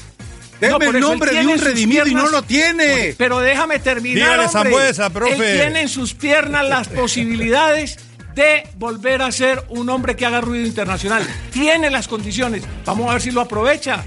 Deme 0.61 0.87
No, 0.87 0.91
el 0.91 1.01
nombre 1.01 1.33
de 1.33 1.47
un 1.47 1.59
redimido 1.59 2.07
y 2.07 2.15
no 2.15 2.29
lo 2.29 2.43
tiene. 2.43 3.15
Pero 3.17 3.39
déjame 3.41 3.79
terminar. 3.79 4.17
Dígale 4.17 4.45
hombre. 4.47 4.53
Zambuesa, 4.53 5.11
profe. 5.11 5.33
Él 5.35 5.61
tiene 5.61 5.81
en 5.83 5.89
sus 5.89 6.15
piernas 6.15 6.69
las 6.69 6.89
posibilidades 7.29 7.99
de 8.35 8.65
volver 8.77 9.23
a 9.23 9.31
ser 9.33 9.65
un 9.69 9.89
hombre 9.91 10.17
que 10.17 10.27
haga 10.27 10.41
ruido 10.41 10.67
internacional. 10.67 11.27
Tiene 11.53 11.91
las 11.91 12.09
condiciones. 12.09 12.63
Vamos 12.85 13.09
a 13.11 13.15
ver 13.15 13.23
si 13.23 13.31
lo 13.31 13.41
aprovecha. 13.41 14.05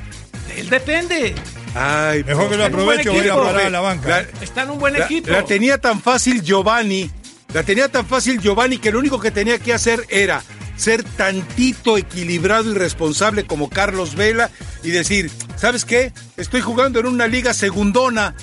De 0.47 0.61
él 0.61 0.69
depende. 0.69 1.33
Ay, 1.75 2.23
Mejor 2.25 2.49
que 2.49 2.57
lo 2.57 2.65
aproveche 2.65 3.09
o 3.09 3.13
voy 3.13 3.27
a 3.29 3.35
parar 3.35 3.65
a 3.65 3.69
la 3.69 3.79
banca. 3.79 4.07
La- 4.09 4.25
Está 4.43 4.63
en 4.63 4.71
un 4.71 4.79
buen 4.79 4.93
La, 4.93 5.05
equipo. 5.05 5.29
la 5.31 5.45
tenía 5.45 5.77
tan 5.77 6.01
fácil 6.01 6.41
Giovanni, 6.41 7.09
la 7.53 7.63
tenía 7.63 7.87
tan 7.89 8.05
fácil 8.05 8.39
Giovanni 8.41 8.77
que 8.77 8.91
lo 8.91 8.99
único 8.99 9.19
que 9.21 9.31
tenía 9.31 9.57
que 9.59 9.73
hacer 9.73 10.05
era 10.09 10.43
ser 10.81 11.03
tantito 11.03 11.97
equilibrado 11.97 12.71
y 12.71 12.73
responsable 12.73 13.45
como 13.45 13.69
Carlos 13.69 14.15
Vela 14.15 14.49
y 14.83 14.89
decir, 14.89 15.29
¿sabes 15.55 15.85
qué? 15.85 16.11
Estoy 16.37 16.61
jugando 16.61 16.99
en 16.99 17.05
una 17.05 17.27
liga 17.27 17.53
segundona. 17.53 18.33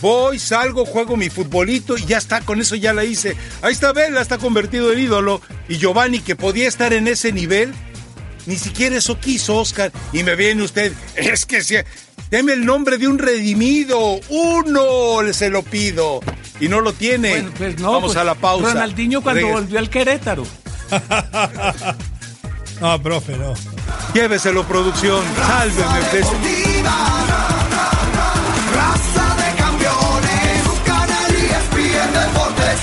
Voy, 0.00 0.40
salgo, 0.40 0.84
juego 0.84 1.16
mi 1.16 1.30
futbolito 1.30 1.96
y 1.96 2.04
ya 2.04 2.18
está, 2.18 2.40
con 2.40 2.60
eso 2.60 2.74
ya 2.74 2.92
la 2.92 3.04
hice. 3.04 3.36
Ahí 3.62 3.72
está 3.72 3.92
Vela, 3.92 4.20
está 4.20 4.38
convertido 4.38 4.92
en 4.92 4.98
ídolo. 4.98 5.40
Y 5.68 5.78
Giovanni, 5.78 6.18
que 6.18 6.34
podía 6.34 6.66
estar 6.66 6.92
en 6.92 7.06
ese 7.06 7.32
nivel, 7.32 7.72
ni 8.46 8.56
siquiera 8.56 8.96
eso 8.96 9.20
quiso, 9.20 9.56
Oscar. 9.56 9.92
Y 10.12 10.24
me 10.24 10.34
viene 10.34 10.62
usted, 10.62 10.92
es 11.16 11.46
que 11.46 11.62
si... 11.62 11.76
Deme 12.30 12.54
el 12.54 12.66
nombre 12.66 12.98
de 12.98 13.06
un 13.06 13.18
redimido, 13.18 14.18
uno 14.28 15.32
se 15.32 15.50
lo 15.50 15.62
pido. 15.62 16.20
Y 16.58 16.68
no 16.68 16.80
lo 16.80 16.92
tiene. 16.92 17.30
Bueno, 17.30 17.52
pues 17.56 17.78
no, 17.78 17.92
Vamos 17.92 18.08
pues, 18.12 18.16
a 18.16 18.24
la 18.24 18.34
pausa. 18.34 18.72
Ronaldinho 18.72 19.22
cuando 19.22 19.46
volvió 19.46 19.78
al 19.78 19.88
Querétaro. 19.88 20.44
No, 22.80 23.00
profe, 23.00 23.36
no. 23.36 23.54
Lléveselo, 24.12 24.64
producción. 24.64 25.22
Sálveme. 25.36 25.84
Raza 28.74 29.36
de 29.36 29.56
campeones, 29.56 30.62
Canal 30.84 31.30
ESPN 31.30 32.12
Deportes. 32.12 32.80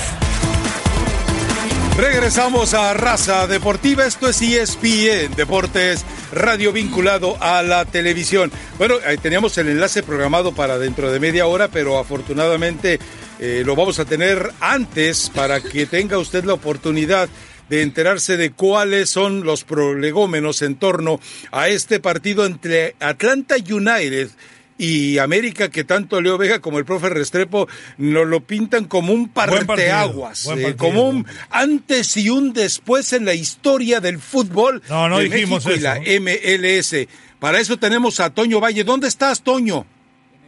Regresamos 1.96 2.74
a 2.74 2.94
Raza 2.94 3.46
Deportiva. 3.46 4.06
Esto 4.06 4.28
es 4.28 4.40
E 4.42 4.62
ESPN 4.62 5.36
Deportes, 5.36 6.04
radio 6.32 6.72
vinculado 6.72 7.36
a 7.40 7.62
la 7.62 7.84
televisión. 7.84 8.50
Bueno, 8.78 8.94
eh, 9.06 9.18
teníamos 9.20 9.56
el 9.58 9.68
enlace 9.68 10.02
programado 10.02 10.52
para 10.52 10.78
dentro 10.78 11.12
de 11.12 11.20
media 11.20 11.46
hora, 11.46 11.68
pero 11.68 11.98
afortunadamente 11.98 12.98
eh, 13.38 13.62
lo 13.64 13.76
vamos 13.76 13.98
a 13.98 14.04
tener 14.04 14.52
antes 14.60 15.30
para 15.34 15.60
que 15.60 15.86
tenga 15.86 16.18
usted 16.18 16.44
la 16.44 16.54
oportunidad 16.54 17.28
de 17.72 17.80
enterarse 17.80 18.36
de 18.36 18.50
cuáles 18.50 19.08
son 19.08 19.44
los 19.44 19.64
prolegómenos 19.64 20.60
en 20.60 20.74
torno 20.74 21.18
a 21.52 21.68
este 21.68 22.00
partido 22.00 22.44
entre 22.44 22.96
Atlanta 23.00 23.54
United 23.56 24.28
y 24.76 25.16
América, 25.16 25.70
que 25.70 25.82
tanto 25.82 26.20
Leo 26.20 26.36
Vega 26.36 26.58
como 26.58 26.78
el 26.78 26.84
profe 26.84 27.08
Restrepo 27.08 27.68
nos 27.96 28.26
lo 28.26 28.42
pintan 28.42 28.84
como 28.84 29.14
un 29.14 29.30
partido, 29.30 29.64
parteaguas, 29.64 30.46
eh, 30.54 30.74
como 30.76 31.08
un 31.08 31.26
antes 31.48 32.14
y 32.18 32.28
un 32.28 32.52
después 32.52 33.14
en 33.14 33.24
la 33.24 33.32
historia 33.32 34.00
del 34.00 34.18
fútbol 34.18 34.82
No, 34.90 35.08
no 35.08 35.16
de 35.16 35.30
dijimos 35.30 35.64
México 35.64 35.80
y 35.80 35.80
la. 35.80 36.20
MLS. 36.20 37.08
Para 37.40 37.58
eso 37.58 37.78
tenemos 37.78 38.20
a 38.20 38.28
Toño 38.28 38.60
Valle. 38.60 38.84
¿Dónde 38.84 39.08
estás, 39.08 39.42
Toño? 39.42 39.86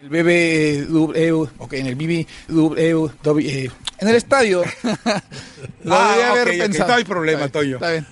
El 0.05 0.11
BBW, 0.11 1.48
ok, 1.57 1.72
en 1.72 1.86
el 1.86 1.94
BBW, 1.94 2.74
eh, 2.76 3.70
en 4.00 4.09
el 4.09 4.14
estadio. 4.16 4.62
Lo 5.84 5.94
Ah, 5.94 6.11
debía 6.12 6.30
haber 6.30 6.48
ok, 6.48 6.55
ok, 6.55 6.61
pensado. 6.61 6.88
no 6.88 6.94
hay 6.96 7.05
problema, 7.05 7.48
Toño. 7.48 7.76
Está 7.76 7.90
bien. 7.92 8.07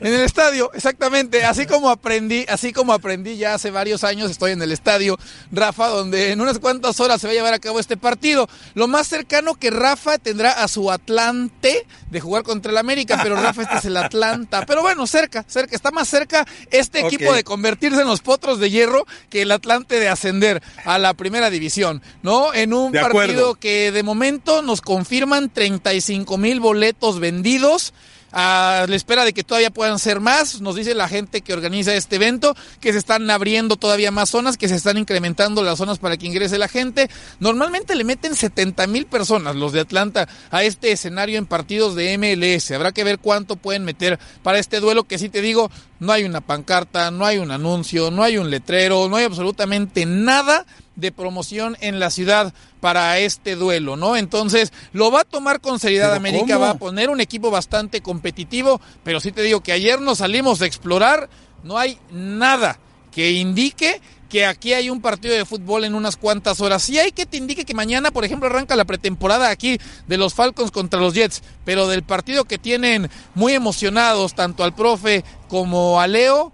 En 0.00 0.14
el 0.14 0.20
estadio, 0.20 0.70
exactamente. 0.74 1.44
Así 1.44 1.66
como 1.66 1.90
aprendí, 1.90 2.44
así 2.48 2.72
como 2.72 2.92
aprendí 2.92 3.36
ya 3.36 3.54
hace 3.54 3.70
varios 3.70 4.04
años, 4.04 4.30
estoy 4.30 4.52
en 4.52 4.62
el 4.62 4.72
estadio, 4.72 5.18
Rafa, 5.50 5.88
donde 5.88 6.32
en 6.32 6.40
unas 6.40 6.58
cuantas 6.58 7.00
horas 7.00 7.20
se 7.20 7.26
va 7.26 7.32
a 7.32 7.34
llevar 7.34 7.54
a 7.54 7.58
cabo 7.58 7.80
este 7.80 7.96
partido. 7.96 8.48
Lo 8.74 8.86
más 8.88 9.08
cercano 9.08 9.54
que 9.54 9.70
Rafa 9.70 10.18
tendrá 10.18 10.52
a 10.52 10.68
su 10.68 10.90
Atlante 10.90 11.86
de 12.10 12.20
jugar 12.20 12.42
contra 12.42 12.70
el 12.70 12.78
América, 12.78 13.18
pero 13.22 13.36
Rafa 13.36 13.62
este 13.62 13.78
es 13.78 13.84
el 13.86 13.96
Atlanta. 13.96 14.64
Pero 14.66 14.82
bueno, 14.82 15.06
cerca, 15.06 15.44
cerca, 15.48 15.74
está 15.74 15.90
más 15.90 16.08
cerca 16.08 16.46
este 16.70 17.00
equipo 17.00 17.32
de 17.32 17.44
convertirse 17.44 18.00
en 18.00 18.08
los 18.08 18.20
potros 18.20 18.60
de 18.60 18.70
hierro 18.70 19.06
que 19.30 19.42
el 19.42 19.50
Atlante 19.50 19.98
de 19.98 20.08
ascender 20.08 20.62
a 20.84 20.98
la 20.98 21.14
primera 21.14 21.50
división, 21.50 22.02
¿no? 22.22 22.54
En 22.54 22.72
un 22.72 22.92
De 22.92 23.00
partido 23.00 23.54
que 23.54 23.92
de 23.92 24.02
momento 24.02 24.62
nos 24.62 24.80
confirman 24.80 25.50
35 25.50 26.38
mil 26.38 26.60
boletos 26.60 27.20
vendidos. 27.20 27.92
A 28.30 28.84
la 28.88 28.94
espera 28.94 29.24
de 29.24 29.32
que 29.32 29.42
todavía 29.42 29.70
puedan 29.70 29.98
ser 29.98 30.20
más, 30.20 30.60
nos 30.60 30.76
dice 30.76 30.94
la 30.94 31.08
gente 31.08 31.40
que 31.40 31.54
organiza 31.54 31.94
este 31.94 32.16
evento 32.16 32.54
que 32.80 32.92
se 32.92 32.98
están 32.98 33.28
abriendo 33.30 33.76
todavía 33.76 34.10
más 34.10 34.28
zonas, 34.28 34.58
que 34.58 34.68
se 34.68 34.74
están 34.74 34.98
incrementando 34.98 35.62
las 35.62 35.78
zonas 35.78 35.98
para 35.98 36.16
que 36.18 36.26
ingrese 36.26 36.58
la 36.58 36.68
gente. 36.68 37.08
Normalmente 37.40 37.94
le 37.94 38.04
meten 38.04 38.34
70 38.34 38.86
mil 38.86 39.06
personas 39.06 39.56
los 39.56 39.72
de 39.72 39.80
Atlanta 39.80 40.28
a 40.50 40.62
este 40.62 40.92
escenario 40.92 41.38
en 41.38 41.46
partidos 41.46 41.94
de 41.94 42.18
MLS. 42.18 42.70
Habrá 42.72 42.92
que 42.92 43.04
ver 43.04 43.18
cuánto 43.18 43.56
pueden 43.56 43.84
meter 43.84 44.18
para 44.42 44.58
este 44.58 44.80
duelo 44.80 45.04
que 45.04 45.18
sí 45.18 45.30
te 45.30 45.40
digo, 45.40 45.70
no 45.98 46.12
hay 46.12 46.24
una 46.24 46.42
pancarta, 46.42 47.10
no 47.10 47.24
hay 47.24 47.38
un 47.38 47.50
anuncio, 47.50 48.10
no 48.10 48.22
hay 48.22 48.36
un 48.36 48.50
letrero, 48.50 49.08
no 49.08 49.16
hay 49.16 49.24
absolutamente 49.24 50.04
nada 50.04 50.66
de 50.98 51.12
promoción 51.12 51.76
en 51.80 52.00
la 52.00 52.10
ciudad 52.10 52.52
para 52.80 53.18
este 53.18 53.54
duelo, 53.56 53.96
¿no? 53.96 54.16
Entonces, 54.16 54.72
lo 54.92 55.10
va 55.10 55.20
a 55.20 55.24
tomar 55.24 55.60
con 55.60 55.78
seriedad 55.78 56.08
¿Pero 56.08 56.16
América, 56.16 56.54
cómo? 56.54 56.60
va 56.60 56.70
a 56.70 56.78
poner 56.78 57.08
un 57.08 57.20
equipo 57.20 57.50
bastante 57.50 58.00
competitivo, 58.02 58.80
pero 59.04 59.20
sí 59.20 59.32
te 59.32 59.42
digo 59.42 59.62
que 59.62 59.72
ayer 59.72 60.00
nos 60.00 60.18
salimos 60.18 60.60
a 60.60 60.66
explorar, 60.66 61.28
no 61.62 61.78
hay 61.78 61.98
nada 62.10 62.78
que 63.12 63.30
indique 63.32 64.00
que 64.28 64.44
aquí 64.44 64.74
hay 64.74 64.90
un 64.90 65.00
partido 65.00 65.34
de 65.34 65.46
fútbol 65.46 65.84
en 65.84 65.94
unas 65.94 66.16
cuantas 66.18 66.60
horas. 66.60 66.82
Sí 66.82 66.98
hay 66.98 67.12
que 67.12 67.24
te 67.24 67.38
indique 67.38 67.64
que 67.64 67.72
mañana, 67.74 68.10
por 68.10 68.24
ejemplo, 68.26 68.46
arranca 68.48 68.76
la 68.76 68.84
pretemporada 68.84 69.48
aquí 69.48 69.80
de 70.06 70.18
los 70.18 70.34
Falcons 70.34 70.70
contra 70.70 71.00
los 71.00 71.14
Jets, 71.14 71.42
pero 71.64 71.88
del 71.88 72.02
partido 72.02 72.44
que 72.44 72.58
tienen 72.58 73.08
muy 73.34 73.54
emocionados 73.54 74.34
tanto 74.34 74.64
al 74.64 74.74
profe 74.74 75.24
como 75.48 75.98
a 76.00 76.06
Leo, 76.06 76.52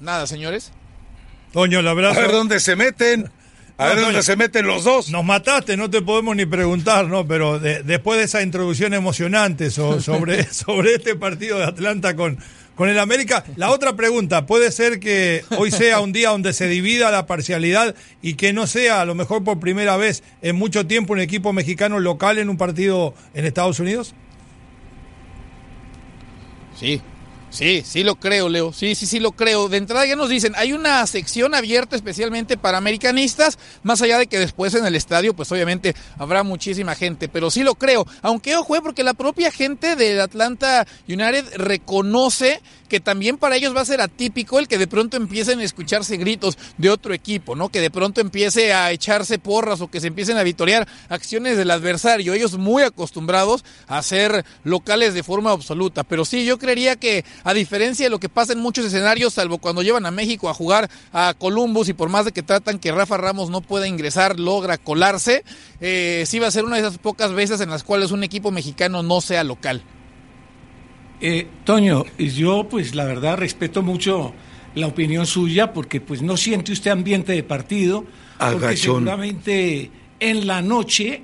nada, 0.00 0.26
señores. 0.26 0.72
Toño, 1.52 1.80
el 1.80 1.88
A 1.88 1.90
abrazo. 1.90 2.18
ver 2.20 2.32
dónde 2.32 2.60
se 2.60 2.76
meten. 2.76 3.30
A 3.78 3.84
No, 3.84 3.88
ver 3.88 3.94
Toño. 3.96 4.06
dónde 4.08 4.22
se 4.22 4.36
meten 4.36 4.66
los 4.66 4.84
dos. 4.84 5.10
Nos 5.10 5.24
mataste, 5.24 5.76
no 5.76 5.90
te 5.90 6.02
podemos 6.02 6.36
ni 6.36 6.46
preguntar, 6.46 7.06
¿no? 7.06 7.26
Pero 7.26 7.58
de- 7.58 7.82
después 7.82 8.18
de 8.18 8.24
esa 8.26 8.42
introducción 8.42 8.94
emocionante 8.94 9.70
so- 9.70 10.00
sobre, 10.02 10.44
sobre 10.44 10.94
este 10.94 11.16
partido 11.16 11.58
de 11.58 11.64
Atlanta 11.64 12.14
con, 12.14 12.38
con 12.76 12.88
el 12.88 12.98
América, 12.98 13.44
la 13.56 13.70
otra 13.70 13.96
pregunta, 13.96 14.46
¿puede 14.46 14.70
ser 14.72 15.00
que 15.00 15.44
hoy 15.56 15.70
sea 15.70 16.00
un 16.00 16.12
día 16.12 16.30
donde 16.30 16.52
se 16.52 16.68
divida 16.68 17.10
la 17.10 17.26
parcialidad 17.26 17.94
y 18.20 18.34
que 18.34 18.52
no 18.52 18.66
sea, 18.66 19.00
a 19.00 19.04
lo 19.04 19.14
mejor 19.14 19.42
por 19.42 19.58
primera 19.58 19.96
vez 19.96 20.22
en 20.42 20.56
mucho 20.56 20.86
tiempo, 20.86 21.12
un 21.14 21.20
equipo 21.20 21.52
mexicano 21.52 21.98
local 21.98 22.38
en 22.38 22.50
un 22.50 22.56
partido 22.58 23.14
en 23.34 23.46
Estados 23.46 23.80
Unidos? 23.80 24.14
Sí, 26.78 27.00
sí, 27.52 27.82
sí 27.84 28.02
lo 28.02 28.16
creo, 28.16 28.48
Leo. 28.48 28.72
Sí, 28.72 28.94
sí, 28.94 29.06
sí 29.06 29.20
lo 29.20 29.32
creo. 29.32 29.68
De 29.68 29.76
entrada 29.76 30.06
ya 30.06 30.16
nos 30.16 30.28
dicen, 30.28 30.54
hay 30.56 30.72
una 30.72 31.06
sección 31.06 31.54
abierta 31.54 31.96
especialmente 31.96 32.56
para 32.56 32.78
americanistas, 32.78 33.58
más 33.82 34.02
allá 34.02 34.18
de 34.18 34.26
que 34.26 34.38
después 34.38 34.74
en 34.74 34.86
el 34.86 34.96
estadio, 34.96 35.34
pues 35.34 35.52
obviamente 35.52 35.94
habrá 36.18 36.42
muchísima 36.42 36.94
gente, 36.94 37.28
pero 37.28 37.50
sí 37.50 37.62
lo 37.62 37.74
creo. 37.74 38.06
Aunque 38.22 38.56
ojo, 38.56 38.76
eh, 38.76 38.80
porque 38.82 39.04
la 39.04 39.14
propia 39.14 39.50
gente 39.50 39.96
del 39.96 40.20
Atlanta 40.20 40.86
United 41.08 41.56
reconoce 41.56 42.60
que 42.92 43.00
también 43.00 43.38
para 43.38 43.56
ellos 43.56 43.74
va 43.74 43.80
a 43.80 43.86
ser 43.86 44.02
atípico 44.02 44.58
el 44.58 44.68
que 44.68 44.76
de 44.76 44.86
pronto 44.86 45.16
empiecen 45.16 45.60
a 45.60 45.64
escucharse 45.64 46.18
gritos 46.18 46.58
de 46.76 46.90
otro 46.90 47.14
equipo, 47.14 47.56
¿no? 47.56 47.70
Que 47.70 47.80
de 47.80 47.90
pronto 47.90 48.20
empiece 48.20 48.74
a 48.74 48.92
echarse 48.92 49.38
porras 49.38 49.80
o 49.80 49.90
que 49.90 49.98
se 49.98 50.08
empiecen 50.08 50.36
a 50.36 50.42
vitorear 50.42 50.86
acciones 51.08 51.56
del 51.56 51.70
adversario. 51.70 52.34
Ellos 52.34 52.58
muy 52.58 52.82
acostumbrados 52.82 53.64
a 53.86 54.02
ser 54.02 54.44
locales 54.62 55.14
de 55.14 55.22
forma 55.22 55.52
absoluta. 55.52 56.04
Pero 56.04 56.26
sí, 56.26 56.44
yo 56.44 56.58
creería 56.58 56.96
que 56.96 57.24
a 57.44 57.54
diferencia 57.54 58.06
de 58.06 58.10
lo 58.10 58.20
que 58.20 58.28
pasa 58.28 58.52
en 58.52 58.60
muchos 58.60 58.84
escenarios, 58.84 59.34
salvo 59.34 59.58
cuando 59.58 59.82
llevan 59.82 60.06
a 60.06 60.10
México 60.10 60.48
a 60.48 60.54
jugar 60.54 60.90
a 61.12 61.34
Columbus 61.38 61.88
y 61.88 61.92
por 61.92 62.08
más 62.08 62.24
de 62.24 62.32
que 62.32 62.42
tratan 62.42 62.78
que 62.78 62.92
Rafa 62.92 63.16
Ramos 63.16 63.50
no 63.50 63.60
pueda 63.60 63.86
ingresar, 63.86 64.38
logra 64.38 64.78
colarse, 64.78 65.44
eh, 65.80 66.24
sí 66.26 66.38
va 66.38 66.48
a 66.48 66.50
ser 66.50 66.64
una 66.64 66.76
de 66.76 66.82
esas 66.82 66.98
pocas 66.98 67.32
veces 67.32 67.60
en 67.60 67.70
las 67.70 67.84
cuales 67.84 68.10
un 68.10 68.24
equipo 68.24 68.50
mexicano 68.50 69.02
no 69.02 69.20
sea 69.20 69.44
local. 69.44 69.82
Eh, 71.20 71.46
Toño, 71.64 72.04
yo 72.18 72.66
pues 72.68 72.94
la 72.94 73.04
verdad 73.04 73.36
respeto 73.36 73.82
mucho 73.82 74.34
la 74.74 74.86
opinión 74.88 75.26
suya 75.26 75.72
porque 75.72 76.00
pues 76.00 76.22
no 76.22 76.36
siente 76.36 76.72
usted 76.72 76.90
ambiente 76.90 77.32
de 77.32 77.42
partido, 77.42 78.04
porque 78.38 78.56
Agachón. 78.56 78.76
seguramente 78.76 79.90
en 80.18 80.46
la 80.46 80.62
noche 80.62 81.22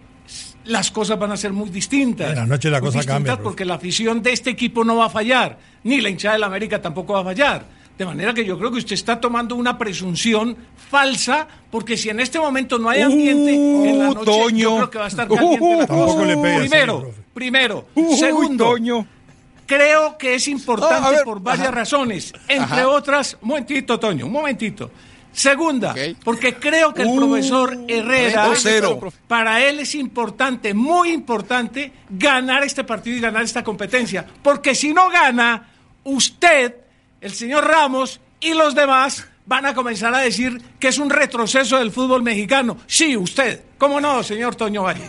las 0.69 0.91
cosas 0.91 1.19
van 1.19 1.33
a 1.33 1.37
ser 1.37 1.53
muy 1.53 1.69
distintas. 1.71 2.31
En 2.31 2.37
la 2.37 2.47
noche 2.47 2.71
la 2.71 2.81
Muy 2.81 2.91
cosa 2.93 3.05
cambia, 3.05 3.33
profe. 3.35 3.43
porque 3.45 3.64
la 3.64 3.75
afición 3.75 4.23
de 4.23 4.33
este 4.33 4.51
equipo 4.51 4.85
no 4.85 4.97
va 4.97 5.07
a 5.07 5.11
fallar, 5.11 5.59
ni 5.85 6.01
la 6.01 6.09
hinchada 6.11 6.35
de 6.35 6.39
la 6.41 6.47
América 6.47 6.81
tampoco 6.81 7.14
va 7.14 7.21
a 7.21 7.25
fallar. 7.25 7.64
De 7.99 8.07
manera 8.07 8.33
que 8.33 8.45
yo 8.45 8.57
creo 8.59 8.71
que 8.71 8.79
usted 8.79 8.93
está 8.95 9.21
tomando 9.21 9.57
una 9.57 9.77
presunción 9.77 10.57
falsa, 10.89 11.49
porque 11.71 11.97
si 11.97 12.09
en 12.11 12.21
este 12.21 12.39
momento 12.39 12.79
no 12.79 12.89
hay 12.89 13.03
ambiente, 13.03 13.53
en 13.55 13.99
la 13.99 14.11
Uh, 14.11 14.14
noche 14.14 14.25
Toño. 14.25 14.59
yo 14.59 14.77
creo 14.77 14.91
que 14.91 14.99
va 14.99 15.05
a 15.05 15.09
estar 15.09 15.27
caliente 15.29 15.77
la 15.79 15.85
Uh, 15.85 15.87
cosa. 15.89 16.25
Le 16.25 16.37
pegue 16.37 16.57
así, 16.57 16.69
Primero, 16.69 17.11
primero. 17.35 17.89
Uy, 17.97 18.16
Segundo, 18.16 18.64
Toño. 18.66 19.07
Creo 19.66 20.16
que 20.16 20.35
es 20.37 20.49
importante 20.49 21.01
No, 21.01 21.07
a 21.09 21.11
ver, 21.11 21.25
por 21.25 21.41
varias 21.43 21.66
ajá. 21.69 21.77
razones, 21.77 22.33
entre 22.49 22.81
Ajá. 22.81 22.89
otras, 22.89 23.37
un 23.43 23.49
momentito, 23.49 23.99
Toño, 23.99 24.27
un 24.27 24.33
momentito. 24.33 24.91
Segunda, 25.39 25.95
porque 26.24 26.55
creo 26.57 26.93
que 26.93 27.03
el 27.03 27.09
Uh, 27.09 27.16
profesor 27.16 27.78
Herrera, 27.86 28.47
dos 28.47 28.59
cero. 28.61 28.99
para 29.28 29.64
él 29.64 29.78
es 29.78 29.95
importante, 29.95 30.74
muy 30.74 31.11
importante, 31.12 31.93
ganar 32.11 32.64
este 32.64 32.82
partido 32.82 33.16
y 33.16 33.20
ganar 33.20 33.45
esta 33.45 33.62
competencia. 33.62 34.26
Porque 34.43 34.74
si 34.74 34.93
no 34.93 35.09
gana, 35.09 35.68
usted, 36.03 36.74
el 37.20 37.32
señor 37.32 37.64
Ramos 37.68 38.20
y 38.41 38.55
los 38.55 38.74
demás 38.74 39.28
van 39.47 39.64
a 39.66 39.74
comenzar 39.74 40.12
a 40.12 40.18
decir 40.18 40.61
que 40.80 40.89
es 40.89 40.99
un 40.99 41.09
retroceso 41.09 41.78
del 41.78 41.93
fútbol 41.93 42.24
mexicano. 42.24 42.76
Sí, 42.89 43.16
usted. 43.16 43.62
¿Cómo 43.78 44.01
no, 44.01 44.24
señor 44.24 44.57
Toño 44.57 44.82
Valle? 44.82 45.09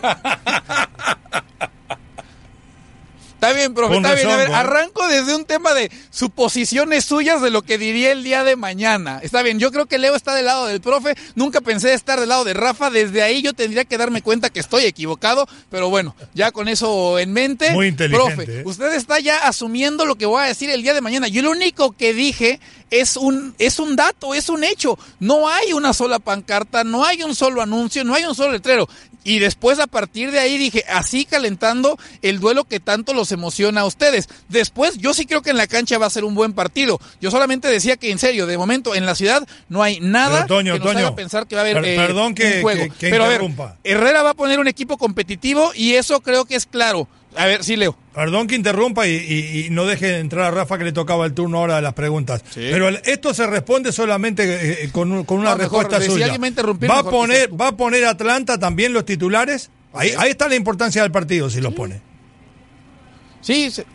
Está 3.40 3.54
bien, 3.54 3.72
profe, 3.72 3.94
Con 3.94 4.04
está 4.04 4.14
bien. 4.16 4.30
A 4.30 4.36
ver, 4.36 4.52
arranco 4.52 5.08
desde 5.08 5.34
un 5.34 5.46
tema 5.46 5.72
de 5.72 5.90
suposiciones 6.10 7.06
suyas 7.06 7.40
de 7.40 7.48
lo 7.48 7.62
que 7.62 7.78
diría 7.78 8.12
el 8.12 8.22
día 8.22 8.44
de 8.44 8.54
mañana. 8.54 9.18
Está 9.22 9.40
bien, 9.40 9.58
yo 9.58 9.72
creo 9.72 9.86
que 9.86 9.96
Leo 9.96 10.14
está 10.14 10.34
del 10.34 10.44
lado 10.44 10.66
del 10.66 10.82
profe. 10.82 11.14
Nunca 11.36 11.62
pensé 11.62 11.94
estar 11.94 12.20
del 12.20 12.28
lado 12.28 12.44
de 12.44 12.52
Rafa. 12.52 12.90
Desde 12.90 13.22
ahí 13.22 13.40
yo 13.40 13.54
tendría 13.54 13.86
que 13.86 13.96
darme 13.96 14.20
cuenta 14.20 14.50
que 14.50 14.60
estoy 14.60 14.84
equivocado. 14.84 15.48
Pero 15.70 15.88
bueno, 15.88 16.14
ya 16.34 16.52
con 16.52 16.68
eso 16.68 17.18
en 17.18 17.32
mente. 17.32 17.70
Muy 17.70 17.86
inteligente, 17.86 18.34
Profe, 18.34 18.60
¿eh? 18.60 18.62
usted 18.66 18.92
está 18.92 19.18
ya 19.20 19.38
asumiendo 19.38 20.04
lo 20.04 20.16
que 20.16 20.26
voy 20.26 20.42
a 20.42 20.44
decir 20.44 20.68
el 20.68 20.82
día 20.82 20.92
de 20.92 21.00
mañana. 21.00 21.26
Yo 21.26 21.40
lo 21.40 21.50
único 21.50 21.92
que 21.92 22.12
dije 22.12 22.60
es 22.90 23.16
un, 23.16 23.54
es 23.58 23.78
un 23.78 23.96
dato, 23.96 24.34
es 24.34 24.48
un 24.50 24.64
hecho. 24.64 24.98
No 25.18 25.48
hay 25.48 25.72
una 25.72 25.94
sola 25.94 26.18
pancarta, 26.18 26.84
no 26.84 27.04
hay 27.04 27.22
un 27.22 27.34
solo 27.34 27.62
anuncio, 27.62 28.04
no 28.04 28.14
hay 28.14 28.24
un 28.24 28.34
solo 28.34 28.52
letrero. 28.52 28.86
Y 29.22 29.38
después 29.38 29.78
a 29.80 29.86
partir 29.86 30.30
de 30.30 30.38
ahí 30.40 30.56
dije, 30.58 30.84
así 30.88 31.24
calentando 31.24 31.98
el 32.22 32.40
duelo 32.40 32.64
que 32.64 32.80
tanto 32.80 33.12
los 33.12 33.32
emociona 33.32 33.82
a 33.82 33.84
ustedes. 33.86 34.28
Después 34.48 34.96
yo 34.98 35.12
sí 35.14 35.26
creo 35.26 35.42
que 35.42 35.50
en 35.50 35.56
la 35.58 35.66
cancha 35.66 35.98
va 35.98 36.06
a 36.06 36.10
ser 36.10 36.24
un 36.24 36.34
buen 36.34 36.52
partido. 36.52 36.98
Yo 37.20 37.30
solamente 37.30 37.68
decía 37.68 37.96
que 37.96 38.10
en 38.10 38.18
serio, 38.18 38.46
de 38.46 38.56
momento 38.58 38.94
en 38.94 39.04
la 39.06 39.14
ciudad 39.14 39.46
no 39.68 39.82
hay 39.82 40.00
nada 40.00 40.44
Pero, 40.44 40.56
Toño, 40.56 40.72
que 40.74 40.78
nos 40.78 40.88
Toño, 40.88 40.98
haga 41.06 41.14
pensar 41.16 41.46
que 41.46 41.54
va 41.54 41.60
a 41.62 41.64
haber 41.64 41.74
per- 41.82 41.84
eh, 41.84 41.96
perdón 41.96 42.34
que- 42.34 42.56
un 42.56 42.62
juego. 42.62 42.82
que- 42.84 42.90
que 42.90 43.10
Pero 43.10 43.24
a 43.24 43.28
ver, 43.28 43.42
interrumpa. 43.42 43.76
Herrera 43.84 44.22
va 44.22 44.30
a 44.30 44.34
poner 44.34 44.58
un 44.58 44.68
equipo 44.68 44.96
competitivo 44.96 45.72
y 45.74 45.94
eso 45.94 46.20
creo 46.20 46.44
que 46.44 46.54
es 46.56 46.66
claro. 46.66 47.06
A 47.36 47.46
ver, 47.46 47.62
sí, 47.62 47.76
Leo. 47.76 47.96
Perdón 48.14 48.48
que 48.48 48.56
interrumpa 48.56 49.06
y, 49.06 49.12
y- 49.12 49.66
y 49.66 49.70
no 49.70 49.86
deje 49.86 50.18
entrar 50.18 50.46
a 50.46 50.50
Rafa 50.50 50.78
que 50.78 50.84
le 50.84 50.92
tocaba 50.92 51.24
el 51.26 51.32
turno 51.32 51.58
ahora 51.58 51.76
de 51.76 51.82
las 51.82 51.94
preguntas. 51.94 52.42
Pero 52.54 52.88
el- 52.88 53.00
esto 53.04 53.32
se 53.34 53.46
responde 53.46 53.92
solamente 53.92 54.84
eh, 54.84 54.90
con, 54.90 55.12
un- 55.12 55.24
con 55.24 55.38
una 55.38 55.50
No, 55.52 55.56
respuesta 55.58 56.00
si 56.00 56.06
suya. 56.10 56.32
a 56.32 56.46
interrumpir, 56.46 56.90
¿Va 56.90 56.98
a 56.98 57.02
poner, 57.04 57.48
va 57.58 57.68
a 57.68 57.76
poner 57.76 58.04
Atlanta 58.04 58.58
también 58.58 58.92
los 58.92 59.04
titulares? 59.04 59.70
Ahí, 59.92 60.12
ahí 60.18 60.30
está 60.30 60.48
la 60.48 60.56
importancia 60.56 61.02
del 61.02 61.12
partido 61.12 61.48
si 61.50 61.60
los 61.60 61.72
pone. 61.72 62.00
Sí, 63.40 63.70
se- 63.70 63.86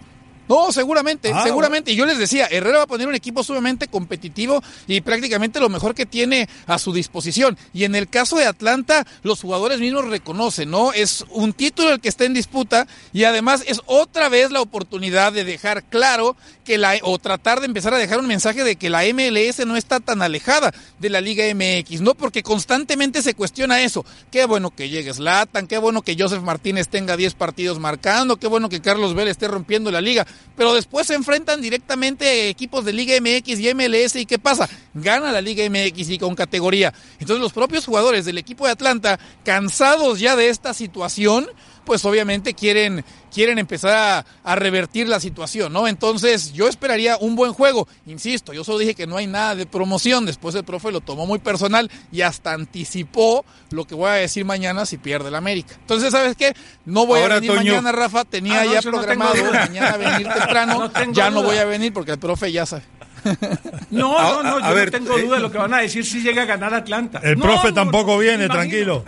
no, 0.47 0.71
seguramente, 0.71 1.31
Ah, 1.33 1.43
seguramente. 1.43 1.91
Y 1.91 1.95
yo 1.95 2.05
les 2.05 2.17
decía, 2.17 2.47
Herrera 2.49 2.77
va 2.79 2.83
a 2.83 2.87
poner 2.87 3.07
un 3.07 3.15
equipo 3.15 3.43
sumamente 3.43 3.87
competitivo 3.87 4.61
y 4.87 5.01
prácticamente 5.01 5.59
lo 5.59 5.69
mejor 5.69 5.95
que 5.95 6.05
tiene 6.05 6.47
a 6.67 6.77
su 6.79 6.93
disposición. 6.93 7.57
Y 7.73 7.83
en 7.83 7.95
el 7.95 8.07
caso 8.07 8.37
de 8.37 8.45
Atlanta, 8.45 9.05
los 9.23 9.41
jugadores 9.41 9.79
mismos 9.79 10.05
reconocen, 10.05 10.69
¿no? 10.71 10.93
Es 10.93 11.25
un 11.31 11.53
título 11.53 11.91
el 11.91 11.99
que 11.99 12.09
está 12.09 12.25
en 12.25 12.33
disputa 12.33 12.87
y 13.13 13.23
además 13.23 13.63
es 13.67 13.81
otra 13.85 14.29
vez 14.29 14.51
la 14.51 14.61
oportunidad 14.61 15.33
de 15.33 15.43
dejar 15.43 15.83
claro 15.83 16.35
que 16.63 16.77
la, 16.77 16.95
o 17.03 17.19
tratar 17.19 17.59
de 17.59 17.67
empezar 17.67 17.93
a 17.93 17.97
dejar 17.97 18.19
un 18.19 18.27
mensaje 18.27 18.63
de 18.63 18.75
que 18.75 18.89
la 18.89 19.03
MLS 19.13 19.65
no 19.65 19.75
está 19.77 19.99
tan 19.99 20.21
alejada 20.21 20.73
de 20.99 21.09
la 21.09 21.21
Liga 21.21 21.43
MX, 21.53 22.01
¿no? 22.01 22.15
Porque 22.15 22.41
constantemente 22.43 23.21
se 23.21 23.35
cuestiona 23.35 23.81
eso. 23.81 24.05
Qué 24.31 24.45
bueno 24.45 24.71
que 24.71 24.89
llegue 24.89 25.13
Zlatan, 25.13 25.67
qué 25.67 25.77
bueno 25.77 26.01
que 26.01 26.15
Joseph 26.17 26.41
Martínez 26.41 26.87
tenga 26.87 27.17
10 27.17 27.35
partidos 27.35 27.79
marcando, 27.79 28.37
qué 28.37 28.47
bueno 28.47 28.69
que 28.69 28.81
Carlos 28.81 29.13
Vélez 29.13 29.31
esté 29.31 29.47
rompiendo 29.47 29.91
la 29.91 30.01
liga. 30.01 30.25
Pero 30.55 30.73
después 30.73 31.07
se 31.07 31.13
enfrentan 31.13 31.61
directamente 31.61 32.49
equipos 32.49 32.85
de 32.85 32.93
Liga 32.93 33.15
MX 33.19 33.59
y 33.59 33.73
MLS 33.73 34.15
y 34.15 34.25
¿qué 34.25 34.39
pasa? 34.39 34.69
Gana 34.93 35.31
la 35.31 35.41
Liga 35.41 35.67
MX 35.69 36.09
y 36.09 36.17
con 36.17 36.35
categoría. 36.35 36.93
Entonces 37.19 37.41
los 37.41 37.53
propios 37.53 37.85
jugadores 37.85 38.25
del 38.25 38.37
equipo 38.37 38.65
de 38.65 38.71
Atlanta, 38.71 39.19
cansados 39.43 40.19
ya 40.19 40.35
de 40.35 40.49
esta 40.49 40.73
situación, 40.73 41.47
pues 41.85 42.03
obviamente 42.05 42.53
quieren, 42.53 43.05
quieren 43.33 43.59
empezar 43.59 43.93
a, 43.93 44.25
a, 44.43 44.55
revertir 44.55 45.07
la 45.07 45.19
situación, 45.19 45.71
¿no? 45.71 45.87
Entonces 45.87 46.51
yo 46.53 46.67
esperaría 46.67 47.17
un 47.17 47.35
buen 47.35 47.53
juego. 47.53 47.87
Insisto, 48.07 48.51
yo 48.53 48.63
solo 48.63 48.79
dije 48.79 48.95
que 48.95 49.07
no 49.07 49.17
hay 49.17 49.27
nada 49.27 49.55
de 49.55 49.65
promoción. 49.65 50.25
Después 50.25 50.55
el 50.55 50.63
profe 50.63 50.91
lo 50.91 51.01
tomó 51.01 51.25
muy 51.25 51.39
personal 51.39 51.89
y 52.11 52.21
hasta 52.21 52.53
anticipó 52.53 53.45
lo 53.71 53.85
que 53.85 53.95
voy 53.95 54.09
a 54.09 54.13
decir 54.13 54.43
mañana 54.45 54.85
si 54.85 54.97
pierde 54.97 55.29
el 55.29 55.35
América. 55.35 55.75
Entonces, 55.79 56.11
¿sabes 56.11 56.35
qué? 56.35 56.53
No 56.85 57.05
voy 57.05 57.21
Ahora, 57.21 57.35
a 57.35 57.39
venir 57.39 57.55
Toño. 57.55 57.71
mañana, 57.73 57.91
Rafa. 57.91 58.25
Tenía 58.25 58.61
Ah, 58.61 58.65
no, 58.65 58.73
ya 58.73 58.81
no 58.81 58.91
programado 58.91 59.35
duda. 59.35 59.51
mañana 59.67 59.97
venir 59.97 60.27
temprano. 60.27 60.91
No 61.05 61.13
ya 61.13 61.29
no 61.29 61.43
voy 61.43 61.57
a 61.57 61.65
venir 61.65 61.93
porque 61.93 62.11
el 62.11 62.19
profe 62.19 62.51
ya 62.51 62.65
sabe. 62.65 62.83
No, 63.91 64.17
A- 64.17 64.23
no, 64.23 64.43
no, 64.43 64.59
yo 64.59 64.65
a 64.65 64.69
no 64.69 64.75
ver, 64.75 64.91
tengo 64.91 65.17
eh, 65.17 65.21
duda 65.23 65.35
de 65.37 65.41
lo 65.41 65.51
que 65.51 65.57
van 65.57 65.73
a 65.73 65.79
decir 65.79 66.05
si 66.05 66.21
llega 66.21 66.43
a 66.43 66.45
ganar 66.45 66.73
Atlanta. 66.73 67.19
El 67.23 67.37
No, 67.37 67.43
profe 67.45 67.69
no, 67.69 67.73
tampoco 67.73 68.13
no, 68.13 68.17
viene, 68.19 68.37
me 68.39 68.45
imagino. 68.45 68.59
tranquilo. 68.61 69.05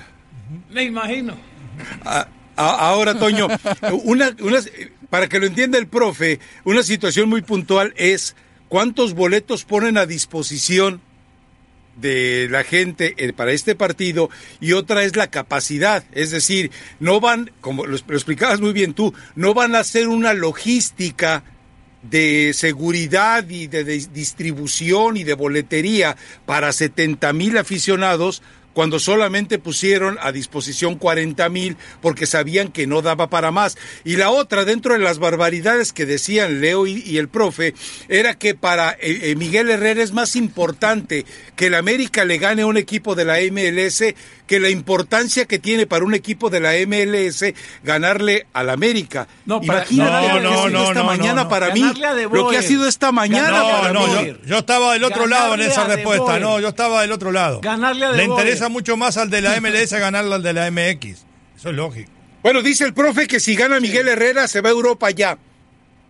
Me 0.71 0.83
imagino. 0.83 1.33
A- 2.05 2.19
a- 2.21 2.27
ahora, 2.57 3.17
Toño, 3.19 3.47
una, 4.03 4.35
una- 4.41 4.59
para 5.09 5.27
que 5.29 5.39
lo 5.39 5.45
entienda 5.45 5.77
el 5.77 5.87
profe, 5.87 6.39
una 6.65 6.83
situación 6.83 7.29
muy 7.29 7.41
puntual 7.41 7.93
es 7.97 8.35
cuántos 8.67 9.13
boletos 9.13 9.63
ponen 9.63 9.97
a 9.97 10.05
disposición 10.05 11.01
de 11.95 12.47
la 12.51 12.63
gente 12.63 13.15
eh, 13.17 13.33
para 13.33 13.51
este 13.53 13.73
partido 13.73 14.29
y 14.59 14.73
otra 14.73 15.03
es 15.03 15.15
la 15.15 15.27
capacidad, 15.31 16.03
es 16.11 16.29
decir, 16.29 16.69
no 16.99 17.19
van, 17.19 17.51
como 17.61 17.85
lo, 17.87 17.97
lo 18.05 18.15
explicabas 18.15 18.59
muy 18.59 18.71
bien 18.73 18.93
tú, 18.93 19.13
no 19.35 19.53
van 19.55 19.75
a 19.75 19.79
hacer 19.79 20.07
una 20.07 20.33
logística 20.35 21.43
de 22.03 22.51
seguridad 22.53 23.49
y 23.49 23.65
de, 23.67 23.83
dis- 23.83 24.09
distribución 24.11 25.17
y 25.17 25.23
de 25.23 25.33
boletería 25.33 26.15
para 26.45 26.71
70 26.71 27.33
mil 27.33 27.57
aficionados 27.57 28.43
cuando 28.77 28.99
solamente 28.99 29.57
pusieron 29.57 30.19
a 30.21 30.31
disposición 30.31 30.97
40 30.97 31.49
mil 31.49 31.77
porque 31.99 32.27
sabían 32.27 32.67
que 32.67 32.85
no 32.85 33.01
daba 33.01 33.27
para 33.27 33.49
más. 33.49 33.75
Y 34.03 34.17
la 34.17 34.29
otra, 34.29 34.65
dentro 34.65 34.93
de 34.93 34.99
las 34.99 35.17
barbaridades 35.17 35.93
que 35.93 36.05
decían 36.05 36.61
Leo 36.61 36.85
y, 36.85 37.17
el 37.17 37.27
profe, 37.27 37.73
era 38.07 38.35
que 38.35 38.53
para 38.53 38.91
eh, 38.91 39.31
eh, 39.31 39.35
Miguel 39.35 39.71
Herrera 39.71 40.03
es 40.03 40.11
más 40.11 40.35
importante 40.35 41.25
que 41.55 41.65
el 41.65 41.73
América 41.73 42.23
le 42.23 42.37
gane 42.37 42.61
a 42.61 42.67
un 42.67 42.77
equipo 42.77 43.15
de 43.15 43.25
la 43.25 43.39
MLS 43.51 44.13
que 44.47 44.59
la 44.59 44.69
importancia 44.69 45.45
que 45.45 45.59
tiene 45.59 45.85
para 45.85 46.05
un 46.05 46.13
equipo 46.13 46.49
de 46.49 46.59
la 46.61 46.71
MLS 46.87 47.53
ganarle 47.83 48.47
al 48.53 48.69
América. 48.69 49.27
No, 49.45 49.61
para- 49.61 49.79
Imagínate 49.89 50.27
no, 50.27 50.33
lo 50.33 50.39
que 50.39 50.41
no, 50.43 50.49
ha 50.49 50.55
sido 50.55 50.69
no, 50.69 50.81
esta 50.87 50.93
no, 50.95 51.03
mañana 51.03 51.43
no. 51.43 51.49
para 51.49 51.73
mí, 51.73 51.81
Ganarle 51.81 52.07
a 52.07 52.13
De 52.15 52.23
lo 52.23 52.49
que 52.49 52.57
ha 52.57 52.61
sido 52.61 52.87
esta 52.87 53.11
mañana 53.11 53.61
para 53.61 53.93
mí. 53.93 53.99
yo, 54.13 54.37
yo 54.45 54.57
estaba 54.57 54.93
del 54.93 55.03
otro 55.03 55.27
lado 55.27 55.53
en 55.55 55.61
esa 55.61 55.83
respuesta. 55.85 56.39
No, 56.39 56.59
yo 56.59 56.69
estaba 56.69 57.01
del 57.01 57.11
otro 57.11 57.31
lado. 57.31 57.61
Ganarle 57.61 58.05
a 58.05 58.11
De 58.11 58.17
Le 58.17 58.23
interesa 58.23 58.69
mucho 58.69 58.97
más 58.97 59.17
al 59.17 59.29
de 59.29 59.41
la 59.41 59.59
MLS 59.61 59.91
ganarle 59.93 60.35
al 60.35 60.43
de 60.43 60.53
la 60.53 60.71
MX. 60.71 61.05
Eso 61.57 61.69
es 61.69 61.75
lógico. 61.75 62.11
Bueno, 62.43 62.61
dice 62.61 62.85
el 62.85 62.93
profe 62.93 63.27
que 63.27 63.39
si 63.39 63.55
gana 63.55 63.79
Miguel 63.79 64.07
Herrera 64.07 64.47
se 64.47 64.61
va 64.61 64.69
a 64.69 64.71
Europa 64.71 65.09
ya. 65.11 65.37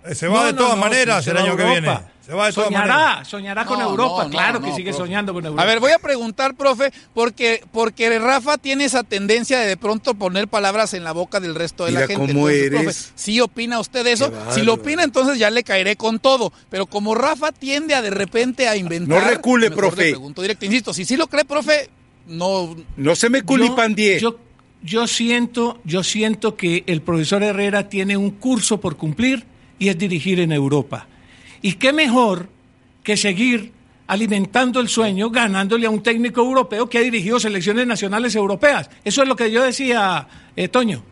Eh, 0.06 0.14
Se 0.14 0.28
va 0.28 0.42
No, 0.42 0.46
de 0.46 0.52
no, 0.54 0.58
todas 0.60 0.76
no, 0.76 0.82
maneras 0.82 1.26
el 1.28 1.38
año 1.38 1.56
que 1.58 1.64
Europa. 1.64 1.72
viene. 1.80 2.00
Se 2.28 2.34
va 2.34 2.48
de 2.48 2.52
todas 2.54 2.68
soñará, 2.68 3.24
soñará 3.24 3.66
con 3.66 3.80
No, 3.80 3.90
Europa, 3.90 4.26
no, 4.26 4.30
claro 4.30 4.60
no, 4.60 4.66
que 4.66 4.72
no, 4.72 4.76
sigue 4.76 4.90
profe. 4.92 5.06
soñando 5.06 5.34
con 5.34 5.46
Europa. 5.46 5.64
A 5.64 5.66
ver, 5.66 5.80
voy 5.80 5.94
a 5.94 6.00
preguntar, 6.00 6.56
profe, 6.56 6.92
porque, 7.14 7.64
porque 7.72 8.20
Rafa 8.20 8.58
tiene 8.58 8.84
esa 8.84 9.04
tendencia 9.04 9.58
de 9.60 9.68
de 9.68 9.78
pronto 9.78 10.14
poner 10.14 10.50
palabras 10.50 10.94
en 10.94 11.06
la 11.06 11.14
boca 11.14 11.40
del 11.40 11.56
resto 11.56 11.86
de 11.86 11.94
la 11.94 12.00
gente. 12.02 12.16
cómo 12.16 12.50
Entonces, 12.50 12.62
eres. 12.66 12.82
profe, 12.84 13.00
¿sí 13.16 13.40
opina 13.40 13.80
usted 13.80 14.06
eso? 14.08 14.30
Si 14.52 14.62
lo 14.62 14.74
opina, 14.74 15.04
entonces 15.06 15.40
ya 15.40 15.50
le 15.50 15.64
caeré 15.64 15.96
con 15.96 16.20
todo. 16.20 16.52
Pero 16.70 16.86
como 16.86 17.16
Rafa 17.16 17.54
tiende 17.54 17.96
a 17.96 18.02
de 18.02 18.10
repente 18.10 18.68
a 18.68 18.76
inventar... 18.76 19.24
No 19.24 19.30
recule, 19.30 19.70
mejor 19.70 19.84
le 19.86 19.90
profe. 19.90 20.10
pregunto 20.10 20.42
directo. 20.42 20.66
Insisto, 20.66 20.94
si 20.94 21.06
sí 21.06 21.16
lo 21.16 21.28
cree, 21.28 21.46
profe, 21.46 21.90
no... 22.28 22.76
No 22.98 23.16
se 23.16 23.30
me 23.30 23.40
Yo- 23.40 23.46
culipandie. 23.46 24.20
Yo, 24.20 24.38
yo 24.84 25.08
siento, 25.08 25.80
yo 25.86 26.04
siento 26.04 26.56
que 26.58 26.84
el 26.88 27.02
profesor 27.02 27.42
Herrera 27.42 27.88
tiene 27.88 28.18
un 28.18 28.32
curso 28.32 28.82
por 28.82 28.98
cumplir 28.98 29.46
y 29.80 29.88
es 29.88 29.98
dirigir 29.98 30.42
en 30.42 30.52
Europa. 30.52 31.08
Y 31.62 31.74
qué 31.74 31.94
mejor 31.94 32.50
que 33.04 33.18
seguir 33.18 33.74
alimentando 34.08 34.80
el 34.80 34.88
sueño 34.88 35.30
ganándole 35.30 35.86
a 35.86 35.90
un 35.90 36.02
técnico 36.02 36.42
europeo 36.42 36.90
que 36.90 36.98
ha 36.98 37.02
dirigido 37.02 37.40
selecciones 37.40 37.86
nacionales 37.86 38.36
europeas. 38.36 38.90
Eso 39.04 39.22
es 39.22 39.28
lo 39.28 39.36
que 39.36 39.52
yo 39.52 39.64
decía, 39.64 40.28
eh, 40.56 40.68
Toño. 40.70 41.04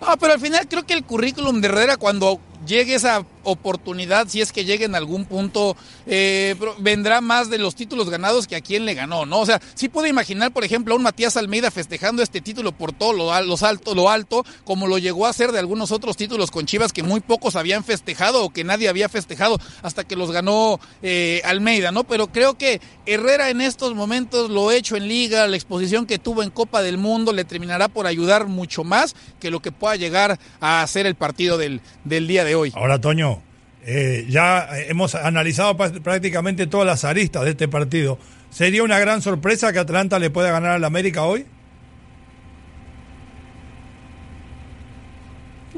No, 0.00 0.16
pero 0.16 0.34
al 0.34 0.40
final 0.40 0.66
creo 0.68 0.86
que 0.86 0.94
el 0.94 1.04
currículum 1.04 1.60
de 1.60 1.68
Herrera 1.68 1.96
cuando 1.96 2.40
llegue 2.68 2.94
esa 2.94 3.24
oportunidad, 3.42 4.28
si 4.28 4.40
es 4.40 4.52
que 4.52 4.64
llegue 4.64 4.84
en 4.84 4.94
algún 4.94 5.24
punto, 5.24 5.76
eh, 6.06 6.54
vendrá 6.78 7.20
más 7.20 7.48
de 7.50 7.58
los 7.58 7.74
títulos 7.74 8.10
ganados 8.10 8.46
que 8.46 8.56
a 8.56 8.60
quien 8.60 8.84
le 8.84 8.94
ganó, 8.94 9.26
¿no? 9.26 9.40
O 9.40 9.46
sea, 9.46 9.60
sí 9.74 9.88
puedo 9.88 10.06
imaginar, 10.06 10.52
por 10.52 10.64
ejemplo, 10.64 10.94
a 10.94 10.96
un 10.96 11.02
Matías 11.02 11.36
Almeida 11.36 11.70
festejando 11.70 12.22
este 12.22 12.40
título 12.40 12.72
por 12.72 12.92
todo 12.92 13.12
lo, 13.14 13.42
los 13.42 13.62
alto, 13.62 13.94
lo 13.94 14.10
alto, 14.10 14.44
como 14.64 14.86
lo 14.86 14.98
llegó 14.98 15.26
a 15.26 15.30
hacer 15.30 15.50
de 15.50 15.58
algunos 15.58 15.90
otros 15.90 16.16
títulos 16.16 16.50
con 16.50 16.66
Chivas 16.66 16.92
que 16.92 17.02
muy 17.02 17.20
pocos 17.20 17.56
habían 17.56 17.84
festejado 17.84 18.44
o 18.44 18.50
que 18.50 18.64
nadie 18.64 18.88
había 18.88 19.08
festejado 19.08 19.58
hasta 19.82 20.04
que 20.04 20.16
los 20.16 20.30
ganó 20.30 20.78
eh, 21.02 21.40
Almeida, 21.44 21.90
¿no? 21.90 22.04
Pero 22.04 22.28
creo 22.28 22.58
que 22.58 22.80
Herrera 23.06 23.48
en 23.48 23.62
estos 23.62 23.94
momentos 23.94 24.50
lo 24.50 24.70
hecho 24.70 24.96
en 24.96 25.08
liga, 25.08 25.46
la 25.46 25.56
exposición 25.56 26.04
que 26.04 26.18
tuvo 26.18 26.42
en 26.42 26.50
Copa 26.50 26.82
del 26.82 26.98
Mundo 26.98 27.32
le 27.32 27.44
terminará 27.44 27.88
por 27.88 28.06
ayudar 28.06 28.46
mucho 28.46 28.84
más 28.84 29.16
que 29.40 29.50
lo 29.50 29.60
que 29.60 29.72
pueda 29.72 29.96
llegar 29.96 30.38
a 30.60 30.82
hacer 30.82 31.06
el 31.06 31.14
partido 31.14 31.56
del, 31.56 31.80
del 32.04 32.26
día 32.26 32.44
de 32.44 32.54
hoy. 32.54 32.57
Ahora, 32.74 33.00
Toño, 33.00 33.42
eh, 33.84 34.26
ya 34.28 34.68
hemos 34.88 35.14
analizado 35.14 35.76
prácticamente 35.76 36.66
todas 36.66 36.86
las 36.86 37.04
aristas 37.04 37.44
de 37.44 37.50
este 37.50 37.68
partido. 37.68 38.18
¿Sería 38.50 38.82
una 38.82 38.98
gran 38.98 39.22
sorpresa 39.22 39.72
que 39.72 39.78
Atlanta 39.78 40.18
le 40.18 40.30
pueda 40.30 40.50
ganar 40.50 40.72
al 40.72 40.84
América 40.84 41.24
hoy? 41.24 41.46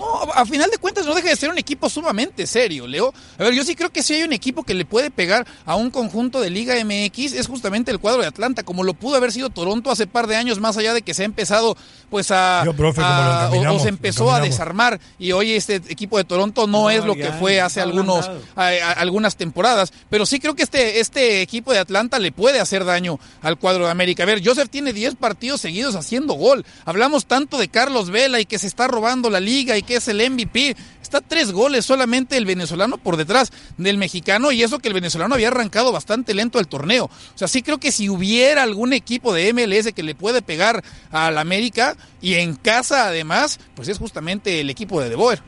No, 0.01 0.33
a 0.33 0.47
final 0.47 0.71
de 0.71 0.79
cuentas 0.79 1.05
no 1.07 1.15
deja 1.15 1.29
de 1.29 1.37
ser 1.37 1.51
un 1.51 1.59
equipo 1.59 1.89
sumamente 1.91 2.47
serio, 2.47 2.87
Leo. 2.87 3.13
A 3.39 3.45
ver, 3.45 3.55
yo 3.55 3.63
sí 3.65 3.75
creo 3.77 3.91
que 3.91 4.03
si 4.03 4.15
hay 4.15 4.23
un 4.23 4.33
equipo 4.33 4.63
que 4.65 4.75
le 4.75 4.85
puede 4.85 5.11
pegar 5.11 5.47
a 5.67 5.77
un 5.77 5.91
conjunto 5.91 6.41
de 6.41 6.51
Liga 6.51 6.75
MX 6.85 7.35
es 7.35 7.47
justamente 7.47 7.91
el 7.91 7.99
cuadro 7.99 8.23
de 8.23 8.29
Atlanta, 8.29 8.63
como 8.63 8.83
lo 8.83 8.95
pudo 8.95 9.17
haber 9.17 9.31
sido 9.33 9.51
Toronto 9.51 9.91
hace 9.91 10.07
par 10.07 10.27
de 10.27 10.37
años, 10.37 10.59
más 10.59 10.77
allá 10.77 10.95
de 10.95 11.03
que 11.03 11.15
se 11.15 11.23
ha 11.23 11.27
empezado 11.27 11.77
pues 12.09 12.31
a, 12.31 12.63
Yo, 12.65 12.75
profe, 12.75 13.01
como 13.03 13.13
lo 13.15 13.21
a- 13.21 13.51
o- 13.51 13.77
o, 13.77 13.79
se 13.79 13.89
empezó 13.89 14.33
a 14.33 14.41
desarmar 14.41 14.99
y 15.19 15.33
hoy 15.33 15.53
este 15.53 15.77
equipo 15.89 16.17
de 16.19 16.25
Toronto 16.25 16.67
no, 16.67 16.81
No, 16.81 16.91
es 16.91 17.05
lo 17.05 17.15
ya, 17.15 17.27
que 17.27 17.33
fue 17.39 17.61
hace 17.61 17.81
algunos 17.81 18.27
a- 18.57 18.69
a- 18.69 18.93
algunas 18.93 19.37
temporadas, 19.37 19.93
pero 20.09 20.25
sí 20.27 20.41
creo 20.41 20.55
que 20.57 20.63
este 20.63 21.01
este 21.01 21.43
equipo 21.43 21.73
de 21.73 21.79
Atlanta 21.79 22.19
le 22.19 22.33
puede 22.33 22.59
hacer 22.61 22.85
daño 22.85 23.19
al 23.43 23.59
cuadro 23.59 23.85
de 23.85 23.91
América. 23.91 24.23
A 24.23 24.27
ver, 24.27 24.41
Joseph 24.45 24.71
tiene 24.71 24.93
10 24.93 25.15
partidos 25.17 25.61
seguidos 25.61 25.95
haciendo 25.95 26.35
gol. 26.35 26.65
Hablamos 26.85 27.27
tanto 27.27 27.59
de 27.59 27.69
Carlos 27.69 28.11
Vela 28.11 28.41
y 28.41 28.47
que 28.47 28.59
se 28.59 28.67
está 28.67 28.89
robando 28.89 29.29
la 29.31 29.41
liga 29.41 29.77
y 29.77 29.83
que 29.83 29.89
es 29.97 30.09
el 30.09 30.30
MVP. 30.30 30.76
Está 31.03 31.20
tres 31.20 31.53
goles 31.53 31.84
solamente 31.84 32.36
el 32.36 32.47
venezolano 32.47 32.99
por 32.99 33.16
detrás 33.16 33.53
del 33.78 33.99
mexicano 33.99 34.53
y 34.53 34.62
eso 34.62 34.78
que 34.78 34.88
el 34.88 34.95
venezolano 34.95 35.34
había 35.34 35.49
arrancado 35.49 35.93
bastante 35.93 36.34
lento 36.34 36.61
el 36.61 36.68
torneo. 36.68 37.05
O 37.07 37.38
sea, 37.38 37.49
sí 37.49 37.62
creo 37.62 37.78
que 37.78 37.93
si 37.93 38.09
hubiera 38.09 38.62
algún 38.62 38.93
equipo 38.93 39.32
de 39.34 39.53
MLS 39.53 39.93
que 39.93 40.03
le 40.03 40.14
puede 40.14 40.43
pegar 40.43 40.84
al 41.11 41.38
América 41.38 41.97
y 42.20 42.34
en 42.34 42.55
casa 42.55 43.09
además, 43.09 43.59
pues 43.74 43.88
es 43.88 43.99
justamente 43.99 44.61
el 44.61 44.70
equipo 44.70 45.01
de 45.01 45.09
De 45.09 45.16
Boer. 45.16 45.43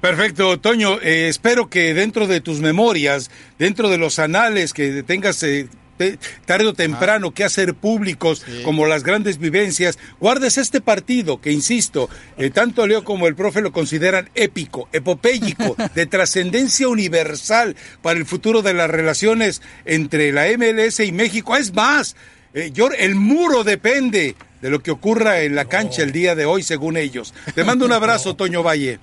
Perfecto, 0.00 0.58
Toño. 0.58 1.00
eh, 1.00 1.28
espero 1.28 1.70
que 1.70 1.94
dentro 1.94 2.26
de 2.26 2.40
tus 2.40 2.58
memorias, 2.58 3.30
dentro 3.56 3.88
de 3.88 3.98
los 3.98 4.18
anales 4.18 4.72
que 4.72 5.04
tengas 5.04 5.40
eh, 5.44 5.68
te- 6.10 6.18
tarde 6.44 6.66
o 6.66 6.72
temprano 6.74 7.32
que 7.32 7.44
hacer 7.44 7.74
públicos, 7.74 8.44
como 8.64 8.86
las 8.86 9.02
grandes 9.04 9.38
vivencias, 9.38 9.98
guardes 10.20 10.58
este 10.58 10.80
partido 10.80 11.40
que, 11.40 11.52
insisto, 11.52 12.08
eh, 12.38 12.50
tanto 12.50 12.86
Leo 12.86 13.04
como 13.04 13.26
el 13.28 13.34
profe 13.34 13.60
lo 13.60 13.72
consideran 13.72 14.28
épico, 14.34 14.88
epopéyico, 14.92 15.76
de 15.94 16.06
trascendencia 16.06 16.88
universal 16.88 17.76
para 18.02 18.18
el 18.18 18.26
futuro 18.26 18.62
de 18.62 18.74
las 18.74 18.90
relaciones 18.90 19.62
entre 19.84 20.32
la 20.32 20.46
MLS 20.56 21.00
y 21.00 21.12
México. 21.12 21.56
Es 21.56 21.72
más, 21.74 22.16
eh, 22.54 22.70
yo- 22.72 22.90
el 22.90 23.14
muro 23.14 23.64
depende 23.64 24.34
de 24.60 24.70
lo 24.70 24.80
que 24.82 24.90
ocurra 24.92 25.40
en 25.40 25.54
la 25.54 25.64
cancha 25.64 26.02
el 26.02 26.12
día 26.12 26.34
de 26.34 26.44
hoy, 26.44 26.62
según 26.62 26.96
ellos. 26.96 27.34
Te 27.54 27.64
mando 27.64 27.84
un 27.84 27.92
abrazo, 27.92 28.36
Toño 28.36 28.62
Valle. 28.62 28.98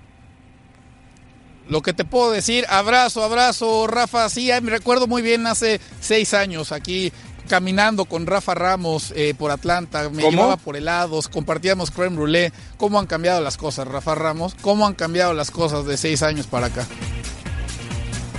Lo 1.70 1.82
que 1.82 1.94
te 1.94 2.04
puedo 2.04 2.32
decir, 2.32 2.66
abrazo, 2.68 3.24
abrazo, 3.24 3.88
Rafa. 3.88 4.28
Sí, 4.30 4.52
eh, 4.52 4.60
me 4.60 4.72
recuerdo 4.72 5.08
muy 5.08 5.22
bien 5.22 5.46
hace 5.48 5.80
seis 6.02 6.34
años 6.34 6.72
aquí 6.72 7.14
caminando 7.48 8.06
con 8.06 8.26
Rafa 8.28 8.54
Ramos 8.56 9.14
eh, 9.16 9.34
por 9.38 9.52
Atlanta. 9.52 10.10
Me 10.10 10.22
¿Cómo? 10.24 10.32
llevaba 10.32 10.58
por 10.58 10.76
helados, 10.78 11.28
compartíamos 11.30 11.92
creme 11.92 12.18
brûlée. 12.18 12.52
¿Cómo 12.78 13.00
han 13.00 13.06
cambiado 13.08 13.42
las 13.42 13.58
cosas, 13.58 13.88
Rafa 13.88 14.16
Ramos? 14.16 14.56
¿Cómo 14.62 14.86
han 14.88 14.94
cambiado 14.96 15.34
las 15.34 15.52
cosas 15.52 15.86
de 15.86 15.96
seis 15.98 16.22
años 16.24 16.48
para 16.48 16.68
acá? 16.68 16.88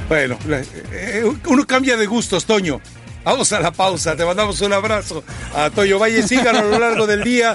Bueno, 0.08 0.36
la- 0.46 0.62
eh, 0.92 1.22
uno 1.46 1.66
cambia 1.66 1.96
de 1.96 2.06
gustos, 2.06 2.44
Toño. 2.44 2.80
Vamos 3.22 3.52
a 3.52 3.60
la 3.60 3.70
pausa, 3.70 4.16
te 4.16 4.24
mandamos 4.24 4.60
un 4.62 4.72
abrazo 4.72 5.22
a 5.54 5.68
Toño 5.70 5.98
Valle, 5.98 6.26
síganlo 6.26 6.60
a 6.60 6.64
lo 6.64 6.78
largo 6.78 7.06
del 7.06 7.22
día 7.22 7.54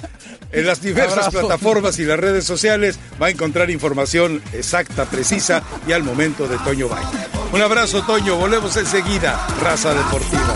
En 0.56 0.66
las 0.66 0.82
diversas 0.82 1.28
Abrazo. 1.28 1.40
plataformas 1.48 2.00
y 2.00 2.06
las 2.06 2.18
redes 2.18 2.46
sociales 2.46 2.98
va 3.22 3.28
a 3.28 3.30
encontrar 3.30 3.70
información 3.70 4.42
exacta, 4.54 5.06
precisa 5.06 5.62
y 5.86 5.92
al 5.92 6.04
momento 6.04 6.48
de 6.48 6.58
Toño 6.60 6.88
Valle. 6.88 7.06
Un 7.52 7.62
abrazo, 7.62 8.04
Toño. 8.04 8.38
Volvemos 8.38 8.76
enseguida. 8.78 9.48
Raza 9.62 9.94
Deportiva. 9.94 10.56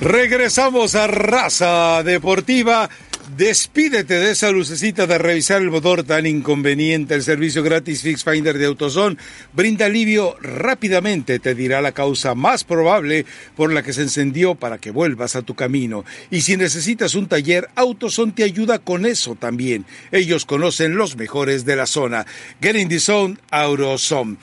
Regresamos 0.00 0.96
a 0.96 1.06
Raza 1.06 2.02
Deportiva. 2.02 2.90
Despídete 3.30 4.14
de 4.14 4.30
esa 4.30 4.50
lucecita 4.50 5.06
de 5.06 5.16
revisar 5.16 5.60
el 5.62 5.70
motor 5.70 6.04
tan 6.04 6.26
inconveniente. 6.26 7.14
El 7.14 7.22
servicio 7.22 7.62
gratis 7.62 8.02
Fix 8.02 8.22
Finder 8.22 8.58
de 8.58 8.66
AutoZone 8.66 9.16
brinda 9.54 9.86
alivio 9.86 10.36
rápidamente. 10.40 11.38
Te 11.38 11.54
dirá 11.54 11.80
la 11.80 11.92
causa 11.92 12.34
más 12.34 12.64
probable 12.64 13.24
por 13.56 13.72
la 13.72 13.82
que 13.82 13.94
se 13.94 14.02
encendió 14.02 14.54
para 14.54 14.76
que 14.76 14.90
vuelvas 14.90 15.36
a 15.36 15.42
tu 15.42 15.54
camino. 15.54 16.04
Y 16.30 16.42
si 16.42 16.58
necesitas 16.58 17.14
un 17.14 17.26
taller, 17.26 17.68
AutoZone 17.74 18.32
te 18.32 18.44
ayuda 18.44 18.78
con 18.78 19.06
eso 19.06 19.34
también. 19.34 19.86
Ellos 20.12 20.44
conocen 20.44 20.94
los 20.94 21.16
mejores 21.16 21.64
de 21.64 21.76
la 21.76 21.86
zona. 21.86 22.26
Get 22.60 22.76
in 22.76 22.88
the 22.88 23.00
zone, 23.00 23.38
AutoZone. 23.50 24.36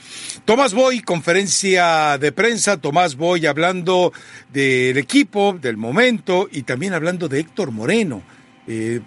Tomás 0.43 0.73
Boy, 0.73 1.01
conferencia 1.01 2.17
de 2.17 2.32
prensa. 2.32 2.77
Tomás 2.77 3.15
Boy 3.15 3.45
hablando 3.45 4.11
del 4.51 4.97
equipo, 4.97 5.57
del 5.61 5.77
momento 5.77 6.49
y 6.51 6.63
también 6.63 6.93
hablando 6.93 7.29
de 7.29 7.39
Héctor 7.39 7.71
Moreno. 7.71 8.23
Eh, 8.68 9.01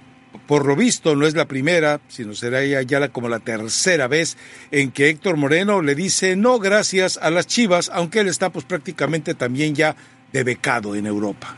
por 0.46 0.66
lo 0.66 0.76
visto 0.76 1.14
no 1.14 1.26
es 1.26 1.34
la 1.34 1.46
primera, 1.46 2.00
sino 2.08 2.34
será 2.34 2.64
ya, 2.64 3.08
como 3.08 3.28
la 3.28 3.38
tercera 3.38 4.08
vez 4.08 4.36
en 4.70 4.90
que 4.90 5.08
Héctor 5.08 5.36
Moreno 5.36 5.80
le 5.80 5.94
dice 5.94 6.36
no 6.36 6.58
gracias 6.58 7.18
a 7.22 7.30
las 7.30 7.46
Chivas, 7.46 7.90
aunque 7.94 8.20
él 8.20 8.28
está 8.28 8.50
pues 8.50 8.64
prácticamente 8.64 9.34
también 9.34 9.74
ya 9.74 9.94
de 10.32 10.44
becado 10.44 10.96
en 10.96 11.06
Europa. 11.06 11.56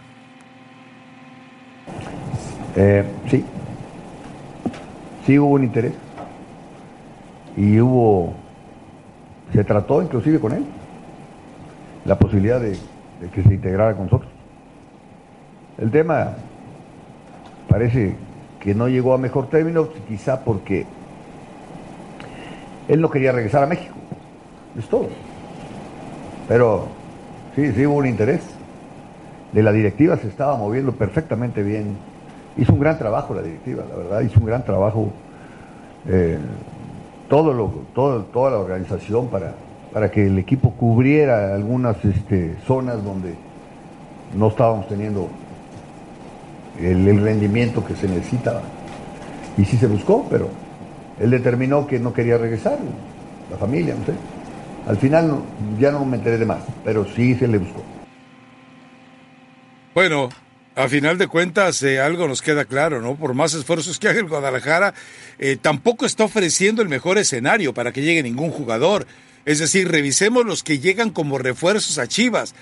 Eh, 2.76 3.04
sí. 3.30 3.44
Sí 5.24 5.38
hubo 5.38 5.54
un 5.54 5.64
interés. 5.64 5.94
Y 7.56 7.80
hubo, 7.80 8.36
se 9.52 9.64
trató 9.64 10.02
inclusive 10.02 10.38
con 10.38 10.52
él, 10.52 10.64
la 12.04 12.18
posibilidad 12.18 12.60
de 12.60 12.78
que 13.32 13.42
se 13.42 13.54
integrara 13.54 13.94
con 13.94 14.04
nosotros. 14.04 14.30
El 15.78 15.90
tema 15.90 16.36
parece 17.68 18.14
que 18.60 18.74
no 18.74 18.88
llegó 18.88 19.14
a 19.14 19.18
mejor 19.18 19.48
término, 19.48 19.88
quizá 20.08 20.44
porque 20.44 20.86
él 22.88 23.00
no 23.00 23.10
quería 23.10 23.32
regresar 23.32 23.62
a 23.62 23.66
México. 23.66 23.94
Es 24.78 24.88
todo. 24.88 25.08
Pero 26.48 26.86
sí, 27.54 27.72
sí 27.72 27.86
hubo 27.86 27.96
un 27.96 28.06
interés. 28.06 28.42
De 29.52 29.62
la 29.62 29.72
directiva 29.72 30.16
se 30.16 30.28
estaba 30.28 30.56
moviendo 30.56 30.92
perfectamente 30.92 31.62
bien. 31.62 31.96
Hizo 32.56 32.72
un 32.72 32.80
gran 32.80 32.98
trabajo 32.98 33.34
la 33.34 33.42
directiva, 33.42 33.84
la 33.88 33.96
verdad, 33.96 34.20
hizo 34.20 34.40
un 34.40 34.46
gran 34.46 34.64
trabajo. 34.64 35.10
eh, 36.08 36.38
todo 37.28 37.52
lo, 37.52 37.68
todo, 37.94 38.22
toda 38.24 38.52
la 38.52 38.58
organización 38.58 39.28
para, 39.28 39.54
para 39.92 40.10
que 40.10 40.26
el 40.26 40.38
equipo 40.38 40.70
cubriera 40.70 41.54
algunas 41.54 42.04
este, 42.04 42.56
zonas 42.66 43.02
donde 43.02 43.34
no 44.36 44.48
estábamos 44.48 44.86
teniendo 44.88 45.28
el, 46.80 47.20
rendimiento 47.20 47.84
que 47.84 47.94
se 47.94 48.08
necesitaba. 48.08 48.62
Y 49.56 49.64
sí 49.64 49.76
se 49.76 49.86
buscó, 49.86 50.26
pero 50.28 50.50
él 51.20 51.30
determinó 51.30 51.86
que 51.86 51.98
no 51.98 52.12
quería 52.12 52.38
regresar, 52.38 52.78
la 53.50 53.56
familia, 53.56 53.94
no 53.98 54.04
sé. 54.04 54.12
Al 54.86 54.96
final 54.98 55.42
ya 55.78 55.90
no 55.90 56.04
me 56.04 56.16
enteré 56.16 56.38
de 56.38 56.46
más, 56.46 56.62
pero 56.84 57.04
sí 57.04 57.34
se 57.34 57.48
le 57.48 57.58
buscó. 57.58 57.82
Bueno, 59.94 60.28
a 60.76 60.88
final 60.88 61.16
de 61.16 61.26
cuentas 61.26 61.82
eh, 61.82 62.00
algo 62.00 62.28
nos 62.28 62.42
queda 62.42 62.66
claro, 62.66 63.00
¿no? 63.00 63.16
Por 63.16 63.32
más 63.32 63.54
esfuerzos 63.54 63.98
que 63.98 64.08
haga 64.08 64.20
el 64.20 64.28
Guadalajara, 64.28 64.92
eh, 65.38 65.56
tampoco 65.60 66.04
está 66.04 66.24
ofreciendo 66.24 66.82
el 66.82 66.88
mejor 66.90 67.16
escenario 67.16 67.72
para 67.72 67.92
que 67.92 68.02
llegue 68.02 68.22
ningún 68.22 68.50
jugador. 68.50 69.06
Es 69.46 69.60
decir, 69.60 69.88
revisemos 69.88 70.44
los 70.44 70.64
que 70.64 70.80
llegan 70.80 71.10
como 71.10 71.38
refuerzos 71.38 71.98
a 71.98 72.08
Chivas. 72.08 72.54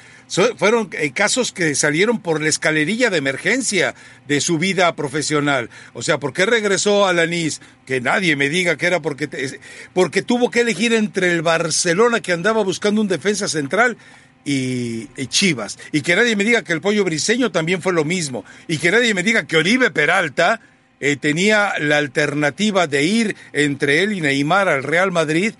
Fueron 0.58 0.90
eh, 0.92 1.12
casos 1.12 1.50
que 1.50 1.74
salieron 1.74 2.20
por 2.20 2.42
la 2.42 2.50
escalerilla 2.50 3.08
de 3.08 3.16
emergencia 3.16 3.94
de 4.28 4.42
su 4.42 4.58
vida 4.58 4.94
profesional. 4.94 5.70
O 5.94 6.02
sea, 6.02 6.20
¿por 6.20 6.34
qué 6.34 6.44
regresó 6.44 7.06
Alanis? 7.06 7.62
Que 7.86 8.02
nadie 8.02 8.36
me 8.36 8.50
diga 8.50 8.76
que 8.76 8.86
era 8.86 9.00
porque, 9.00 9.58
porque 9.94 10.20
tuvo 10.20 10.50
que 10.50 10.60
elegir 10.60 10.92
entre 10.92 11.32
el 11.32 11.40
Barcelona 11.40 12.20
que 12.20 12.32
andaba 12.32 12.62
buscando 12.62 13.00
un 13.00 13.08
defensa 13.08 13.48
central 13.48 13.96
y, 14.44 15.08
y 15.16 15.26
Chivas. 15.28 15.78
Y 15.90 16.02
que 16.02 16.14
nadie 16.14 16.36
me 16.36 16.44
diga 16.44 16.64
que 16.64 16.74
el 16.74 16.82
pollo 16.82 17.02
briseño 17.02 17.50
también 17.50 17.80
fue 17.80 17.94
lo 17.94 18.04
mismo. 18.04 18.44
Y 18.68 18.76
que 18.76 18.90
nadie 18.90 19.14
me 19.14 19.22
diga 19.22 19.46
que 19.46 19.56
Oribe 19.56 19.90
Peralta 19.90 20.60
eh, 21.00 21.16
tenía 21.16 21.72
la 21.80 21.96
alternativa 21.96 22.86
de 22.86 23.04
ir 23.04 23.36
entre 23.52 24.02
él 24.02 24.12
y 24.12 24.20
Neymar 24.20 24.68
al 24.68 24.82
Real 24.82 25.12
Madrid 25.12 25.54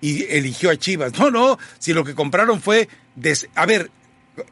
y 0.00 0.24
eligió 0.24 0.70
a 0.70 0.76
Chivas. 0.76 1.18
No, 1.18 1.30
no, 1.30 1.58
si 1.78 1.92
lo 1.92 2.04
que 2.04 2.14
compraron 2.14 2.60
fue... 2.60 2.88
des- 3.16 3.48
A 3.54 3.66
ver, 3.66 3.90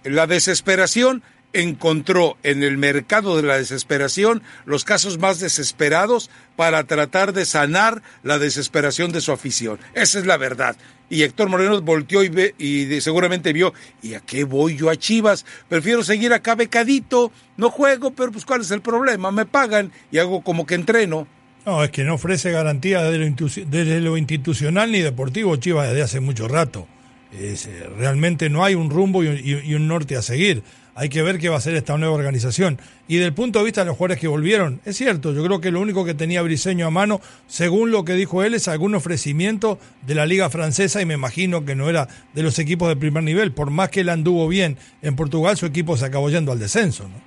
la 0.05 0.27
desesperación 0.27 1.23
encontró 1.53 2.37
en 2.43 2.63
el 2.63 2.77
mercado 2.77 3.37
de 3.37 3.43
la 3.43 3.57
desesperación 3.57 4.43
los 4.67 4.85
casos 4.85 5.19
más 5.19 5.41
desesperados 5.41 6.29
para 6.55 6.85
tratar 6.85 7.33
de 7.33 7.47
sanar 7.47 8.03
la 8.23 8.39
desesperación 8.39 9.11
de 9.13 9.23
su 9.23 9.33
afición. 9.33 9.79
Esa 9.95 10.19
es 10.19 10.27
la 10.27 10.37
verdad. 10.37 10.77
Y 11.09 11.23
Héctor 11.23 11.49
Moreno 11.49 11.81
volteó 11.81 12.23
y, 12.25 12.29
ve, 12.29 12.55
y 12.59 13.01
seguramente 13.01 13.53
vio, 13.55 13.73
¿y 14.03 14.15
a 14.15 14.21
qué 14.21 14.45
voy 14.45 14.77
yo 14.77 14.91
a 14.91 14.97
Chivas? 14.97 15.47
Prefiero 15.69 16.03
seguir 16.05 16.33
acá 16.35 16.57
becadito, 16.57 17.33
no 17.57 17.71
juego, 17.71 18.11
pero 18.11 18.33
pues 18.33 18.45
¿cuál 18.45 18.61
es 18.61 18.71
el 18.73 18.83
problema? 18.83 19.31
Me 19.31 19.47
pagan 19.47 19.93
y 20.11 20.19
hago 20.19 20.43
como 20.43 20.67
que 20.67 20.75
entreno. 20.75 21.27
No, 21.67 21.83
es 21.83 21.91
que 21.91 22.05
no 22.05 22.15
ofrece 22.15 22.53
garantía 22.53 23.03
desde 23.03 24.01
lo, 24.01 24.17
institucional 24.17 24.93
ni 24.93 25.01
deportivo 25.01 25.57
Chivas 25.57 25.89
desde 25.89 26.03
hace 26.03 26.21
mucho 26.21 26.47
rato. 26.47 26.87
Eh, 27.33 27.57
realmente 27.99 28.49
no 28.49 28.65
hay 28.65 28.77
un 28.77 28.89
rumbo 28.89 29.25
y, 29.25 29.75
un 29.75 29.89
norte 29.89 30.17
a 30.17 30.23
seguir. 30.23 30.63
Hay 30.95 31.09
que 31.09 31.23
ver 31.23 31.41
qué 31.41 31.49
va 31.49 31.57
a 31.57 31.59
hacer 31.59 31.75
esta 31.75 31.99
nueva 31.99 32.15
organización. 32.15 32.79
Y 33.09 33.17
del 33.17 33.35
punto 33.35 33.59
de 33.59 33.65
vista 33.65 33.81
de 33.81 33.89
los 33.89 33.97
jugadores 33.97 34.21
que 34.21 34.29
volvieron, 34.29 34.81
es 34.85 34.97
cierto, 34.97 35.33
yo 35.33 35.43
creo 35.43 35.61
que 35.61 35.73
lo 35.73 35.81
único 35.81 36.05
que 36.05 36.15
tenía 36.15 36.41
Briseño 36.41 36.87
a 36.87 36.91
mano, 36.91 37.21
según 37.49 37.91
lo 37.91 38.05
que 38.05 38.13
dijo 38.13 38.45
él, 38.45 38.55
es 38.55 38.69
algún 38.69 38.95
ofrecimiento 38.95 39.81
de 40.07 40.15
la 40.15 40.25
liga 40.25 40.49
francesa 40.49 41.03
y 41.03 41.05
me 41.05 41.15
imagino 41.15 41.65
que 41.65 41.75
no 41.75 41.91
era 41.91 42.07
de 42.33 42.45
los 42.45 42.61
equipos 42.61 42.89
de 42.89 42.95
primer 42.95 43.25
nivel. 43.25 43.51
Por 43.51 43.71
más 43.71 43.91
que 43.91 44.03
él 44.03 44.09
anduvo 44.09 44.47
bien 44.47 44.79
en 45.03 45.17
Portugal, 45.17 45.57
su 45.57 45.67
equipo 45.67 45.97
se 45.97 46.07
acabó 46.07 46.31
yendo 46.31 46.53
al 46.53 46.61
descenso. 46.61 47.09
¿no? 47.09 47.21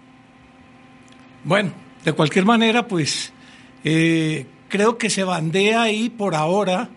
Bueno, 1.44 1.74
de 2.06 2.14
cualquier 2.14 2.46
manera, 2.46 2.88
pues 2.88 3.34
eh, 3.84 4.46
creo 4.68 4.98
que 4.98 5.10
se 5.10 5.24
bandea 5.24 5.84
ahí 5.84 6.10
por 6.10 6.36
ahora 6.36 6.90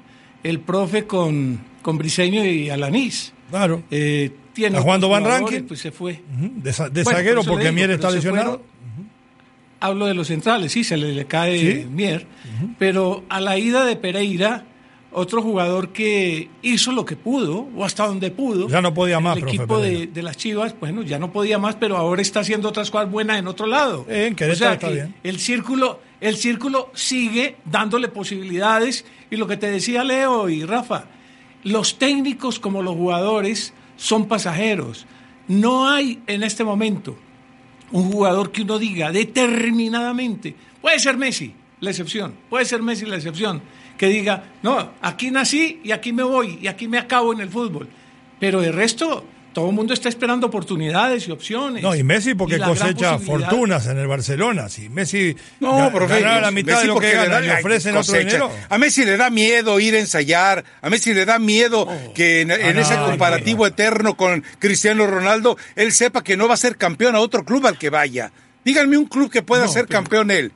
el 0.43 0.61
profe 0.61 1.05
con, 1.07 1.61
con 1.83 1.99
Briseño 1.99 2.45
y 2.45 2.70
Alanís. 2.70 3.33
Claro. 3.51 3.83
Eh, 3.91 4.30
tiene 4.53 4.76
¿Está 4.76 4.83
jugando 4.83 5.09
otros 5.09 5.22
Van 5.22 5.30
Rankin? 5.43 5.66
Pues 5.66 5.80
se 5.80 5.91
fue. 5.93 6.20
De, 6.30 6.70
de 6.72 7.03
Bueno, 7.03 7.11
zaguero 7.18 7.37
por 7.43 7.53
porque 7.53 7.64
digo, 7.66 7.74
Mier 7.74 7.91
está 7.93 8.11
lesionado. 8.11 8.62
Hablo 9.80 10.07
de 10.07 10.14
los 10.14 10.28
centrales, 10.28 10.70
sí, 10.70 10.85
se 10.85 10.97
le, 10.97 11.12
le 11.12 11.24
cae 11.26 11.59
Sí. 11.83 11.87
Mier. 11.91 12.26
Pero 12.78 13.24
a 13.28 13.41
la 13.41 13.59
ida 13.59 13.85
de 13.85 13.97
Pereira, 13.97 14.64
otro 15.12 15.42
jugador 15.42 15.90
que 15.90 16.48
hizo 16.62 16.92
lo 16.92 17.04
que 17.04 17.16
pudo, 17.16 17.68
o 17.76 17.84
hasta 17.84 18.06
donde 18.06 18.30
pudo. 18.30 18.68
Ya 18.68 18.80
no 18.80 18.94
podía 18.94 19.20
más, 19.20 19.36
El 19.36 19.42
profe 19.42 19.56
equipo 19.56 19.78
de, 19.80 20.22
las 20.22 20.36
Chivas, 20.36 20.74
bueno, 20.78 21.02
ya 21.02 21.18
no 21.18 21.32
podía 21.32 21.58
más, 21.58 21.76
pero 21.76 21.96
ahora 21.96 22.22
está 22.22 22.40
haciendo 22.40 22.68
otras 22.68 22.90
cosas 22.90 23.10
buenas 23.10 23.38
en 23.38 23.46
otro 23.46 23.66
lado. 23.66 24.06
En 24.08 24.34
o 24.34 24.54
sea 24.54 24.74
está 24.74 24.78
que 24.78 24.94
bien. 24.94 25.14
el 25.22 25.38
círculo, 25.38 26.00
el 26.20 26.36
círculo 26.36 26.90
sigue 26.94 27.56
dándole 27.64 28.08
posibilidades. 28.08 29.04
Y 29.30 29.36
lo 29.36 29.46
que 29.46 29.56
te 29.56 29.70
decía 29.70 30.04
Leo 30.04 30.48
y 30.48 30.64
Rafa, 30.64 31.04
los 31.64 31.98
técnicos 31.98 32.58
como 32.58 32.82
los 32.82 32.94
jugadores 32.94 33.72
son 33.96 34.26
pasajeros. 34.26 35.06
No 35.48 35.88
hay 35.88 36.22
en 36.26 36.42
este 36.42 36.64
momento 36.64 37.16
un 37.92 38.10
jugador 38.10 38.50
que 38.50 38.62
uno 38.62 38.78
diga 38.78 39.12
determinadamente, 39.12 40.54
puede 40.80 40.98
ser 40.98 41.16
Messi, 41.16 41.54
la 41.80 41.90
excepción, 41.90 42.34
puede 42.48 42.64
ser 42.64 42.82
Messi 42.82 43.04
la 43.06 43.16
excepción, 43.16 43.62
que 43.97 44.07
diga, 44.07 44.45
no, 44.62 44.93
aquí 45.01 45.30
nací 45.30 45.80
y 45.84 45.93
aquí 45.93 46.12
me 46.12 46.22
voy 46.22 46.59
y 46.61 46.66
aquí 46.66 46.88
me 46.88 46.99
acabo 46.99 47.32
en 47.32 47.40
el 47.40 47.49
fútbol. 47.49 47.88
Pero 48.40 48.62
el 48.62 48.72
resto, 48.72 49.24
todo 49.53 49.68
el 49.68 49.74
mundo 49.74 49.95
está 49.95 50.09
esperando 50.09 50.49
oportunidades 50.49 51.28
y 51.28 51.30
opciones. 51.30 51.82
No, 51.82 51.95
y 51.95 52.03
Messi 52.03 52.34
porque 52.34 52.59
cosecha 52.59 53.18
fortunas 53.18 53.86
en 53.86 53.99
el 53.99 54.07
Barcelona. 54.09 54.68
Si 54.68 54.88
Messi 54.88 55.36
No, 55.61 55.90
profe, 55.93 56.20
ganara 56.20 56.40
la 56.40 56.51
mitad 56.51 56.72
Messi 56.72 56.88
de 56.88 56.95
lo 56.95 56.99
que 57.01 57.07
le 57.09 57.14
gana 57.14 57.40
da 57.40 57.59
ofrecen 57.61 57.97
otro 57.97 58.12
cosecha. 58.12 58.24
dinero. 58.26 58.51
A 58.68 58.78
Messi 58.78 59.05
le 59.05 59.16
da 59.16 59.30
miedo 59.30 59.78
ir 59.78 59.95
a 59.95 59.99
ensayar, 60.01 60.64
a 60.80 60.90
Messi 60.90 61.14
le 61.14 61.24
da 61.24 61.38
miedo 61.38 61.86
que 62.14 62.40
en, 62.40 62.51
en 62.51 62.78
Ah, 62.78 62.80
ese 62.80 62.97
no, 62.97 63.05
comparativo 63.07 63.66
eterno 63.66 64.16
con 64.16 64.43
Cristiano 64.59 65.07
Ronaldo, 65.07 65.57
él 65.76 65.93
sepa 65.93 66.24
que 66.24 66.36
no 66.36 66.49
va 66.49 66.55
a 66.55 66.57
ser 66.57 66.76
campeón 66.76 67.14
a 67.14 67.20
otro 67.20 67.45
club 67.45 67.66
al 67.66 67.78
que 67.78 67.90
vaya. 67.90 68.32
Díganme 68.64 68.97
un 68.97 69.07
club 69.07 69.30
que 69.30 69.43
pueda 69.43 69.68
ser 69.68 69.86
pero- 69.86 70.01
campeón 70.01 70.30
él. 70.30 70.51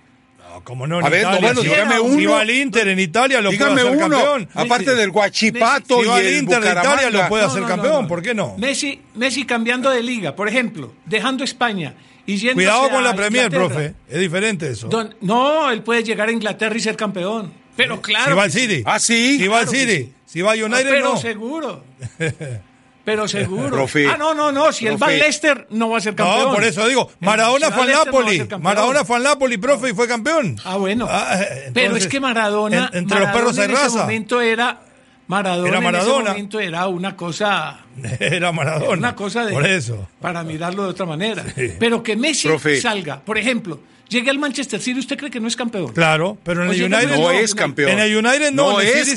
Como 0.64 0.86
no, 0.86 1.00
en 1.00 1.07
A 1.07 1.09
ver, 1.09 1.22
no, 1.22 1.30
Italia, 1.30 1.46
bueno, 1.48 1.61
si, 1.62 1.68
dígame 1.68 2.00
uno. 2.00 2.18
si 2.18 2.26
va 2.26 2.40
al 2.40 2.50
Inter 2.50 2.88
en 2.88 2.98
Italia 3.00 3.40
lo 3.40 3.50
Dígame 3.50 3.72
puede 3.82 3.88
hacer 3.88 3.96
uno, 4.07 4.16
campeón. 4.16 4.48
aparte 4.54 4.94
del 4.94 5.11
Guachipato 5.11 6.00
Si 6.02 6.07
va 6.09 6.16
y 6.16 6.20
al 6.20 6.26
el 6.26 6.38
Inter 6.38 6.61
de 6.62 6.70
Italia 6.70 7.11
lo 7.11 7.28
puede 7.28 7.42
No, 7.44 7.48
hacer 7.48 7.62
no, 7.62 7.68
no, 7.68 7.74
campeón, 7.74 8.02
no. 8.02 8.09
¿por 8.09 8.22
qué 8.22 8.34
no? 8.34 8.54
Messi, 8.59 9.00
Messi 9.14 9.44
cambiando 9.44 9.90
de 9.90 10.02
liga, 10.02 10.34
por 10.36 10.48
ejemplo, 10.48 10.92
dejando 11.04 11.44
España 11.44 11.94
y 12.26 12.36
yendo 12.36 12.54
Cuidado 12.54 12.90
con 12.90 13.04
la 13.04 13.14
Premier, 13.14 13.50
profe. 13.50 13.94
Es 14.09 14.18
diferente 14.18 14.68
eso. 14.68 14.88
no, 15.20 15.70
él 15.70 15.82
puede 15.82 16.02
llegar 16.02 16.28
a 16.28 16.32
Inglaterra 16.32 16.76
y 16.76 16.80
ser 16.80 16.96
campeón. 16.96 17.52
Pero 17.76 18.00
claro. 18.00 18.30
si 18.30 18.36
va 18.36 18.42
al. 18.44 18.50
City. 18.52 18.82
Ah, 18.86 18.98
sí. 18.98 19.38
Si 19.38 19.46
va 19.48 19.59
al 19.61 19.66
Claro 19.68 19.78
City. 19.80 19.96
sí. 20.04 20.12
Si 20.26 20.40
va 20.42 20.52
a 20.52 20.54
United, 20.57 20.88
pero 20.88 21.12
no. 21.12 21.16
seguro. 21.18 21.84
Pero 23.07 23.26
seguro. 23.28 23.70
Profe. 23.70 24.07
ah, 24.09 24.16
no, 24.18 24.34
no, 24.34 24.52
no. 24.52 24.70
Si 24.72 24.86
él 24.86 24.94
va 25.00 25.07
al 25.07 25.12
Profe. 25.12 25.18
Leicester, 25.18 25.66
no 25.70 25.88
va 25.88 25.96
a 25.98 26.00
ser 26.02 26.14
campeón. 26.14 26.48
No, 26.48 26.52
por 26.54 26.64
eso 26.64 26.86
digo, 26.88 27.09
El- 27.20 27.26
Maradona 27.26 27.70
fue 27.70 27.84
al 27.84 27.90
no 27.92 28.04
Napoli. 28.04 28.38
campeón. 28.40 28.62
Maradona 28.62 29.04
fue 29.04 29.16
al 29.16 29.22
Napoli, 29.22 29.57
profe, 29.59 29.90
y 29.90 29.94
fue 29.94 30.07
campeón. 30.09 30.57
Ah, 30.64 30.76
bueno. 30.76 31.07
Ah, 31.09 31.38
eh, 31.40 31.70
pero 31.72 31.96
es 31.96 32.09
que 32.09 32.20
Maradona. 32.20 32.90
en- 32.92 32.98
entre 32.98 33.20
los 33.20 33.30
perros 33.30 33.57
hay 33.59 33.64
en 33.66 33.70
ese 33.70 33.82
raza. 33.84 33.98
momento 34.00 34.40
era. 34.42 34.80
Maradona, 35.28 35.68
Era 35.68 35.78
en 35.78 35.84
Maradona. 35.84 36.20
ese 36.22 36.28
momento 36.30 36.61
era 36.61 36.86
una 36.88 37.16
cosa. 37.16 37.78
Era 38.20 38.52
Maradona. 38.52 38.90
Una 38.92 39.16
cosa 39.16 39.44
de. 39.44 39.52
Por 39.52 39.66
eso. 39.66 40.09
Para 40.20 40.42
mirarlo 40.44 40.82
de 40.84 40.88
otra 40.90 41.07
manera. 41.07 41.44
Pero 41.78 42.02
que 42.02 42.14
Messi 42.16 42.48
salga, 42.80 43.20
por 43.20 43.38
ejemplo, 43.38 43.80
llegue 44.09 44.30
al 44.30 44.38
Manchester 44.38 44.80
City, 44.80 45.00
¿usted 45.00 45.16
cree 45.16 45.30
que 45.30 45.40
no 45.40 45.48
es 45.48 45.57
campeón? 45.57 45.92
Claro, 45.92 46.38
pero 46.44 46.64
en 46.64 46.70
el 46.70 46.82
United 46.82 47.09
No 47.16 47.22
no, 47.22 47.30
es 47.30 47.54
campeón. 47.54 47.90
En 47.90 47.98
el 48.00 48.16
United 48.16 48.52
no, 48.52 48.72
No 48.72 48.80
en 48.80 48.86
el 48.86 48.92
es 48.94 49.04
City 49.04 49.16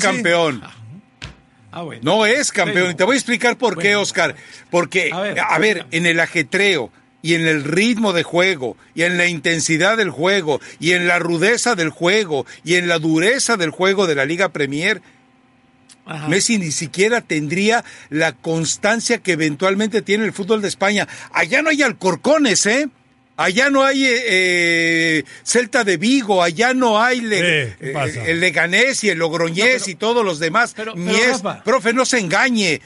Ah, 1.72 1.82
bueno. 1.82 2.02
No 2.04 2.26
es 2.26 2.52
campeón. 2.52 2.90
Y 2.90 2.94
te 2.94 3.04
voy 3.04 3.14
a 3.14 3.18
explicar 3.18 3.56
por 3.56 3.78
qué. 3.78 3.96
Oscar. 3.96 4.34
Porque, 4.70 5.10
A 5.12 5.54
a 5.54 5.58
ver, 5.58 5.86
en 5.90 6.06
el 6.06 6.20
ajetreo 6.20 6.90
y 7.22 7.34
en 7.34 7.46
el 7.46 7.64
ritmo 7.64 8.12
de 8.12 8.22
juego 8.22 8.76
y 8.94 9.02
en 9.02 9.18
la 9.18 9.26
intensidad 9.26 9.96
del 9.96 10.10
juego 10.10 10.60
y 10.78 10.92
en 10.92 11.06
la 11.06 11.18
rudeza 11.18 11.74
del 11.74 11.90
juego 11.90 12.46
y 12.64 12.76
en 12.76 12.88
la 12.88 12.98
dureza 12.98 13.56
del 13.56 13.70
juego 13.70 14.06
de 14.06 14.14
la 14.14 14.24
Liga 14.24 14.48
Premier, 14.48 15.02
Ajá. 16.06 16.28
Messi 16.28 16.58
ni 16.58 16.72
siquiera 16.72 17.20
tendría 17.20 17.84
la 18.08 18.32
constancia 18.32 19.18
que 19.18 19.32
eventualmente 19.32 20.02
tiene 20.02 20.24
el 20.24 20.32
fútbol 20.32 20.62
de 20.62 20.68
España. 20.68 21.06
Allá 21.32 21.62
no 21.62 21.70
hay 21.70 21.82
alcorcones, 21.82 22.66
¿eh? 22.66 22.88
Allá 23.40 23.70
no 23.70 23.82
hay 23.84 24.04
eh, 24.04 24.22
eh, 24.26 25.24
Celta 25.44 25.82
de 25.82 25.96
Vigo, 25.96 26.42
allá 26.42 26.74
no 26.74 27.00
hay 27.02 27.20
Le- 27.22 27.66
Sí, 27.70 27.72
¿qué 27.80 27.90
eh, 27.92 27.92
el 28.26 28.40
Leganés 28.40 29.02
y 29.04 29.08
el 29.08 29.18
Logroñés 29.18 29.64
No, 29.66 29.78
pero- 29.80 29.90
y 29.90 29.94
todos 29.94 30.24
los 30.24 30.38
demás. 30.38 30.74
pero- 30.76 30.94
Ni 30.94 31.14
pero, 31.14 31.62
profe, 31.64 31.92
no 31.94 32.04
se 32.04 32.18
engañe, 32.18 32.80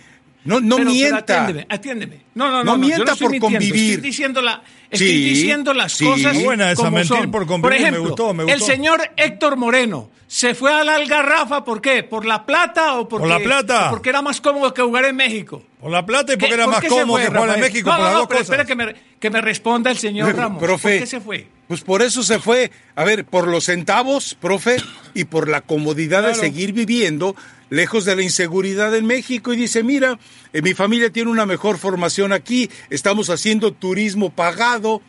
no, 0.44 0.60
no 0.60 0.76
Pero- 0.76 0.76
pero 0.76 0.90
mienta. 0.90 1.18
atiéndeme, 1.18 1.66
atiéndeme. 1.68 2.20
No, 2.34 2.50
no, 2.50 2.58
no. 2.58 2.64
No 2.72 2.78
mienta 2.78 3.12
estoy 3.12 3.24
por 3.26 3.30
mintiendo, 3.32 3.58
convivir. 3.58 3.90
Estoy 3.94 4.02
diciendo, 4.10 4.42
la, 4.42 4.62
estoy 4.90 5.08
Sí, 5.08 5.24
diciendo 5.24 5.72
las 5.74 5.92
sí. 5.92 6.04
cosas. 6.04 6.42
Buena 6.42 6.70
esa, 6.70 6.76
como 6.84 6.90
mentir 6.96 7.16
son. 7.16 7.30
por 7.30 7.46
convivir, 7.46 7.80
me 7.80 7.82
ejemplo, 7.88 8.02
gustó, 8.08 8.34
me 8.34 8.42
el 8.44 8.58
gustó. 8.58 8.66
señor 8.72 9.10
Héctor 9.16 9.56
Moreno 9.56 10.10
se 10.26 10.54
fue 10.54 10.72
a 10.72 10.82
la 10.84 10.96
Algarrafa, 10.96 11.64
¿por 11.64 11.80
qué? 11.80 12.02
¿Por 12.02 12.24
la 12.26 12.44
plata 12.44 12.94
o 12.94 13.08
porque, 13.08 13.22
Por 13.28 13.28
la 13.28 13.38
plata. 13.44 13.88
o 13.88 13.90
porque 13.90 14.08
era 14.10 14.20
más 14.22 14.40
cómodo 14.40 14.74
que 14.74 14.82
jugar 14.82 15.04
en 15.04 15.16
México? 15.16 15.62
Por 15.80 15.90
la 15.92 16.04
plata 16.04 16.32
y 16.32 16.36
porque 16.36 16.48
¿Qué- 16.48 16.54
era 16.54 16.64
por 16.64 16.74
más 16.74 16.84
cómodo 16.84 17.06
fue, 17.18 17.20
que 17.22 17.26
jugar 17.38 17.54
en? 17.54 17.60
México, 17.60 17.90
no, 17.90 17.96
por 17.96 18.00
no, 18.00 18.04
las 18.04 18.12
no, 18.14 18.18
dos 18.20 18.28
pero 18.28 18.40
cosas. 18.40 18.50
espera 18.54 18.64
que 18.64 18.74
me, 18.74 18.94
que 19.20 19.30
me 19.30 19.40
responda 19.40 19.90
el 19.90 19.98
señor 19.98 20.34
Ramos. 20.34 20.60
Profe, 20.62 20.90
¿Por 20.90 20.98
qué 21.00 21.06
se 21.06 21.20
fue? 21.20 21.46
Pues 21.68 21.80
por 21.80 22.02
eso 22.02 22.22
se 22.22 22.38
fue. 22.40 22.70
A 22.94 23.04
ver, 23.04 23.24
por 23.24 23.48
los 23.48 23.64
centavos, 23.64 24.36
profe, 24.38 24.76
y 25.14 25.24
por 25.24 25.48
la 25.48 25.62
comodidad 25.62 26.26
de 26.26 26.34
seguir 26.34 26.72
viviendo 26.74 27.34
lejos 27.70 28.04
de 28.04 28.16
la 28.16 28.22
inseguridad 28.22 28.94
en 28.94 29.06
México. 29.06 29.52
Y 29.52 29.56
dice, 29.56 29.82
mira, 29.82 30.18
eh, 30.52 30.62
mi 30.62 30.74
familia 30.74 31.10
tiene 31.10 31.30
una 31.30 31.46
mejor 31.46 31.78
formación 31.78 32.32
aquí, 32.32 32.70
estamos 32.90 33.30
haciendo 33.30 33.72
turismo 33.72 34.30
pagado. 34.30 35.00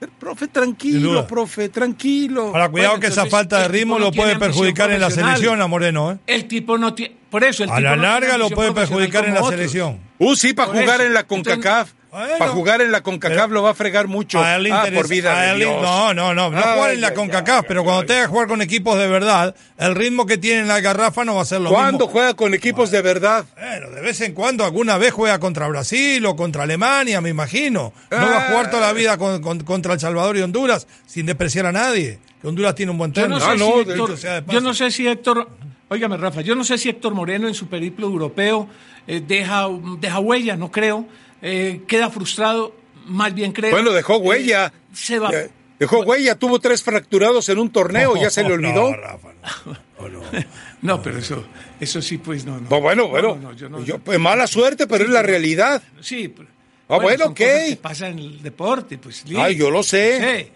Pero, 0.00 0.12
profe, 0.18 0.48
tranquilo, 0.48 1.26
profe, 1.26 1.68
tranquilo. 1.68 2.48
Ahora, 2.48 2.68
cuidado 2.68 2.90
Bueno, 2.94 3.00
que 3.00 3.06
esa 3.06 3.26
falta 3.26 3.60
de 3.62 3.68
ritmo 3.68 3.98
no 3.98 4.06
lo 4.06 4.12
puede 4.12 4.36
perjudicar 4.38 4.90
en 4.90 5.00
la 5.00 5.10
selección 5.10 5.62
a 5.62 5.66
Moreno, 5.66 6.12
¿eh? 6.12 6.18
El 6.26 6.46
tipo 6.48 6.76
no 6.76 6.94
tiene. 6.94 7.16
Por 7.30 7.42
eso, 7.44 7.64
el 7.64 7.70
A 7.70 7.76
tipo 7.76 7.82
la 7.88 7.96
no 7.96 8.02
tiene 8.02 8.08
larga 8.12 8.38
lo 8.38 8.50
puede 8.50 8.72
perjudicar 8.72 9.24
en 9.24 9.34
la 9.34 9.40
otros. 9.40 9.54
selección. 9.54 10.00
Uh, 10.18 10.34
sí, 10.36 10.52
para 10.52 10.72
Por 10.72 10.80
jugar 10.82 10.96
eso. 11.00 11.06
en 11.08 11.14
la 11.14 11.20
Entonces, 11.20 11.54
CONCACAF. 11.54 11.92
Bueno. 12.20 12.38
para 12.38 12.50
jugar 12.52 12.80
en 12.80 12.92
la 12.92 13.02
CONCACAF 13.02 13.50
lo 13.50 13.62
va 13.62 13.70
a 13.70 13.74
fregar 13.74 14.08
mucho. 14.08 14.42
A 14.42 14.56
él 14.56 14.64
le 14.64 14.72
ah, 14.72 14.86
por 14.94 15.08
vida 15.08 15.38
a 15.38 15.42
de 15.42 15.50
él 15.52 15.58
le- 15.58 15.64
Dios. 15.66 15.82
No, 15.82 16.14
no, 16.14 16.34
no, 16.34 16.50
no 16.50 16.56
Ay, 16.58 16.74
jugar 16.76 16.90
en 16.92 17.00
la 17.00 17.08
ay, 17.08 17.14
CONCACAF, 17.14 17.60
ay, 17.60 17.64
pero 17.68 17.84
cuando 17.84 18.00
ay. 18.02 18.06
tenga 18.06 18.22
que 18.22 18.26
jugar 18.28 18.48
con 18.48 18.62
equipos 18.62 18.98
de 18.98 19.06
verdad, 19.06 19.54
el 19.78 19.94
ritmo 19.94 20.26
que 20.26 20.38
tiene 20.38 20.60
en 20.60 20.68
la 20.68 20.80
garrafa 20.80 21.24
no 21.24 21.34
va 21.34 21.42
a 21.42 21.44
ser 21.44 21.60
lo 21.60 21.70
¿Cuándo 21.70 22.06
mismo. 22.06 22.12
juega 22.12 22.34
con 22.34 22.54
equipos 22.54 22.90
de 22.90 23.02
verdad? 23.02 23.44
Bueno, 23.56 23.90
de 23.90 24.00
vez 24.00 24.20
en 24.20 24.32
cuando, 24.32 24.64
alguna 24.64 24.96
vez 24.98 25.12
juega 25.12 25.38
contra 25.40 25.66
Brasil 25.68 26.24
o 26.26 26.36
contra 26.36 26.62
Alemania, 26.64 27.20
me 27.20 27.30
imagino. 27.30 27.92
No 28.10 28.16
va 28.16 28.38
a 28.38 28.48
jugar 28.48 28.70
toda 28.70 28.86
la 28.86 28.92
vida 28.92 29.16
con- 29.18 29.42
con- 29.42 29.60
contra 29.60 29.94
El 29.94 30.00
Salvador 30.00 30.36
y 30.36 30.42
Honduras 30.42 30.86
sin 31.06 31.26
despreciar 31.26 31.66
a 31.66 31.72
nadie. 31.72 32.18
Que 32.40 32.48
Honduras 32.48 32.74
tiene 32.74 32.92
un 32.92 32.98
buen 32.98 33.12
Yo 33.12 33.26
no, 33.28 33.38
término. 33.38 33.40
sé 33.40 33.50
Ah, 33.50 33.54
si 33.54 33.58
no, 33.58 33.80
Héctor, 33.80 34.08
dicho 34.10 34.16
sea 34.16 34.40
de 34.40 34.52
yo 34.52 34.60
no 34.60 34.74
sé 34.74 34.90
si 34.90 35.06
Héctor, 35.08 35.48
óigame 35.88 36.16
Rafa, 36.18 36.42
yo 36.42 36.54
no 36.54 36.62
sé 36.62 36.76
si 36.78 36.88
Héctor 36.90 37.14
Moreno 37.14 37.48
en 37.48 37.54
su 37.54 37.68
periplo 37.68 38.06
europeo 38.06 38.68
eh, 39.06 39.22
deja, 39.26 39.66
deja 39.98 40.18
huella, 40.18 40.56
no 40.56 40.70
creo, 40.70 41.06
eh, 41.46 41.82
queda 41.86 42.08
frustrado, 42.10 42.74
más 43.06 43.34
bien 43.34 43.52
creo. 43.52 43.70
Bueno, 43.70 43.92
dejó 43.92 44.16
huella. 44.16 44.66
eh, 44.74 44.80
se 44.94 45.18
va. 45.18 45.30
Dejó 45.78 46.00
huella, 46.00 46.36
tuvo 46.36 46.58
tres 46.60 46.82
fracturados 46.82 47.48
en 47.50 47.58
un 47.58 47.70
torneo, 47.70 48.16
ya 48.16 48.30
se 48.30 48.42
le 48.42 48.54
olvidó. 48.54 48.90
No, 48.90 48.96
Rafa, 48.96 49.28
no. 49.66 49.72
No, 50.00 50.08
no. 50.08 50.22
No, 50.82 51.00
pero 51.02 51.18
eso, 51.18 51.42
eso 51.80 52.02
sí, 52.02 52.18
pues 52.18 52.44
no. 52.44 52.60
no. 52.60 52.68
No, 52.68 52.80
bueno, 52.80 53.04
No, 53.04 53.08
bueno. 53.08 53.28
no, 53.36 53.50
no, 53.50 53.52
yo 53.54 53.68
no- 53.70 53.82
Yo, 53.84 53.98
pues, 53.98 54.18
mala 54.18 54.46
suerte, 54.46 54.86
pero 54.86 55.04
es 55.04 55.10
la 55.10 55.22
realidad. 55.22 55.82
Sí, 56.00 56.28
pero- 56.28 56.48
Ah, 56.88 56.98
bueno, 56.98 57.32
que 57.32 57.78
pasa 57.80 58.08
en 58.08 58.18
el 58.18 58.42
deporte, 58.42 58.98
pues. 58.98 59.24
Ay, 59.36 59.56
yo 59.56 59.70
lo 59.70 59.82
sé. 59.82 60.42
Sí. 60.44 60.50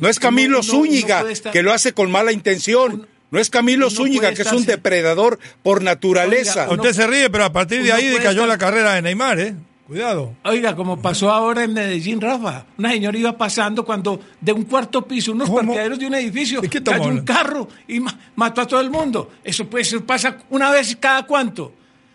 No 0.00 0.08
es 0.08 0.18
Camilo 0.18 0.58
Uno- 0.58 0.62
Zúñiga, 0.68 1.22
estar- 1.30 1.52
que 1.52 1.62
lo 1.62 1.72
hace 1.72 1.92
con 1.92 2.10
mala 2.10 2.32
intención. 2.32 3.06
No 3.30 3.38
es 3.38 3.50
Camilo 3.50 3.88
Zúñiga, 3.88 4.34
que 4.34 4.42
es 4.42 4.52
un 4.52 4.64
depredador 4.66 5.38
por 5.62 5.82
naturaleza. 5.82 6.64
Oiga, 6.68 6.74
Usted 6.82 6.92
se 6.94 7.06
ríe, 7.06 7.30
pero 7.30 7.44
a 7.44 7.52
partir 7.52 7.82
de 7.84 7.92
ahí 7.92 8.08
decayó 8.08 8.42
estar- 8.42 8.48
la 8.48 8.58
carrera 8.58 8.94
de 8.94 9.02
Neymar, 9.02 9.38
¿eh? 9.38 9.54
Cuidado. 9.88 10.34
Oiga, 10.44 10.76
como 10.76 11.00
pasó 11.00 11.30
ahora 11.30 11.64
en 11.64 11.72
Medellín, 11.72 12.20
Rafa. 12.20 12.66
Una 12.76 12.90
señora 12.90 13.16
iba 13.18 13.36
pasando 13.38 13.84
cuando 13.86 14.20
de 14.38 14.52
un 14.52 14.64
cuarto 14.64 15.00
piso, 15.08 15.32
unos 15.32 15.48
¿Cómo? 15.48 15.60
parqueaderos 15.62 15.98
de 15.98 16.06
un 16.06 16.14
edificio, 16.14 16.60
¿De 16.60 16.68
cayó 16.68 17.04
un 17.08 17.22
carro 17.24 17.66
y 17.88 17.98
ma- 17.98 18.14
mató 18.36 18.60
a 18.60 18.66
todo 18.66 18.80
el 18.80 18.90
mundo. 18.90 19.30
Eso 19.42 19.64
pues 19.66 19.88
eso 19.88 20.04
pasa 20.04 20.36
una 20.50 20.70
vez 20.70 20.94
cada 21.00 21.22
cuánto. 21.24 21.72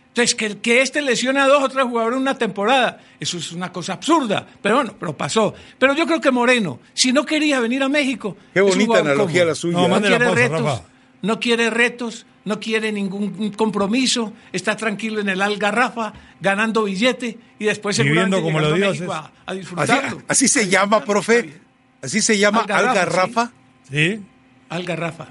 Entonces, 0.10 0.36
que, 0.36 0.60
que 0.60 0.84
este 0.84 1.02
lesione 1.02 1.40
a 1.40 1.48
dos 1.48 1.64
o 1.64 1.70
tres 1.70 1.84
jugadores 1.86 2.18
en 2.18 2.22
una 2.22 2.38
temporada, 2.38 3.02
eso 3.20 3.38
es 3.40 3.52
una 3.52 3.72
cosa 3.72 3.94
absurda. 3.94 4.46
Pero 4.62 4.76
bueno, 4.76 4.94
pero 5.00 5.18
pasó. 5.18 5.56
Pero 5.80 5.96
yo 5.96 6.06
creo 6.06 6.22
que 6.22 6.30
Moreno, 6.30 6.80
si 6.94 7.12
no 7.12 7.26
quería 7.26 7.60
venir 7.60 7.82
a 7.82 7.90
México. 7.90 8.38
Qué 8.54 8.62
bonita 8.62 9.00
analogía 9.00 9.40
cómodo. 9.42 9.46
la 9.48 9.56
suya. 9.56 9.78
No, 9.80 9.88
No, 9.88 9.96
la 10.00 10.02
quiere 10.08 10.26
pausa, 10.26 10.36
retos, 10.40 10.62
Rafa. 10.62 10.84
no 11.24 11.40
quiere 11.40 11.70
retos, 11.72 12.28
no 12.46 12.60
quiere 12.60 12.92
ningún 12.92 13.52
compromiso, 13.54 14.34
está 14.52 14.76
tranquilo 14.76 15.22
en 15.22 15.30
el 15.30 15.42
Algarrafa, 15.42 16.14
ganando 16.42 16.84
billete 16.84 17.38
y 17.60 17.66
después 17.66 17.98
Viviendo 17.98 18.38
seguramente 18.38 18.42
como 18.44 18.60
los 18.60 18.76
dioses. 18.76 19.10
a, 19.10 19.18
a 19.20 19.32
Así, 19.48 19.60
disfrutarlo. 19.60 20.22
así 20.28 20.48
se 20.48 20.68
llama, 20.68 21.04
profe. 21.06 21.60
Así 22.02 22.22
se 22.22 22.38
llama 22.38 22.62
Algarrafa, 22.62 22.90
Algarrafa. 22.92 23.52
¿Sí? 23.90 24.22
Algarrafa. 24.70 25.28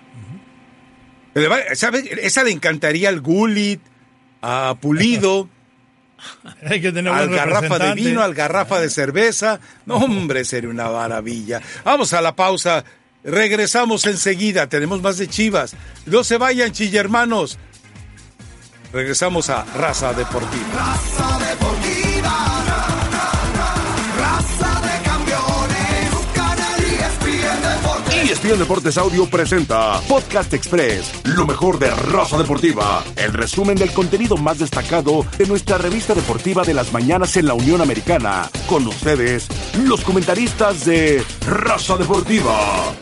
Va- 1.37 1.75
¿sabe? 1.75 2.11
Esa 2.23 2.45
le 2.45 2.51
encantaría 2.51 3.09
al 3.09 3.21
Gulit, 3.21 3.81
a 4.43 4.77
Pulido, 4.81 5.49
Hay 6.71 6.81
que 6.81 6.93
tener 6.93 7.13
al 7.13 7.27
buen 7.29 7.37
garrafa 7.37 7.79
de 7.81 7.95
vino, 7.95 8.23
al 8.23 8.33
garrafa 8.35 8.81
de 8.81 8.89
cerveza. 8.91 9.59
No, 9.87 9.97
hombre, 9.97 10.45
sería 10.45 10.71
una 10.71 10.89
maravilla. 10.89 11.61
Vamos 11.85 12.13
a 12.13 12.21
la 12.23 12.37
pausa. 12.37 12.85
Regresamos 13.25 14.07
enseguida. 14.07 14.69
Tenemos 14.69 15.01
más 15.01 15.19
de 15.19 15.29
Chivas. 15.29 15.75
No 16.07 16.25
se 16.25 16.39
vayan, 16.39 16.73
chillermanos. 16.73 17.59
Regresamos 18.93 19.49
a 19.49 19.65
Raza 19.77 20.13
Deportiva. 20.13 20.67
Raza 20.75 21.39
deportiva. 21.49 22.65
Raza 24.19 24.81
de 24.83 25.03
campeones. 25.03 26.11
Canal 26.35 26.81
ESPN 26.85 27.63
Deportes. 27.63 28.31
ESPN 28.31 28.59
Deportes 28.59 28.99
Audio 28.99 29.31
presenta 29.31 29.99
Podcast 30.09 30.53
Express, 30.53 31.11
lo 31.25 31.47
mejor 31.47 31.79
de 31.79 31.91
Raza 31.91 32.37
Deportiva, 32.37 33.03
el 33.17 33.33
resumen 33.33 33.77
del 33.77 33.93
contenido 33.93 34.37
más 34.37 34.59
destacado 34.59 35.25
de 35.39 35.47
nuestra 35.47 35.79
revista 35.79 36.15
deportiva 36.15 36.63
de 36.63 36.75
las 36.75 36.93
mañanas 36.93 37.37
en 37.39 37.47
la 37.47 37.55
Unión 37.55 37.81
Americana. 37.81 38.51
Con 38.67 38.87
ustedes, 38.87 39.47
los 39.85 40.03
comentaristas 40.03 40.85
de 40.85 41.25
Raza 41.47 41.97
Deportiva. 41.97 42.93